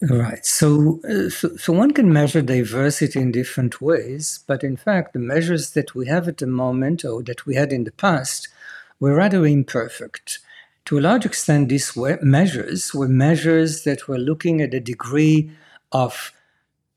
Right. 0.00 0.44
So, 0.44 1.00
uh, 1.08 1.30
so, 1.30 1.56
so, 1.56 1.72
one 1.72 1.92
can 1.92 2.12
measure 2.12 2.42
diversity 2.42 3.18
in 3.20 3.32
different 3.32 3.80
ways, 3.80 4.44
but 4.46 4.62
in 4.62 4.76
fact, 4.76 5.12
the 5.14 5.18
measures 5.18 5.70
that 5.70 5.94
we 5.94 6.08
have 6.08 6.28
at 6.28 6.38
the 6.38 6.46
moment 6.46 7.04
or 7.04 7.22
that 7.22 7.46
we 7.46 7.54
had 7.54 7.72
in 7.72 7.84
the 7.84 7.92
past 7.92 8.48
were 9.00 9.14
rather 9.14 9.46
imperfect. 9.46 10.40
To 10.86 10.98
a 10.98 11.00
large 11.00 11.24
extent, 11.24 11.68
these 11.68 11.96
were 11.96 12.18
measures 12.22 12.92
were 12.94 13.08
measures 13.08 13.84
that 13.84 14.06
were 14.06 14.18
looking 14.18 14.60
at 14.60 14.70
the 14.70 14.80
degree 14.80 15.50
of 15.92 16.32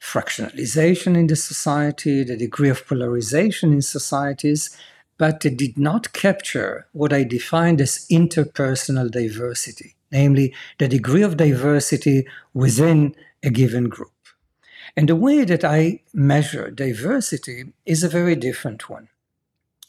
fractionalization 0.01 1.15
in 1.15 1.27
the 1.27 1.35
society, 1.35 2.23
the 2.23 2.37
degree 2.37 2.69
of 2.69 2.85
polarization 2.85 3.73
in 3.73 3.81
societies, 3.81 4.75
but 5.17 5.39
they 5.41 5.49
did 5.49 5.77
not 5.77 6.13
capture 6.13 6.85
what 6.91 7.11
I 7.13 7.23
defined 7.23 7.81
as 7.81 8.05
interpersonal 8.09 9.09
diversity 9.09 9.95
namely 10.11 10.53
the 10.77 10.87
degree 10.87 11.23
of 11.23 11.37
diversity 11.37 12.27
within 12.53 13.15
a 13.43 13.49
given 13.49 13.89
group. 13.89 14.11
And 14.95 15.09
the 15.09 15.15
way 15.15 15.43
that 15.43 15.63
I 15.63 16.01
measure 16.13 16.71
diversity 16.71 17.73
is 17.85 18.03
a 18.03 18.09
very 18.09 18.35
different 18.35 18.89
one. 18.89 19.09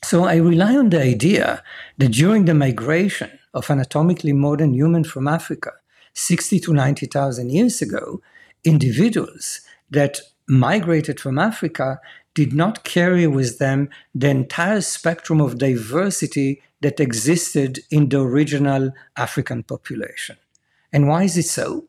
So 0.08 0.24
I 0.24 0.36
rely 0.36 0.74
on 0.74 0.88
the 0.88 1.02
idea 1.02 1.62
that 1.98 2.12
during 2.12 2.46
the 2.46 2.54
migration 2.54 3.30
of 3.52 3.70
anatomically 3.70 4.32
modern 4.32 4.72
human 4.72 5.04
from 5.04 5.28
Africa, 5.28 5.72
60 6.14 6.60
to 6.60 6.72
90,000 6.72 7.50
years 7.50 7.82
ago, 7.82 8.22
individuals 8.64 9.60
that 9.90 10.22
migrated 10.46 11.20
from 11.20 11.38
Africa 11.38 12.00
did 12.32 12.54
not 12.54 12.84
carry 12.84 13.26
with 13.26 13.58
them 13.58 13.90
the 14.14 14.30
entire 14.30 14.80
spectrum 14.80 15.42
of 15.42 15.58
diversity 15.58 16.62
that 16.80 17.00
existed 17.00 17.80
in 17.90 18.08
the 18.08 18.22
original 18.22 18.92
African 19.18 19.62
population. 19.62 20.38
And 20.90 21.06
why 21.06 21.24
is 21.24 21.36
it 21.36 21.44
so? 21.44 21.84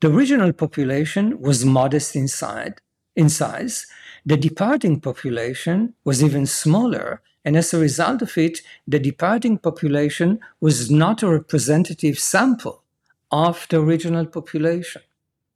The 0.00 0.10
original 0.10 0.52
population 0.52 1.40
was 1.40 1.64
modest 1.64 2.16
inside, 2.16 2.80
in 3.14 3.28
size. 3.28 3.86
The 4.26 4.36
departing 4.36 4.98
population 4.98 5.94
was 6.04 6.20
even 6.20 6.46
smaller, 6.46 7.22
and 7.44 7.56
as 7.56 7.74
a 7.74 7.78
result 7.78 8.22
of 8.22 8.36
it, 8.38 8.60
the 8.88 8.98
departing 8.98 9.58
population 9.58 10.40
was 10.60 10.90
not 10.90 11.22
a 11.22 11.28
representative 11.28 12.18
sample 12.18 12.82
of 13.30 13.66
the 13.68 13.80
original 13.80 14.26
population. 14.26 15.02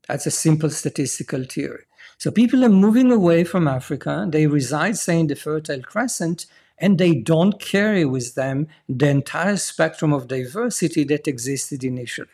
That's 0.07 0.27
a 0.27 0.31
simple 0.31 0.71
statistical 0.71 1.45
theory. 1.45 1.85
So 2.19 2.31
people 2.31 2.65
are 2.65 2.71
moving 2.71 3.13
away 3.13 3.45
from 3.45 3.69
Africa. 3.69 4.27
They 4.29 4.47
reside, 4.47 4.99
say, 4.99 5.21
in 5.21 5.29
the 5.29 5.37
Fertile 5.37 5.83
Crescent, 5.83 6.47
and 6.77 6.99
they 6.99 7.15
don't 7.15 7.61
carry 7.61 8.05
with 8.05 8.35
them 8.35 8.69
the 8.89 9.09
entire 9.09 9.57
spectrum 9.57 10.13
of 10.13 10.29
diversity 10.29 11.05
that 11.05 11.29
existed 11.29 11.85
initially. 11.85 12.29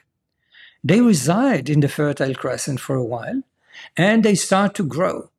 They 0.82 1.00
reside 1.00 1.70
in 1.70 1.80
the 1.80 1.88
Fertile 1.88 2.34
Crescent 2.34 2.80
for 2.80 2.96
a 2.96 3.04
while, 3.04 3.42
and 3.96 4.22
they 4.22 4.34
start 4.34 4.74
to 4.76 4.84
grow 4.84 5.30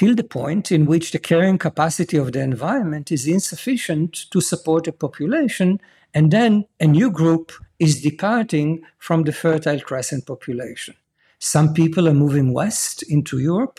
till 0.00 0.14
the 0.14 0.24
point 0.24 0.72
in 0.72 0.86
which 0.86 1.12
the 1.12 1.18
carrying 1.18 1.58
capacity 1.58 2.16
of 2.16 2.32
the 2.32 2.40
environment 2.40 3.12
is 3.12 3.26
insufficient 3.26 4.30
to 4.30 4.40
support 4.40 4.88
a 4.88 4.92
population, 4.92 5.78
and 6.14 6.30
then 6.30 6.64
a 6.80 6.86
new 6.86 7.10
group 7.10 7.52
is 7.78 8.00
departing 8.00 8.82
from 8.98 9.24
the 9.24 9.32
Fertile 9.32 9.78
Crescent 9.80 10.24
population. 10.24 10.94
Some 11.38 11.74
people 11.74 12.08
are 12.08 12.14
moving 12.14 12.54
west 12.54 13.02
into 13.02 13.38
Europe 13.40 13.78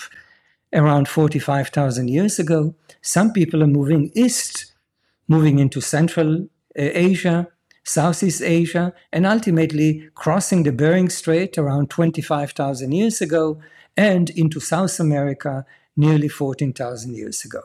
around 0.72 1.08
45,000 1.08 2.08
years 2.08 2.38
ago. 2.38 2.76
Some 3.02 3.34
people 3.34 3.64
are 3.64 3.76
moving 3.80 4.12
east, 4.14 4.74
moving 5.28 5.58
into 5.58 5.82
Central 5.82 6.44
uh, 6.78 7.08
Asia, 7.10 7.48
Southeast 7.84 8.44
Asia, 8.44 8.94
and 9.12 9.26
ultimately 9.26 10.08
crossing 10.14 10.62
the 10.62 10.72
Bering 10.72 11.10
Strait 11.10 11.58
around 11.58 11.90
25,000 11.90 12.92
years 12.92 13.22
ago 13.22 13.60
and 13.98 14.30
into 14.30 14.60
South 14.60 15.00
America 15.00 15.66
nearly 16.02 16.28
14,000 16.28 17.16
years 17.16 17.46
ago. 17.46 17.62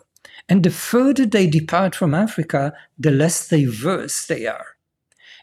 And 0.48 0.62
the 0.62 0.70
further 0.70 1.26
they 1.26 1.46
depart 1.46 1.94
from 1.94 2.14
Africa, 2.14 2.72
the 2.98 3.10
less 3.10 3.48
diverse 3.48 4.26
they 4.26 4.46
are. 4.46 4.76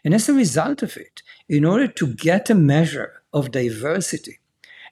And 0.04 0.14
as 0.14 0.28
a 0.28 0.34
result 0.34 0.82
of 0.82 0.96
it, 0.96 1.22
in 1.48 1.64
order 1.64 1.88
to 1.88 2.06
get 2.06 2.50
a 2.50 2.54
measure 2.54 3.22
of 3.32 3.50
diversity 3.50 4.38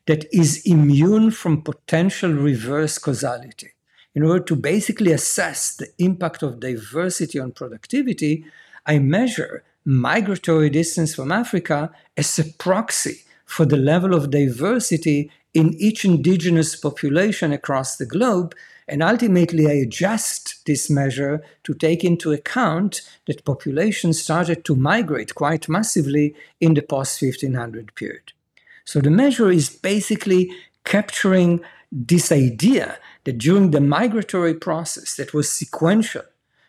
that 0.07 0.25
is 0.33 0.63
immune 0.67 1.31
from 1.31 1.63
potential 1.63 2.33
reverse 2.33 2.99
causality, 2.99 3.71
in 4.15 4.23
order 4.23 4.45
to 4.45 4.57
basically 4.57 5.13
assess 5.13 5.75
the 5.75 5.89
impact 5.99 6.43
of 6.43 6.61
diversity 6.61 7.39
on 7.39 7.53
productivity, 7.53 8.45
I 8.85 8.99
measure 8.99 9.65
migratory 9.85 10.71
distance 10.71 11.15
from 11.15 11.33
Africa 11.33 11.91
as 12.17 12.39
a 12.39 12.45
proxy 12.45 13.23
for 13.47 13.65
the 13.65 13.77
level 13.77 14.15
of 14.15 14.31
diversity 14.31 15.31
in 15.55 15.75
each 15.75 16.05
indigenous 16.05 16.77
population 16.77 17.53
across 17.53 17.97
the 17.97 18.07
globe. 18.07 18.55
And 18.89 19.03
ultimately, 19.03 19.69
I 19.69 19.75
adjust 19.75 20.65
this 20.67 20.91
measure 20.91 21.43
to 21.65 21.75
take 21.75 22.05
into 22.05 22.33
account 22.33 23.03
that 23.27 23.45
populations 23.45 24.23
started 24.23 24.65
to 24.65 24.77
migrate 24.77 25.35
quite 25.35 25.69
massively 25.69 26.35
in 26.61 26.75
the 26.75 26.83
post 26.83 27.21
1500 27.23 27.95
period. 27.95 28.33
So 28.85 29.01
the 29.01 29.11
measure 29.11 29.51
is 29.51 29.71
basically 29.71 30.51
capturing 30.85 31.61
this 31.93 32.33
idea 32.33 32.99
that 33.25 33.39
during 33.39 33.71
the 33.71 33.81
migratory 33.81 34.55
process 34.55 35.15
that 35.17 35.33
was 35.33 35.51
sequential 35.51 36.23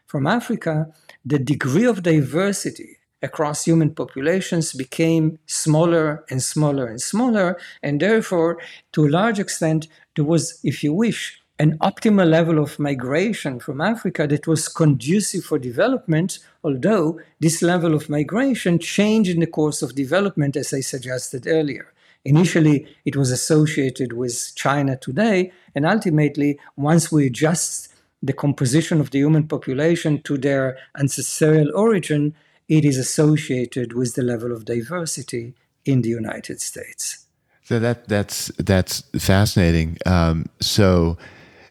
from 0.06 0.28
Africa, 0.28 0.94
the 1.26 1.40
degree 1.40 1.86
of 1.86 2.04
diversity 2.04 2.98
across 3.24 3.66
human 3.66 3.96
populations 3.96 4.74
became 4.74 5.40
smaller 5.48 6.24
and 6.30 6.44
smaller 6.44 6.86
and 6.88 7.02
smaller. 7.02 7.58
And 7.82 8.00
therefore, 8.00 8.60
to 8.92 9.08
a 9.08 9.10
large 9.10 9.40
extent, 9.40 9.88
there 10.16 10.26
was, 10.26 10.60
if 10.64 10.84
you 10.84 10.94
wish, 10.94 11.40
an 11.60 11.78
optimal 11.80 12.30
level 12.30 12.60
of 12.60 12.80
migration 12.80 13.60
from 13.60 13.80
Africa 13.80 14.28
that 14.28 14.48
was 14.48 14.68
conducive 14.68 15.46
for 15.46 15.58
development, 15.58 16.40
although 16.64 17.20
this 17.40 17.62
level 17.62 17.94
of 17.94 18.10
migration 18.10 18.80
changed 18.80 19.30
in 19.32 19.40
the 19.40 19.48
course 19.48 19.82
of 19.82 19.96
development, 19.96 20.56
as 20.56 20.74
I 20.74 20.82
suggested 20.82 21.48
earlier. 21.48 21.94
Initially, 22.26 22.88
it 23.06 23.16
was 23.16 23.32
associated 23.32 24.14
with 24.14 24.54
China 24.56 24.98
today, 24.98 25.52
and 25.76 25.86
ultimately, 25.86 26.60
once 26.76 27.12
we 27.12 27.28
adjust 27.28 27.94
the 28.22 28.34
composition 28.34 29.00
of 29.02 29.12
the 29.12 29.20
human 29.20 29.48
population 29.48 30.22
to 30.24 30.38
their 30.38 30.78
ancestral 30.98 31.70
origin, 31.76 32.34
it 32.78 32.84
is 32.84 32.98
associated 32.98 33.94
with 33.94 34.16
the 34.16 34.24
level 34.24 34.52
of 34.52 34.66
diversity 34.66 35.54
in 35.86 36.02
the 36.02 36.10
United 36.10 36.60
States. 36.60 37.28
So 37.62 37.80
that 37.80 38.08
that's 38.08 38.48
that's 38.58 39.02
fascinating. 39.18 39.98
Um, 40.08 40.48
so 40.60 41.18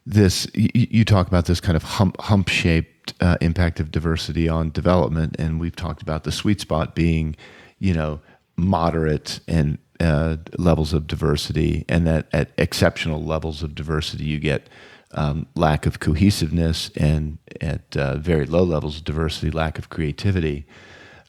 this 0.06 0.46
you, 0.54 0.68
you, 0.74 1.04
talk 1.04 1.26
about 1.26 1.46
this 1.46 1.60
kind 1.60 1.76
of 1.76 1.82
hump 1.82 2.20
hump 2.20 2.48
shaped 2.48 3.14
uh, 3.20 3.36
impact 3.40 3.80
of 3.80 3.90
diversity 3.90 4.48
on 4.48 4.70
development, 4.70 5.34
and 5.40 5.60
we've 5.60 5.76
talked 5.76 6.02
about 6.02 6.22
the 6.22 6.32
sweet 6.32 6.60
spot 6.60 6.94
being, 6.94 7.34
you 7.80 7.92
know, 7.92 8.20
moderate 8.56 9.40
and 9.48 9.78
uh, 9.98 10.36
levels 10.56 10.92
of 10.92 11.08
diversity, 11.08 11.84
and 11.88 12.06
that 12.06 12.26
at 12.32 12.52
exceptional 12.56 13.22
levels 13.22 13.62
of 13.62 13.74
diversity 13.74 14.24
you 14.24 14.38
get 14.38 14.68
um, 15.14 15.46
lack 15.56 15.84
of 15.84 15.98
cohesiveness, 15.98 16.90
and 16.96 17.38
at 17.60 17.96
uh, 17.96 18.16
very 18.18 18.46
low 18.46 18.62
levels 18.62 18.98
of 18.98 19.04
diversity, 19.04 19.50
lack 19.50 19.78
of 19.78 19.90
creativity. 19.90 20.64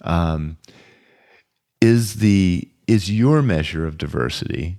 Um, 0.04 0.58
is 1.82 2.16
the 2.16 2.68
is 2.88 3.12
your 3.12 3.42
measure 3.42 3.86
of 3.86 3.98
diversity 3.98 4.78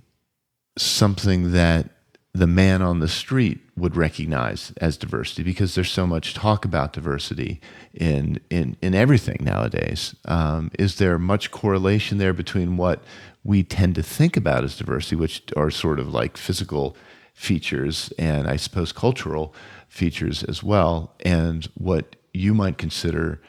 something 0.77 1.51
that 1.51 1.89
the 2.33 2.47
man 2.47 2.81
on 2.81 2.99
the 2.99 3.07
street 3.07 3.59
would 3.77 3.95
recognize 3.95 4.73
as 4.81 4.97
diversity 4.97 5.41
because 5.41 5.73
there's 5.73 5.91
so 5.91 6.05
much 6.05 6.33
talk 6.33 6.65
about 6.65 6.91
diversity 6.91 7.61
in 7.93 8.39
in 8.49 8.75
in 8.81 8.93
everything 8.93 9.37
nowadays. 9.41 10.15
Um, 10.25 10.69
is 10.77 10.97
there 10.97 11.17
much 11.17 11.51
correlation 11.51 12.17
there 12.17 12.33
between 12.33 12.75
what 12.75 13.03
we 13.43 13.63
tend 13.63 13.95
to 13.95 14.03
think 14.03 14.35
about 14.35 14.63
as 14.63 14.77
diversity, 14.77 15.15
which 15.15 15.43
are 15.55 15.71
sort 15.71 15.99
of 15.99 16.13
like 16.13 16.35
physical 16.35 16.97
features 17.33 18.11
and 18.17 18.47
I 18.47 18.57
suppose 18.57 18.91
cultural 18.91 19.53
features 19.87 20.43
as 20.43 20.61
well, 20.61 21.13
and 21.23 21.65
what 21.75 22.17
you 22.33 22.53
might 22.53 22.77
consider 22.77 23.41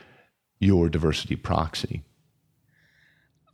your 0.59 0.89
diversity 0.89 1.37
proxy? 1.37 2.03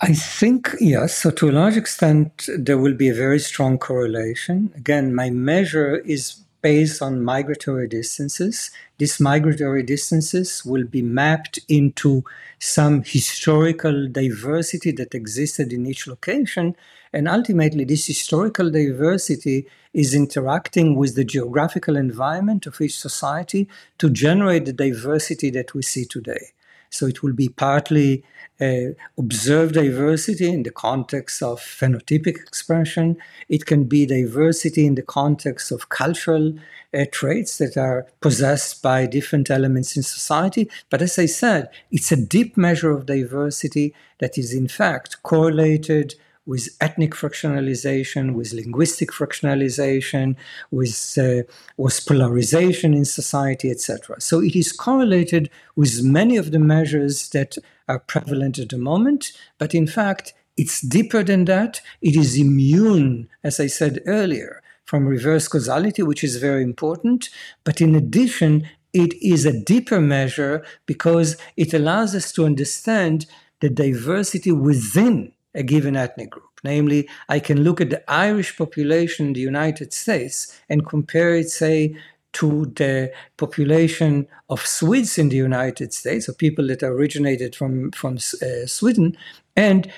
I 0.00 0.14
think, 0.14 0.74
yes. 0.80 1.14
So, 1.14 1.30
to 1.30 1.48
a 1.48 1.52
large 1.52 1.76
extent, 1.76 2.48
there 2.58 2.78
will 2.78 2.94
be 2.94 3.08
a 3.08 3.14
very 3.14 3.38
strong 3.38 3.78
correlation. 3.78 4.72
Again, 4.76 5.14
my 5.14 5.30
measure 5.30 5.98
is 5.98 6.42
based 6.60 7.02
on 7.02 7.24
migratory 7.24 7.88
distances. 7.88 8.70
These 8.98 9.20
migratory 9.20 9.82
distances 9.82 10.64
will 10.64 10.84
be 10.84 11.02
mapped 11.02 11.58
into 11.68 12.24
some 12.58 13.02
historical 13.04 14.08
diversity 14.08 14.92
that 14.92 15.14
existed 15.14 15.72
in 15.72 15.86
each 15.86 16.06
location. 16.06 16.74
And 17.12 17.28
ultimately, 17.28 17.84
this 17.84 18.06
historical 18.06 18.70
diversity 18.70 19.66
is 19.92 20.14
interacting 20.14 20.96
with 20.96 21.14
the 21.14 21.24
geographical 21.24 21.96
environment 21.96 22.66
of 22.66 22.80
each 22.80 22.98
society 22.98 23.68
to 23.98 24.08
generate 24.08 24.64
the 24.64 24.72
diversity 24.72 25.50
that 25.50 25.74
we 25.74 25.82
see 25.82 26.04
today. 26.04 26.52
So 26.92 27.06
it 27.06 27.22
will 27.22 27.32
be 27.32 27.48
partly 27.48 28.22
uh, 28.60 28.92
observed 29.18 29.74
diversity 29.74 30.48
in 30.48 30.62
the 30.62 30.70
context 30.70 31.42
of 31.42 31.58
phenotypic 31.58 32.36
expression. 32.36 33.16
It 33.48 33.64
can 33.64 33.84
be 33.84 34.04
diversity 34.04 34.86
in 34.86 34.94
the 34.94 35.02
context 35.02 35.72
of 35.72 35.88
cultural 35.88 36.54
uh, 36.94 37.06
traits 37.10 37.56
that 37.58 37.78
are 37.78 38.06
possessed 38.20 38.82
by 38.82 39.06
different 39.06 39.50
elements 39.50 39.96
in 39.96 40.02
society. 40.02 40.70
But 40.90 41.00
as 41.00 41.18
I 41.18 41.26
said, 41.26 41.70
it's 41.90 42.12
a 42.12 42.16
deep 42.16 42.58
measure 42.58 42.90
of 42.90 43.06
diversity 43.06 43.94
that 44.18 44.36
is 44.36 44.52
in 44.52 44.68
fact 44.68 45.22
correlated 45.22 46.14
with 46.46 46.68
ethnic 46.80 47.12
fractionalization, 47.12 48.34
with 48.34 48.52
linguistic 48.52 49.10
fractionalization, 49.10 50.36
with, 50.70 51.18
uh, 51.18 51.42
with 51.76 52.04
polarization 52.06 52.94
in 52.94 53.04
society, 53.04 53.70
etc. 53.70 54.20
So 54.20 54.40
it 54.40 54.56
is 54.56 54.72
correlated 54.72 55.50
with 55.76 56.02
many 56.02 56.36
of 56.36 56.50
the 56.50 56.58
measures 56.58 57.28
that 57.30 57.56
are 57.88 58.00
prevalent 58.00 58.58
at 58.58 58.70
the 58.70 58.78
moment, 58.78 59.32
but 59.58 59.74
in 59.74 59.86
fact, 59.86 60.34
it's 60.56 60.80
deeper 60.80 61.22
than 61.22 61.46
that. 61.46 61.80
It 62.02 62.14
is 62.16 62.38
immune, 62.38 63.28
as 63.42 63.58
I 63.58 63.68
said 63.68 64.00
earlier, 64.06 64.62
from 64.84 65.06
reverse 65.06 65.48
causality, 65.48 66.02
which 66.02 66.22
is 66.22 66.36
very 66.36 66.62
important. 66.62 67.30
But 67.64 67.80
in 67.80 67.94
addition, 67.94 68.68
it 68.92 69.14
is 69.22 69.46
a 69.46 69.58
deeper 69.58 70.00
measure 70.00 70.64
because 70.84 71.36
it 71.56 71.72
allows 71.72 72.14
us 72.14 72.32
to 72.32 72.44
understand 72.44 73.26
the 73.60 73.70
diversity 73.70 74.52
within 74.52 75.32
a 75.54 75.62
given 75.62 75.96
ethnic 75.96 76.30
group. 76.30 76.60
Namely, 76.64 77.08
I 77.28 77.40
can 77.40 77.64
look 77.64 77.80
at 77.80 77.90
the 77.90 78.08
Irish 78.10 78.56
population 78.56 79.26
in 79.26 79.32
the 79.32 79.40
United 79.40 79.92
States 79.92 80.60
and 80.68 80.86
compare 80.86 81.34
it, 81.34 81.50
say, 81.50 81.96
to 82.34 82.66
the 82.76 83.12
population 83.36 84.26
of 84.48 84.66
Swedes 84.66 85.18
in 85.18 85.28
the 85.28 85.36
United 85.36 85.92
States, 85.92 86.28
or 86.28 86.34
people 86.34 86.66
that 86.68 86.82
originated 86.82 87.54
from, 87.54 87.90
from 87.90 88.16
uh, 88.16 88.66
Sweden, 88.66 89.16
and 89.54 89.90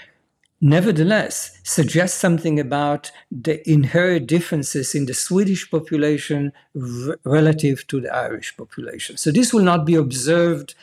nevertheless 0.60 1.60
suggest 1.62 2.18
something 2.18 2.58
about 2.58 3.12
the 3.30 3.68
inherent 3.70 4.26
differences 4.26 4.94
in 4.94 5.06
the 5.06 5.14
Swedish 5.14 5.70
population 5.70 6.52
r- 6.74 7.18
relative 7.24 7.86
to 7.86 8.00
the 8.00 8.12
Irish 8.12 8.56
population. 8.56 9.16
So 9.16 9.30
this 9.30 9.52
will 9.52 9.62
not 9.62 9.84
be 9.84 9.94
observed 9.94 10.74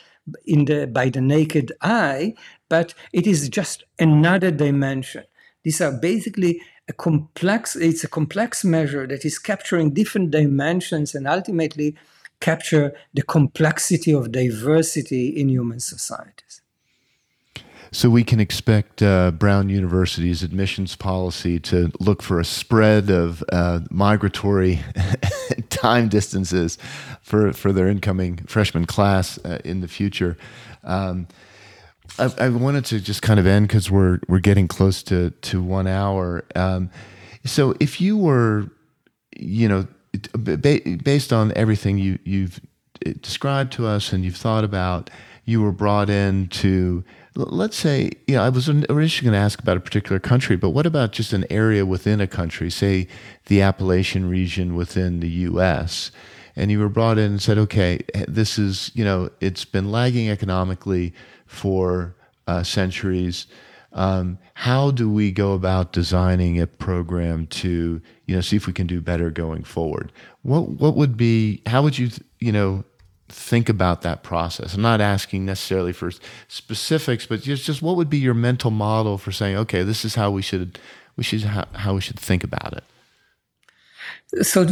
in 0.46 0.66
the, 0.66 0.86
by 0.86 1.08
the 1.08 1.20
naked 1.20 1.72
eye, 1.82 2.34
but 2.72 2.94
it 3.12 3.26
is 3.26 3.50
just 3.50 3.84
another 3.98 4.50
dimension. 4.50 5.24
These 5.62 5.82
are 5.82 5.92
basically 5.92 6.62
a 6.88 6.94
complex, 6.94 7.76
it's 7.76 8.02
a 8.02 8.08
complex 8.08 8.64
measure 8.64 9.06
that 9.08 9.26
is 9.26 9.38
capturing 9.38 9.92
different 9.92 10.30
dimensions 10.30 11.14
and 11.14 11.28
ultimately 11.28 11.94
capture 12.40 12.94
the 13.12 13.20
complexity 13.20 14.14
of 14.14 14.32
diversity 14.32 15.28
in 15.28 15.50
human 15.50 15.80
societies. 15.80 16.62
So 17.90 18.08
we 18.08 18.24
can 18.24 18.40
expect 18.40 19.02
uh, 19.02 19.32
Brown 19.32 19.68
University's 19.68 20.42
admissions 20.42 20.96
policy 20.96 21.60
to 21.60 21.92
look 22.00 22.22
for 22.22 22.40
a 22.40 22.44
spread 22.44 23.10
of 23.10 23.44
uh, 23.52 23.80
migratory 23.90 24.80
time 25.68 26.08
distances 26.08 26.78
for, 27.20 27.52
for 27.52 27.70
their 27.70 27.88
incoming 27.88 28.38
freshman 28.46 28.86
class 28.86 29.36
uh, 29.44 29.58
in 29.62 29.82
the 29.82 29.88
future. 29.88 30.38
Um, 30.84 31.28
I, 32.18 32.32
I, 32.38 32.48
wanted 32.50 32.84
to 32.86 33.00
just 33.00 33.22
kind 33.22 33.40
of 33.40 33.46
end 33.46 33.68
because 33.68 33.90
we're 33.90 34.20
we're 34.28 34.40
getting 34.40 34.68
close 34.68 35.02
to 35.04 35.30
to 35.30 35.62
one 35.62 35.86
hour. 35.86 36.44
Um, 36.54 36.90
so 37.44 37.74
if 37.80 38.00
you 38.00 38.16
were, 38.16 38.70
you 39.36 39.68
know, 39.68 39.86
based 41.02 41.32
on 41.32 41.52
everything 41.56 41.98
you 41.98 42.18
you've 42.24 42.60
uh, 43.06 43.12
described 43.20 43.72
to 43.74 43.86
us 43.86 44.12
and 44.12 44.24
you've 44.24 44.36
thought 44.36 44.64
about, 44.64 45.10
you 45.44 45.62
were 45.62 45.72
brought 45.72 46.10
in 46.10 46.48
to 46.48 47.04
let's 47.34 47.76
say, 47.76 48.10
you 48.26 48.36
know, 48.36 48.42
I 48.42 48.50
was 48.50 48.68
originally 48.68 49.30
going 49.30 49.40
to 49.40 49.44
ask 49.44 49.58
about 49.58 49.76
a 49.76 49.80
particular 49.80 50.18
country, 50.18 50.56
but 50.56 50.70
what 50.70 50.86
about 50.86 51.12
just 51.12 51.32
an 51.32 51.46
area 51.48 51.86
within 51.86 52.20
a 52.20 52.26
country, 52.26 52.70
say 52.70 53.08
the 53.46 53.62
Appalachian 53.62 54.28
region 54.28 54.74
within 54.74 55.20
the 55.20 55.28
U.S., 55.28 56.10
and 56.54 56.70
you 56.70 56.78
were 56.78 56.90
brought 56.90 57.16
in 57.16 57.30
and 57.30 57.40
said, 57.40 57.56
okay, 57.56 58.00
this 58.28 58.58
is, 58.58 58.90
you 58.94 59.02
know, 59.02 59.30
it's 59.40 59.64
been 59.64 59.90
lagging 59.90 60.28
economically 60.28 61.14
for 61.52 62.16
uh, 62.46 62.62
centuries. 62.62 63.46
Um, 63.92 64.38
how 64.54 64.90
do 64.90 65.10
we 65.10 65.30
go 65.30 65.52
about 65.52 65.92
designing 65.92 66.58
a 66.58 66.66
program 66.66 67.46
to, 67.48 68.00
you 68.26 68.34
know, 68.34 68.40
see 68.40 68.56
if 68.56 68.66
we 68.66 68.72
can 68.72 68.86
do 68.86 69.00
better 69.00 69.30
going 69.30 69.64
forward? 69.64 70.10
What 70.42 70.70
what 70.70 70.96
would 70.96 71.16
be? 71.16 71.62
How 71.66 71.82
would 71.82 71.98
you, 71.98 72.10
you 72.40 72.52
know, 72.52 72.84
think 73.28 73.68
about 73.68 74.00
that 74.02 74.22
process? 74.22 74.74
I'm 74.74 74.82
not 74.82 75.00
asking 75.00 75.44
necessarily 75.44 75.92
for 75.92 76.10
specifics, 76.48 77.26
but 77.26 77.42
just 77.42 77.64
just 77.64 77.82
what 77.82 77.96
would 77.96 78.08
be 78.08 78.18
your 78.18 78.34
mental 78.34 78.70
model 78.70 79.18
for 79.18 79.30
saying, 79.30 79.56
okay, 79.58 79.82
this 79.82 80.04
is 80.04 80.14
how 80.14 80.30
we 80.30 80.42
should 80.42 80.78
we 81.16 81.22
should 81.22 81.42
how, 81.42 81.66
how 81.74 81.94
we 81.94 82.00
should 82.00 82.18
think 82.18 82.42
about 82.42 82.72
it. 82.72 84.44
So 84.44 84.64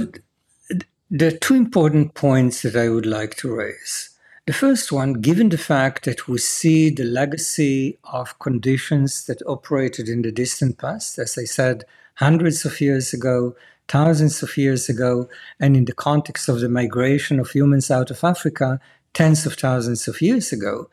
there 1.10 1.28
are 1.28 1.38
two 1.38 1.54
important 1.54 2.14
points 2.14 2.62
that 2.62 2.76
I 2.76 2.88
would 2.88 3.06
like 3.06 3.36
to 3.36 3.54
raise. 3.54 4.10
The 4.50 4.56
first 4.66 4.90
one, 4.90 5.12
given 5.12 5.50
the 5.50 5.56
fact 5.56 6.04
that 6.06 6.26
we 6.26 6.38
see 6.38 6.90
the 6.90 7.04
legacy 7.04 7.98
of 8.02 8.36
conditions 8.40 9.26
that 9.26 9.46
operated 9.46 10.08
in 10.08 10.22
the 10.22 10.32
distant 10.32 10.76
past, 10.76 11.20
as 11.20 11.38
I 11.38 11.44
said, 11.44 11.84
hundreds 12.16 12.64
of 12.64 12.80
years 12.80 13.12
ago, 13.12 13.54
thousands 13.86 14.42
of 14.42 14.56
years 14.56 14.88
ago, 14.88 15.28
and 15.60 15.76
in 15.76 15.84
the 15.84 15.92
context 15.92 16.48
of 16.48 16.58
the 16.58 16.68
migration 16.68 17.38
of 17.38 17.52
humans 17.52 17.92
out 17.92 18.10
of 18.10 18.24
Africa, 18.24 18.80
tens 19.14 19.46
of 19.46 19.54
thousands 19.54 20.08
of 20.08 20.20
years 20.20 20.50
ago, 20.50 20.90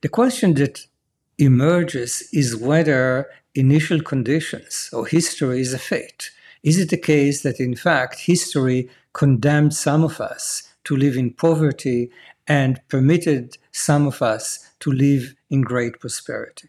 the 0.00 0.08
question 0.08 0.54
that 0.54 0.86
emerges 1.36 2.28
is 2.32 2.54
whether 2.54 3.28
initial 3.56 4.00
conditions 4.02 4.88
or 4.92 5.04
history 5.04 5.60
is 5.60 5.74
a 5.74 5.80
fate. 5.80 6.30
Is 6.62 6.78
it 6.78 6.90
the 6.90 6.96
case 6.96 7.42
that, 7.42 7.58
in 7.58 7.74
fact, 7.74 8.20
history 8.20 8.88
condemned 9.14 9.74
some 9.74 10.04
of 10.04 10.20
us 10.20 10.68
to 10.84 10.96
live 10.96 11.16
in 11.16 11.32
poverty 11.32 12.12
and 12.46 12.80
permitted 12.88 13.56
some 13.72 14.06
of 14.06 14.22
us 14.22 14.70
to 14.80 14.92
live 14.92 15.34
in 15.50 15.62
great 15.62 15.98
prosperity. 16.00 16.68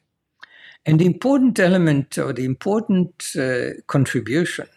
And 0.86 1.00
the 1.00 1.06
important 1.06 1.60
element 1.60 2.18
or 2.18 2.32
the 2.32 2.46
important 2.46 3.32
uh, 3.38 3.82
contribution 3.88 4.68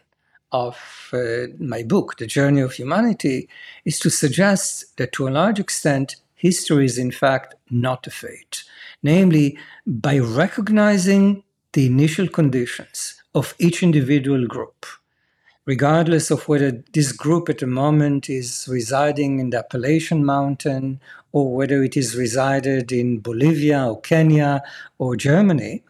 of 0.53 1.11
uh, 1.13 1.49
my 1.59 1.83
book, 1.83 2.17
The 2.17 2.27
Journey 2.27 2.63
of 2.63 2.73
Humanity, 2.73 3.49
is 3.85 3.99
to 4.01 4.11
suggest 4.11 4.97
that 4.97 5.13
to 5.13 5.29
a 5.29 5.31
large 5.31 5.61
extent, 5.61 6.17
history 6.35 6.87
is 6.87 6.97
in 6.97 7.11
fact 7.11 7.55
not 7.71 8.07
a 8.07 8.11
fate. 8.11 8.65
Namely, 9.03 9.59
by 9.87 10.19
recognizing 10.19 11.45
the 11.75 11.87
initial 11.87 12.29
conditions 12.29 13.23
of 13.35 13.55
each 13.59 13.83
individual 13.83 14.47
group, 14.47 14.87
regardless 15.69 16.31
of 16.31 16.49
whether 16.49 16.83
this 16.95 17.13
group 17.13 17.51
at 17.51 17.59
the 17.59 17.67
moment 17.67 18.31
is 18.31 18.67
residing 18.71 19.39
in 19.39 19.51
the 19.51 19.59
Appalachian 19.59 20.25
Mountain 20.25 20.99
or 21.31 21.55
whether 21.55 21.85
it 21.85 21.95
is 21.95 22.17
resided 22.17 22.91
in 22.91 23.21
Bolivia 23.21 23.87
or 23.87 24.01
Kenya 24.01 24.63
or 24.97 25.15
Germany, 25.15 25.83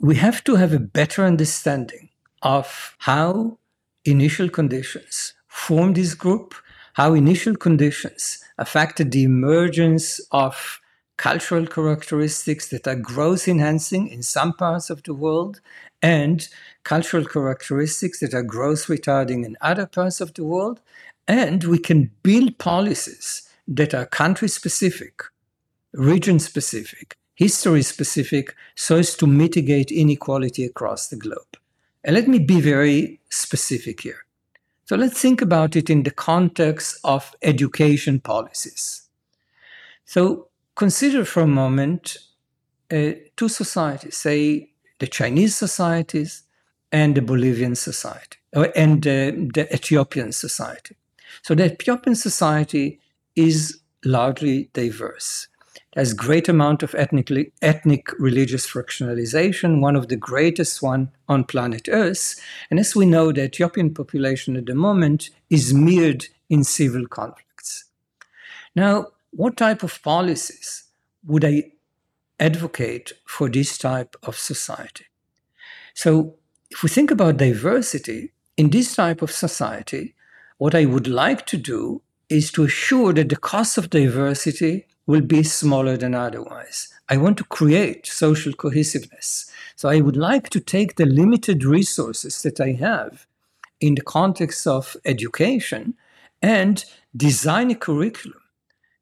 we 0.00 0.16
have 0.16 0.42
to 0.42 0.56
have 0.56 0.72
a 0.72 0.80
better 0.80 1.24
understanding 1.24 2.08
of 2.42 2.96
how 2.98 3.56
initial 4.04 4.48
conditions 4.48 5.34
formed 5.46 5.94
this 5.94 6.14
group, 6.14 6.52
how 6.94 7.14
initial 7.14 7.54
conditions 7.54 8.42
affected 8.58 9.12
the 9.12 9.22
emergence 9.22 10.20
of 10.32 10.80
cultural 11.16 11.68
characteristics 11.68 12.70
that 12.70 12.88
are 12.88 12.96
growth 12.96 13.46
enhancing 13.46 14.08
in 14.08 14.24
some 14.24 14.52
parts 14.54 14.90
of 14.90 15.04
the 15.04 15.14
world 15.14 15.60
and 16.02 16.48
cultural 16.84 17.24
characteristics 17.24 18.20
that 18.20 18.34
are 18.34 18.42
growth 18.42 18.86
retarding 18.86 19.44
in 19.44 19.56
other 19.60 19.86
parts 19.86 20.20
of 20.20 20.34
the 20.34 20.44
world. 20.44 20.80
And 21.28 21.64
we 21.64 21.78
can 21.78 22.10
build 22.22 22.58
policies 22.58 23.48
that 23.68 23.94
are 23.94 24.06
country 24.06 24.48
specific, 24.48 25.22
region 25.92 26.38
specific, 26.38 27.16
history 27.34 27.82
specific, 27.82 28.54
so 28.74 28.96
as 28.96 29.16
to 29.16 29.26
mitigate 29.26 29.90
inequality 29.90 30.64
across 30.64 31.08
the 31.08 31.16
globe. 31.16 31.56
And 32.02 32.14
let 32.14 32.28
me 32.28 32.38
be 32.38 32.60
very 32.60 33.20
specific 33.28 34.00
here. 34.00 34.24
So 34.86 34.96
let's 34.96 35.20
think 35.20 35.40
about 35.40 35.76
it 35.76 35.88
in 35.88 36.02
the 36.02 36.10
context 36.10 36.98
of 37.04 37.34
education 37.42 38.18
policies. 38.18 39.02
So 40.04 40.48
consider 40.74 41.24
for 41.24 41.42
a 41.42 41.46
moment 41.46 42.16
uh, 42.90 43.12
two 43.36 43.48
societies, 43.48 44.16
say 44.16 44.70
the 44.98 45.06
Chinese 45.06 45.54
societies 45.54 46.42
and 46.92 47.14
the 47.14 47.22
Bolivian 47.22 47.74
society, 47.74 48.38
and 48.52 49.02
the 49.02 49.68
Ethiopian 49.72 50.32
society. 50.32 50.96
So 51.42 51.54
the 51.54 51.72
Ethiopian 51.72 52.16
society 52.16 53.00
is 53.36 53.78
largely 54.04 54.70
diverse. 54.72 55.46
There's 55.94 56.12
great 56.12 56.48
amount 56.48 56.82
of 56.82 56.94
ethnically, 56.94 57.52
ethnic 57.62 58.12
religious 58.18 58.66
fractionalization, 58.66 59.80
one 59.80 59.96
of 59.96 60.08
the 60.08 60.16
greatest 60.16 60.82
one 60.82 61.10
on 61.28 61.44
planet 61.44 61.88
Earth. 61.90 62.40
And 62.70 62.78
as 62.78 62.94
we 62.94 63.06
know, 63.06 63.32
the 63.32 63.44
Ethiopian 63.44 63.92
population 63.92 64.56
at 64.56 64.66
the 64.66 64.74
moment 64.74 65.30
is 65.48 65.74
mired 65.74 66.26
in 66.48 66.62
civil 66.64 67.06
conflicts. 67.06 67.86
Now, 68.76 69.06
what 69.30 69.56
type 69.56 69.82
of 69.82 70.00
policies 70.02 70.84
would 71.24 71.44
I 71.44 71.72
advocate 72.38 73.12
for 73.26 73.48
this 73.48 73.76
type 73.76 74.16
of 74.22 74.38
society? 74.38 75.06
So 75.94 76.36
if 76.70 76.82
we 76.82 76.88
think 76.88 77.10
about 77.10 77.36
diversity 77.36 78.32
in 78.56 78.70
this 78.70 78.94
type 78.94 79.22
of 79.22 79.30
society, 79.30 80.14
what 80.58 80.74
I 80.74 80.84
would 80.84 81.08
like 81.08 81.46
to 81.46 81.56
do 81.56 82.02
is 82.28 82.52
to 82.52 82.64
assure 82.64 83.12
that 83.12 83.28
the 83.28 83.36
cost 83.36 83.76
of 83.76 83.90
diversity 83.90 84.86
will 85.06 85.20
be 85.20 85.42
smaller 85.42 85.96
than 85.96 86.14
otherwise. 86.14 86.88
I 87.08 87.16
want 87.16 87.38
to 87.38 87.44
create 87.44 88.06
social 88.06 88.52
cohesiveness. 88.52 89.50
So 89.74 89.88
I 89.88 90.00
would 90.00 90.16
like 90.16 90.50
to 90.50 90.60
take 90.60 90.94
the 90.94 91.06
limited 91.06 91.64
resources 91.64 92.42
that 92.42 92.60
I 92.60 92.72
have 92.72 93.26
in 93.80 93.96
the 93.96 94.02
context 94.02 94.66
of 94.66 94.96
education 95.04 95.94
and 96.40 96.84
design 97.16 97.70
a 97.72 97.74
curriculum 97.74 98.40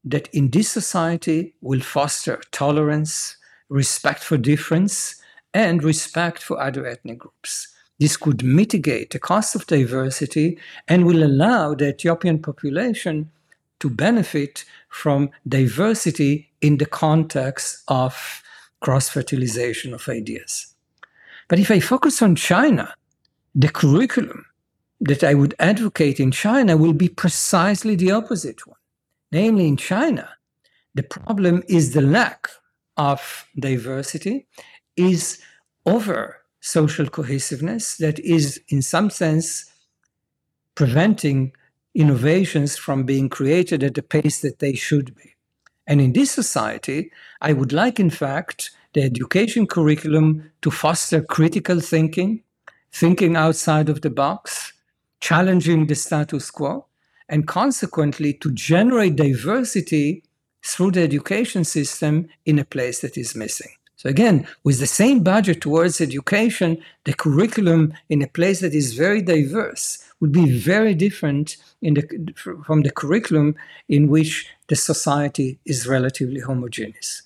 that 0.05 0.29
in 0.29 0.51
this 0.51 0.71
society 0.71 1.55
will 1.61 1.81
foster 1.81 2.41
tolerance, 2.51 3.37
respect 3.69 4.23
for 4.23 4.39
difference, 4.39 5.18
and 5.59 5.83
respect 5.83 6.41
for 6.41 6.61
other 6.63 6.87
ethnic 6.87 7.19
groups. 7.19 7.67
This 7.99 8.17
could 8.17 8.45
mitigate 8.45 9.11
the 9.11 9.19
cost 9.19 9.57
of 9.57 9.67
diversity 9.67 10.57
and 10.87 11.05
will 11.05 11.25
allow 11.25 11.75
the 11.75 11.89
Ethiopian 11.89 12.39
population 12.39 13.31
to 13.81 13.91
benefit 13.91 14.65
from 14.89 15.31
diversity 15.49 16.49
in 16.61 16.79
the 16.79 16.87
context 16.87 17.83
of 17.89 18.43
cross 18.81 19.09
fertilization 19.09 19.93
of 19.93 20.09
ideas. 20.09 20.75
But 21.49 21.59
if 21.59 21.73
I 21.73 21.81
focus 21.81 22.23
on 22.23 22.37
China, 22.37 22.95
the 23.53 23.69
curriculum 23.69 24.47
that 25.01 25.25
I 25.25 25.35
would 25.35 25.55
advocate 25.59 26.21
in 26.21 26.31
China 26.31 26.77
will 26.77 26.93
be 26.93 27.09
precisely 27.09 27.97
the 27.97 28.13
opposite 28.13 28.65
one. 28.65 28.79
Namely, 29.33 29.67
in 29.67 29.77
China, 29.77 30.29
the 30.95 31.03
problem 31.03 31.65
is 31.69 31.95
the 31.95 32.03
lack 32.03 32.49
of 32.97 33.47
diversity 33.59 34.47
is 34.97 35.41
over 35.89 36.37
social 36.61 37.09
cohesiveness 37.09 37.97
that 37.97 38.19
is, 38.21 38.61
in 38.69 38.83
some 38.83 39.11
sense, 39.11 39.71
preventing 40.75 41.53
innovations 41.95 42.77
from 42.77 43.05
being 43.05 43.29
created 43.29 43.83
at 43.83 43.95
the 43.95 44.03
pace 44.03 44.41
that 44.41 44.59
they 44.59 44.75
should 44.75 45.15
be. 45.15 45.35
And 45.87 46.01
in 46.01 46.13
this 46.13 46.31
society, 46.31 47.11
I 47.41 47.53
would 47.53 47.73
like, 47.73 47.99
in 47.99 48.11
fact, 48.11 48.71
the 48.93 49.03
education 49.03 49.67
curriculum 49.67 50.51
to 50.63 50.71
foster 50.71 51.23
critical 51.23 51.81
thinking, 51.81 52.43
thinking 52.93 53.37
outside 53.37 53.89
of 53.89 54.03
the 54.03 54.11
box, 54.11 54.73
challenging 55.21 55.87
the 55.87 55.95
status 55.95 56.51
quo, 56.51 56.87
and 57.29 57.47
consequently 57.47 58.33
to 58.35 58.53
generate 58.53 59.17
diversity 59.17 60.23
through 60.65 60.93
the 60.93 61.03
education 61.03 61.65
system 61.65 62.29
in 62.45 62.59
a 62.59 62.65
place 62.65 63.01
that 63.01 63.17
is 63.17 63.35
missing. 63.35 63.78
So 63.99 64.09
again, 64.09 64.47
with 64.63 64.79
the 64.79 64.87
same 64.87 65.25
budget 65.25 65.61
towards 65.61 66.01
education, 66.01 66.79
the 67.03 67.15
curriculum 67.15 67.95
in 68.09 68.23
a 68.23 68.29
place 68.29 68.61
that 68.61 68.73
is 68.73 68.95
very 68.95 69.21
diverse 69.21 69.99
would 70.21 70.31
be 70.31 70.57
very 70.57 70.95
different 70.95 71.57
the, 71.83 72.33
from 72.65 72.83
the 72.83 72.93
curriculum 72.93 73.57
in 73.89 74.07
which 74.07 74.49
the 74.69 74.77
society 74.77 75.59
is 75.65 75.89
relatively 75.89 76.39
homogeneous. 76.39 77.23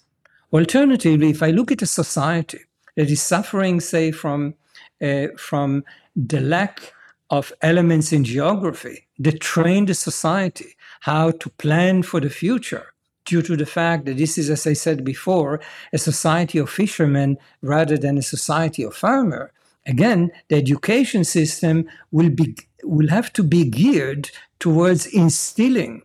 Alternatively, 0.51 1.29
if 1.29 1.43
I 1.43 1.51
look 1.51 1.70
at 1.70 1.83
a 1.83 1.87
society 1.87 2.61
that 2.97 3.11
is 3.11 3.20
suffering, 3.20 3.79
say, 3.79 4.11
from, 4.11 4.55
uh, 5.03 5.27
from 5.37 5.85
the 6.16 6.41
lack 6.41 6.95
of 7.29 7.53
elements 7.61 8.14
in 8.14 8.25
geography 8.25 9.09
that 9.18 9.41
train 9.41 9.85
the 9.85 9.95
society 9.95 10.75
how 11.01 11.33
to 11.33 11.51
plan 11.51 12.03
for 12.03 12.18
the 12.18 12.31
future, 12.31 12.91
due 13.25 13.43
to 13.43 13.57
the 13.57 13.66
fact 13.66 14.07
that 14.07 14.16
this 14.16 14.39
is, 14.39 14.51
as 14.51 14.66
I 14.66 14.73
said 14.73 15.05
before, 15.05 15.61
a 15.93 15.99
society 15.99 16.59
of 16.59 16.70
fishermen 16.70 17.39
rather 17.61 17.97
than 17.97 18.18
a 18.18 18.23
society 18.23 18.83
of 18.83 18.95
farmer. 18.95 19.53
Again, 19.87 20.31
the 20.49 20.57
education 20.57 21.25
system 21.25 21.89
will 22.11 22.31
be 22.31 22.57
will 22.85 23.09
have 23.09 23.33
to 23.33 23.45
be 23.45 23.64
geared 23.64 24.31
towards 24.59 25.07
instilling 25.07 26.03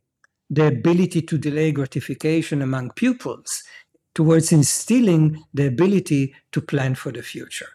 the 0.50 0.68
ability 0.68 1.22
to 1.24 1.38
delay 1.38 1.72
gratification 1.72 2.62
among 2.62 2.92
pupils, 2.92 3.64
towards 4.14 4.52
instilling 4.52 5.44
the 5.54 5.68
ability 5.68 6.36
to 6.52 6.62
plan 6.62 6.96
for 6.96 7.12
the 7.12 7.24
future. 7.24 7.70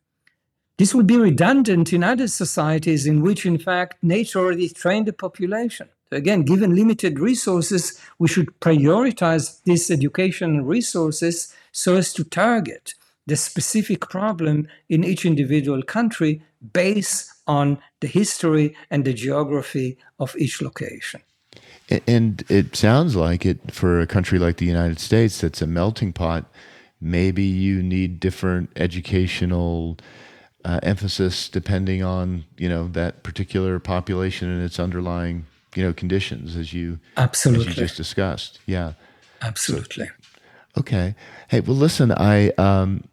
This 0.78 0.94
will 0.94 1.02
be 1.02 1.16
redundant 1.16 1.92
in 1.92 2.02
other 2.02 2.28
societies 2.28 3.06
in 3.06 3.22
which, 3.22 3.44
in 3.44 3.58
fact, 3.58 4.02
nature 4.02 4.40
already 4.40 4.68
trained 4.68 5.06
the 5.06 5.12
population. 5.12 5.88
Again, 6.12 6.42
given 6.42 6.74
limited 6.74 7.18
resources, 7.18 8.00
we 8.18 8.28
should 8.28 8.48
prioritize 8.60 9.62
these 9.64 9.90
education 9.90 10.64
resources 10.66 11.54
so 11.72 11.96
as 11.96 12.12
to 12.14 12.24
target 12.24 12.94
the 13.26 13.36
specific 13.36 14.08
problem 14.08 14.68
in 14.88 15.04
each 15.04 15.24
individual 15.24 15.82
country 15.82 16.42
based 16.72 17.32
on 17.46 17.78
the 18.00 18.06
history 18.06 18.76
and 18.90 19.04
the 19.04 19.12
geography 19.12 19.96
of 20.18 20.34
each 20.36 20.60
location. 20.60 21.20
And 22.06 22.44
it 22.48 22.74
sounds 22.76 23.16
like 23.16 23.44
it 23.44 23.72
for 23.72 24.00
a 24.00 24.06
country 24.06 24.38
like 24.38 24.56
the 24.56 24.66
United 24.66 24.98
States 24.98 25.40
that's 25.40 25.62
a 25.62 25.66
melting 25.66 26.12
pot. 26.12 26.44
Maybe 27.00 27.42
you 27.42 27.82
need 27.82 28.20
different 28.20 28.70
educational 28.76 29.98
uh, 30.64 30.80
emphasis 30.82 31.48
depending 31.48 32.02
on 32.02 32.44
you 32.56 32.68
know 32.68 32.86
that 32.88 33.24
particular 33.24 33.80
population 33.80 34.48
and 34.48 34.62
its 34.62 34.78
underlying 34.78 35.46
you 35.74 35.82
know 35.82 35.92
conditions, 35.92 36.56
as 36.56 36.72
you 36.72 36.98
absolutely 37.16 37.68
as 37.68 37.76
you 37.76 37.82
just 37.82 37.96
discussed. 37.96 38.60
Yeah, 38.66 38.92
absolutely. 39.40 40.06
So, 40.06 40.12
okay. 40.80 41.14
Hey, 41.48 41.60
well, 41.60 41.76
listen, 41.76 42.12
I 42.12 42.50
um, 42.50 43.04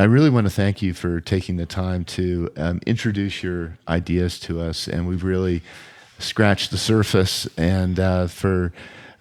I 0.00 0.04
really 0.04 0.30
want 0.30 0.46
to 0.46 0.52
thank 0.52 0.80
you 0.80 0.94
for 0.94 1.20
taking 1.20 1.56
the 1.56 1.66
time 1.66 2.04
to 2.04 2.50
um, 2.56 2.80
introduce 2.86 3.42
your 3.42 3.78
ideas 3.88 4.38
to 4.40 4.60
us, 4.60 4.86
and 4.86 5.08
we've 5.08 5.24
really 5.24 5.62
scratched 6.18 6.70
the 6.70 6.78
surface. 6.78 7.48
And 7.56 7.98
uh, 7.98 8.28
for 8.28 8.72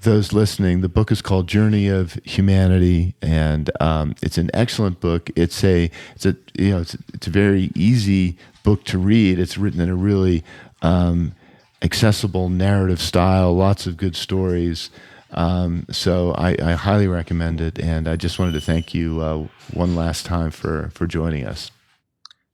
those 0.01 0.33
listening, 0.33 0.81
the 0.81 0.89
book 0.89 1.11
is 1.11 1.21
called 1.21 1.47
Journey 1.47 1.87
of 1.87 2.19
Humanity, 2.23 3.15
and 3.21 3.71
um, 3.81 4.15
it's 4.21 4.37
an 4.37 4.51
excellent 4.53 4.99
book. 4.99 5.31
It's 5.35 5.63
a 5.63 5.89
it's 6.15 6.25
a 6.25 6.35
you 6.57 6.69
know 6.71 6.81
it's 6.81 6.95
it's 7.13 7.27
a 7.27 7.31
very 7.31 7.71
easy 7.73 8.37
book 8.63 8.83
to 8.85 8.99
read. 8.99 9.39
It's 9.39 9.57
written 9.57 9.81
in 9.81 9.89
a 9.89 9.95
really 9.95 10.43
um, 10.83 11.33
accessible 11.81 12.49
narrative 12.49 12.99
style, 12.99 13.53
lots 13.55 13.87
of 13.87 13.97
good 13.97 14.15
stories. 14.15 14.89
Um, 15.31 15.85
so 15.91 16.31
I, 16.33 16.55
I, 16.63 16.71
highly 16.73 17.07
recommend 17.07 17.59
it, 17.59 17.77
and 17.79 18.07
I 18.07 18.15
just 18.15 18.39
wanted 18.39 18.53
to 18.53 18.61
thank 18.61 18.93
you 18.93 19.19
uh, 19.21 19.47
one 19.73 19.93
last 19.93 20.25
time 20.25 20.51
for 20.51 20.89
for 20.93 21.05
joining 21.05 21.45
us. 21.45 21.69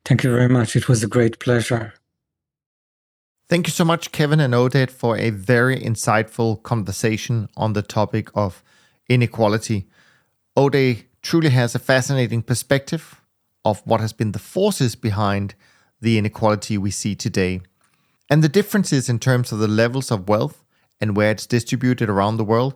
Thank 0.05 0.23
you 0.23 0.31
very 0.31 0.49
much. 0.49 0.75
It 0.75 0.89
was 0.89 1.03
a 1.03 1.07
great 1.07 1.39
pleasure. 1.39 1.93
Thank 3.47 3.67
you 3.67 3.71
so 3.71 3.85
much, 3.85 4.11
Kevin 4.11 4.39
and 4.39 4.53
Oded, 4.53 4.89
for 4.89 5.17
a 5.17 5.29
very 5.29 5.79
insightful 5.79 6.63
conversation 6.63 7.47
on 7.55 7.73
the 7.73 7.83
topic 7.83 8.29
of 8.33 8.63
inequality. 9.07 9.87
Oded 10.57 11.03
truly 11.21 11.49
has 11.49 11.75
a 11.75 11.79
fascinating 11.79 12.41
perspective 12.41 13.21
of 13.63 13.81
what 13.85 14.01
has 14.01 14.13
been 14.13 14.31
the 14.31 14.39
forces 14.39 14.95
behind 14.95 15.55
the 16.01 16.17
inequality 16.17 16.77
we 16.77 16.91
see 16.91 17.15
today, 17.15 17.61
and 18.33 18.43
the 18.43 18.49
differences 18.49 19.09
in 19.09 19.19
terms 19.19 19.51
of 19.51 19.59
the 19.59 19.67
levels 19.67 20.09
of 20.09 20.27
wealth 20.27 20.63
and 20.99 21.15
where 21.15 21.29
it's 21.29 21.45
distributed 21.45 22.09
around 22.09 22.37
the 22.37 22.43
world 22.43 22.73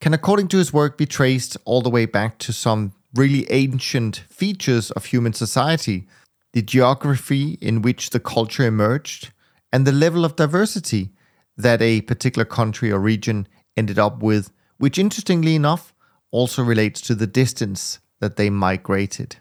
can, 0.00 0.12
according 0.12 0.48
to 0.48 0.56
his 0.56 0.72
work, 0.72 0.98
be 0.98 1.06
traced 1.06 1.56
all 1.64 1.80
the 1.80 1.88
way 1.88 2.06
back 2.06 2.38
to 2.38 2.52
some 2.52 2.92
really 3.14 3.48
ancient 3.52 4.16
features 4.28 4.90
of 4.90 5.04
human 5.04 5.32
society 5.32 6.08
the 6.54 6.60
geography 6.60 7.56
in 7.60 7.82
which 7.82 8.10
the 8.10 8.18
culture 8.18 8.64
emerged, 8.64 9.30
and 9.72 9.86
the 9.86 9.92
level 9.92 10.24
of 10.24 10.34
diversity 10.34 11.10
that 11.56 11.80
a 11.80 12.00
particular 12.00 12.44
country 12.44 12.90
or 12.90 12.98
region 12.98 13.46
ended 13.76 13.96
up 13.96 14.20
with, 14.20 14.50
which 14.78 14.98
interestingly 14.98 15.54
enough 15.54 15.94
also 16.32 16.64
relates 16.64 17.00
to 17.00 17.14
the 17.14 17.28
distance 17.28 18.00
that 18.18 18.34
they 18.34 18.50
migrated. 18.50 19.36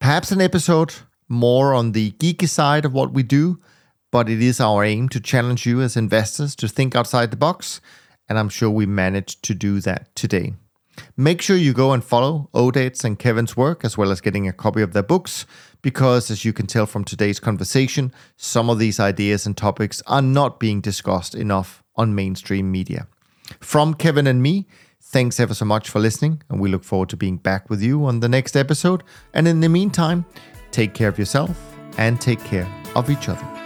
Perhaps 0.00 0.32
an 0.32 0.40
episode 0.40 0.92
more 1.28 1.72
on 1.72 1.92
the 1.92 2.10
geeky 2.18 2.48
side 2.48 2.84
of 2.84 2.92
what 2.92 3.12
we 3.12 3.22
do, 3.22 3.60
but 4.16 4.30
it 4.30 4.40
is 4.40 4.62
our 4.62 4.82
aim 4.82 5.10
to 5.10 5.20
challenge 5.20 5.66
you 5.66 5.82
as 5.82 5.94
investors 5.94 6.56
to 6.56 6.66
think 6.66 6.96
outside 6.96 7.30
the 7.30 7.36
box, 7.36 7.82
and 8.30 8.38
I'm 8.38 8.48
sure 8.48 8.70
we 8.70 8.86
managed 8.86 9.42
to 9.42 9.52
do 9.52 9.78
that 9.80 10.16
today. 10.16 10.54
Make 11.18 11.42
sure 11.42 11.54
you 11.54 11.74
go 11.74 11.92
and 11.92 12.02
follow 12.02 12.48
Oded's 12.54 13.04
and 13.04 13.18
Kevin's 13.18 13.58
work, 13.58 13.84
as 13.84 13.98
well 13.98 14.10
as 14.10 14.22
getting 14.22 14.48
a 14.48 14.54
copy 14.54 14.80
of 14.80 14.94
their 14.94 15.02
books, 15.02 15.44
because 15.82 16.30
as 16.30 16.46
you 16.46 16.54
can 16.54 16.66
tell 16.66 16.86
from 16.86 17.04
today's 17.04 17.38
conversation, 17.38 18.10
some 18.38 18.70
of 18.70 18.78
these 18.78 18.98
ideas 18.98 19.44
and 19.44 19.54
topics 19.54 20.02
are 20.06 20.22
not 20.22 20.58
being 20.58 20.80
discussed 20.80 21.34
enough 21.34 21.82
on 21.96 22.14
mainstream 22.14 22.72
media. 22.72 23.08
From 23.60 23.92
Kevin 23.92 24.26
and 24.26 24.42
me, 24.42 24.66
thanks 24.98 25.38
ever 25.38 25.52
so 25.52 25.66
much 25.66 25.90
for 25.90 25.98
listening, 25.98 26.42
and 26.48 26.58
we 26.58 26.70
look 26.70 26.84
forward 26.84 27.10
to 27.10 27.18
being 27.18 27.36
back 27.36 27.68
with 27.68 27.82
you 27.82 28.06
on 28.06 28.20
the 28.20 28.30
next 28.30 28.56
episode. 28.56 29.02
And 29.34 29.46
in 29.46 29.60
the 29.60 29.68
meantime, 29.68 30.24
take 30.70 30.94
care 30.94 31.10
of 31.10 31.18
yourself 31.18 31.54
and 31.98 32.18
take 32.18 32.42
care 32.44 32.66
of 32.94 33.10
each 33.10 33.28
other. 33.28 33.65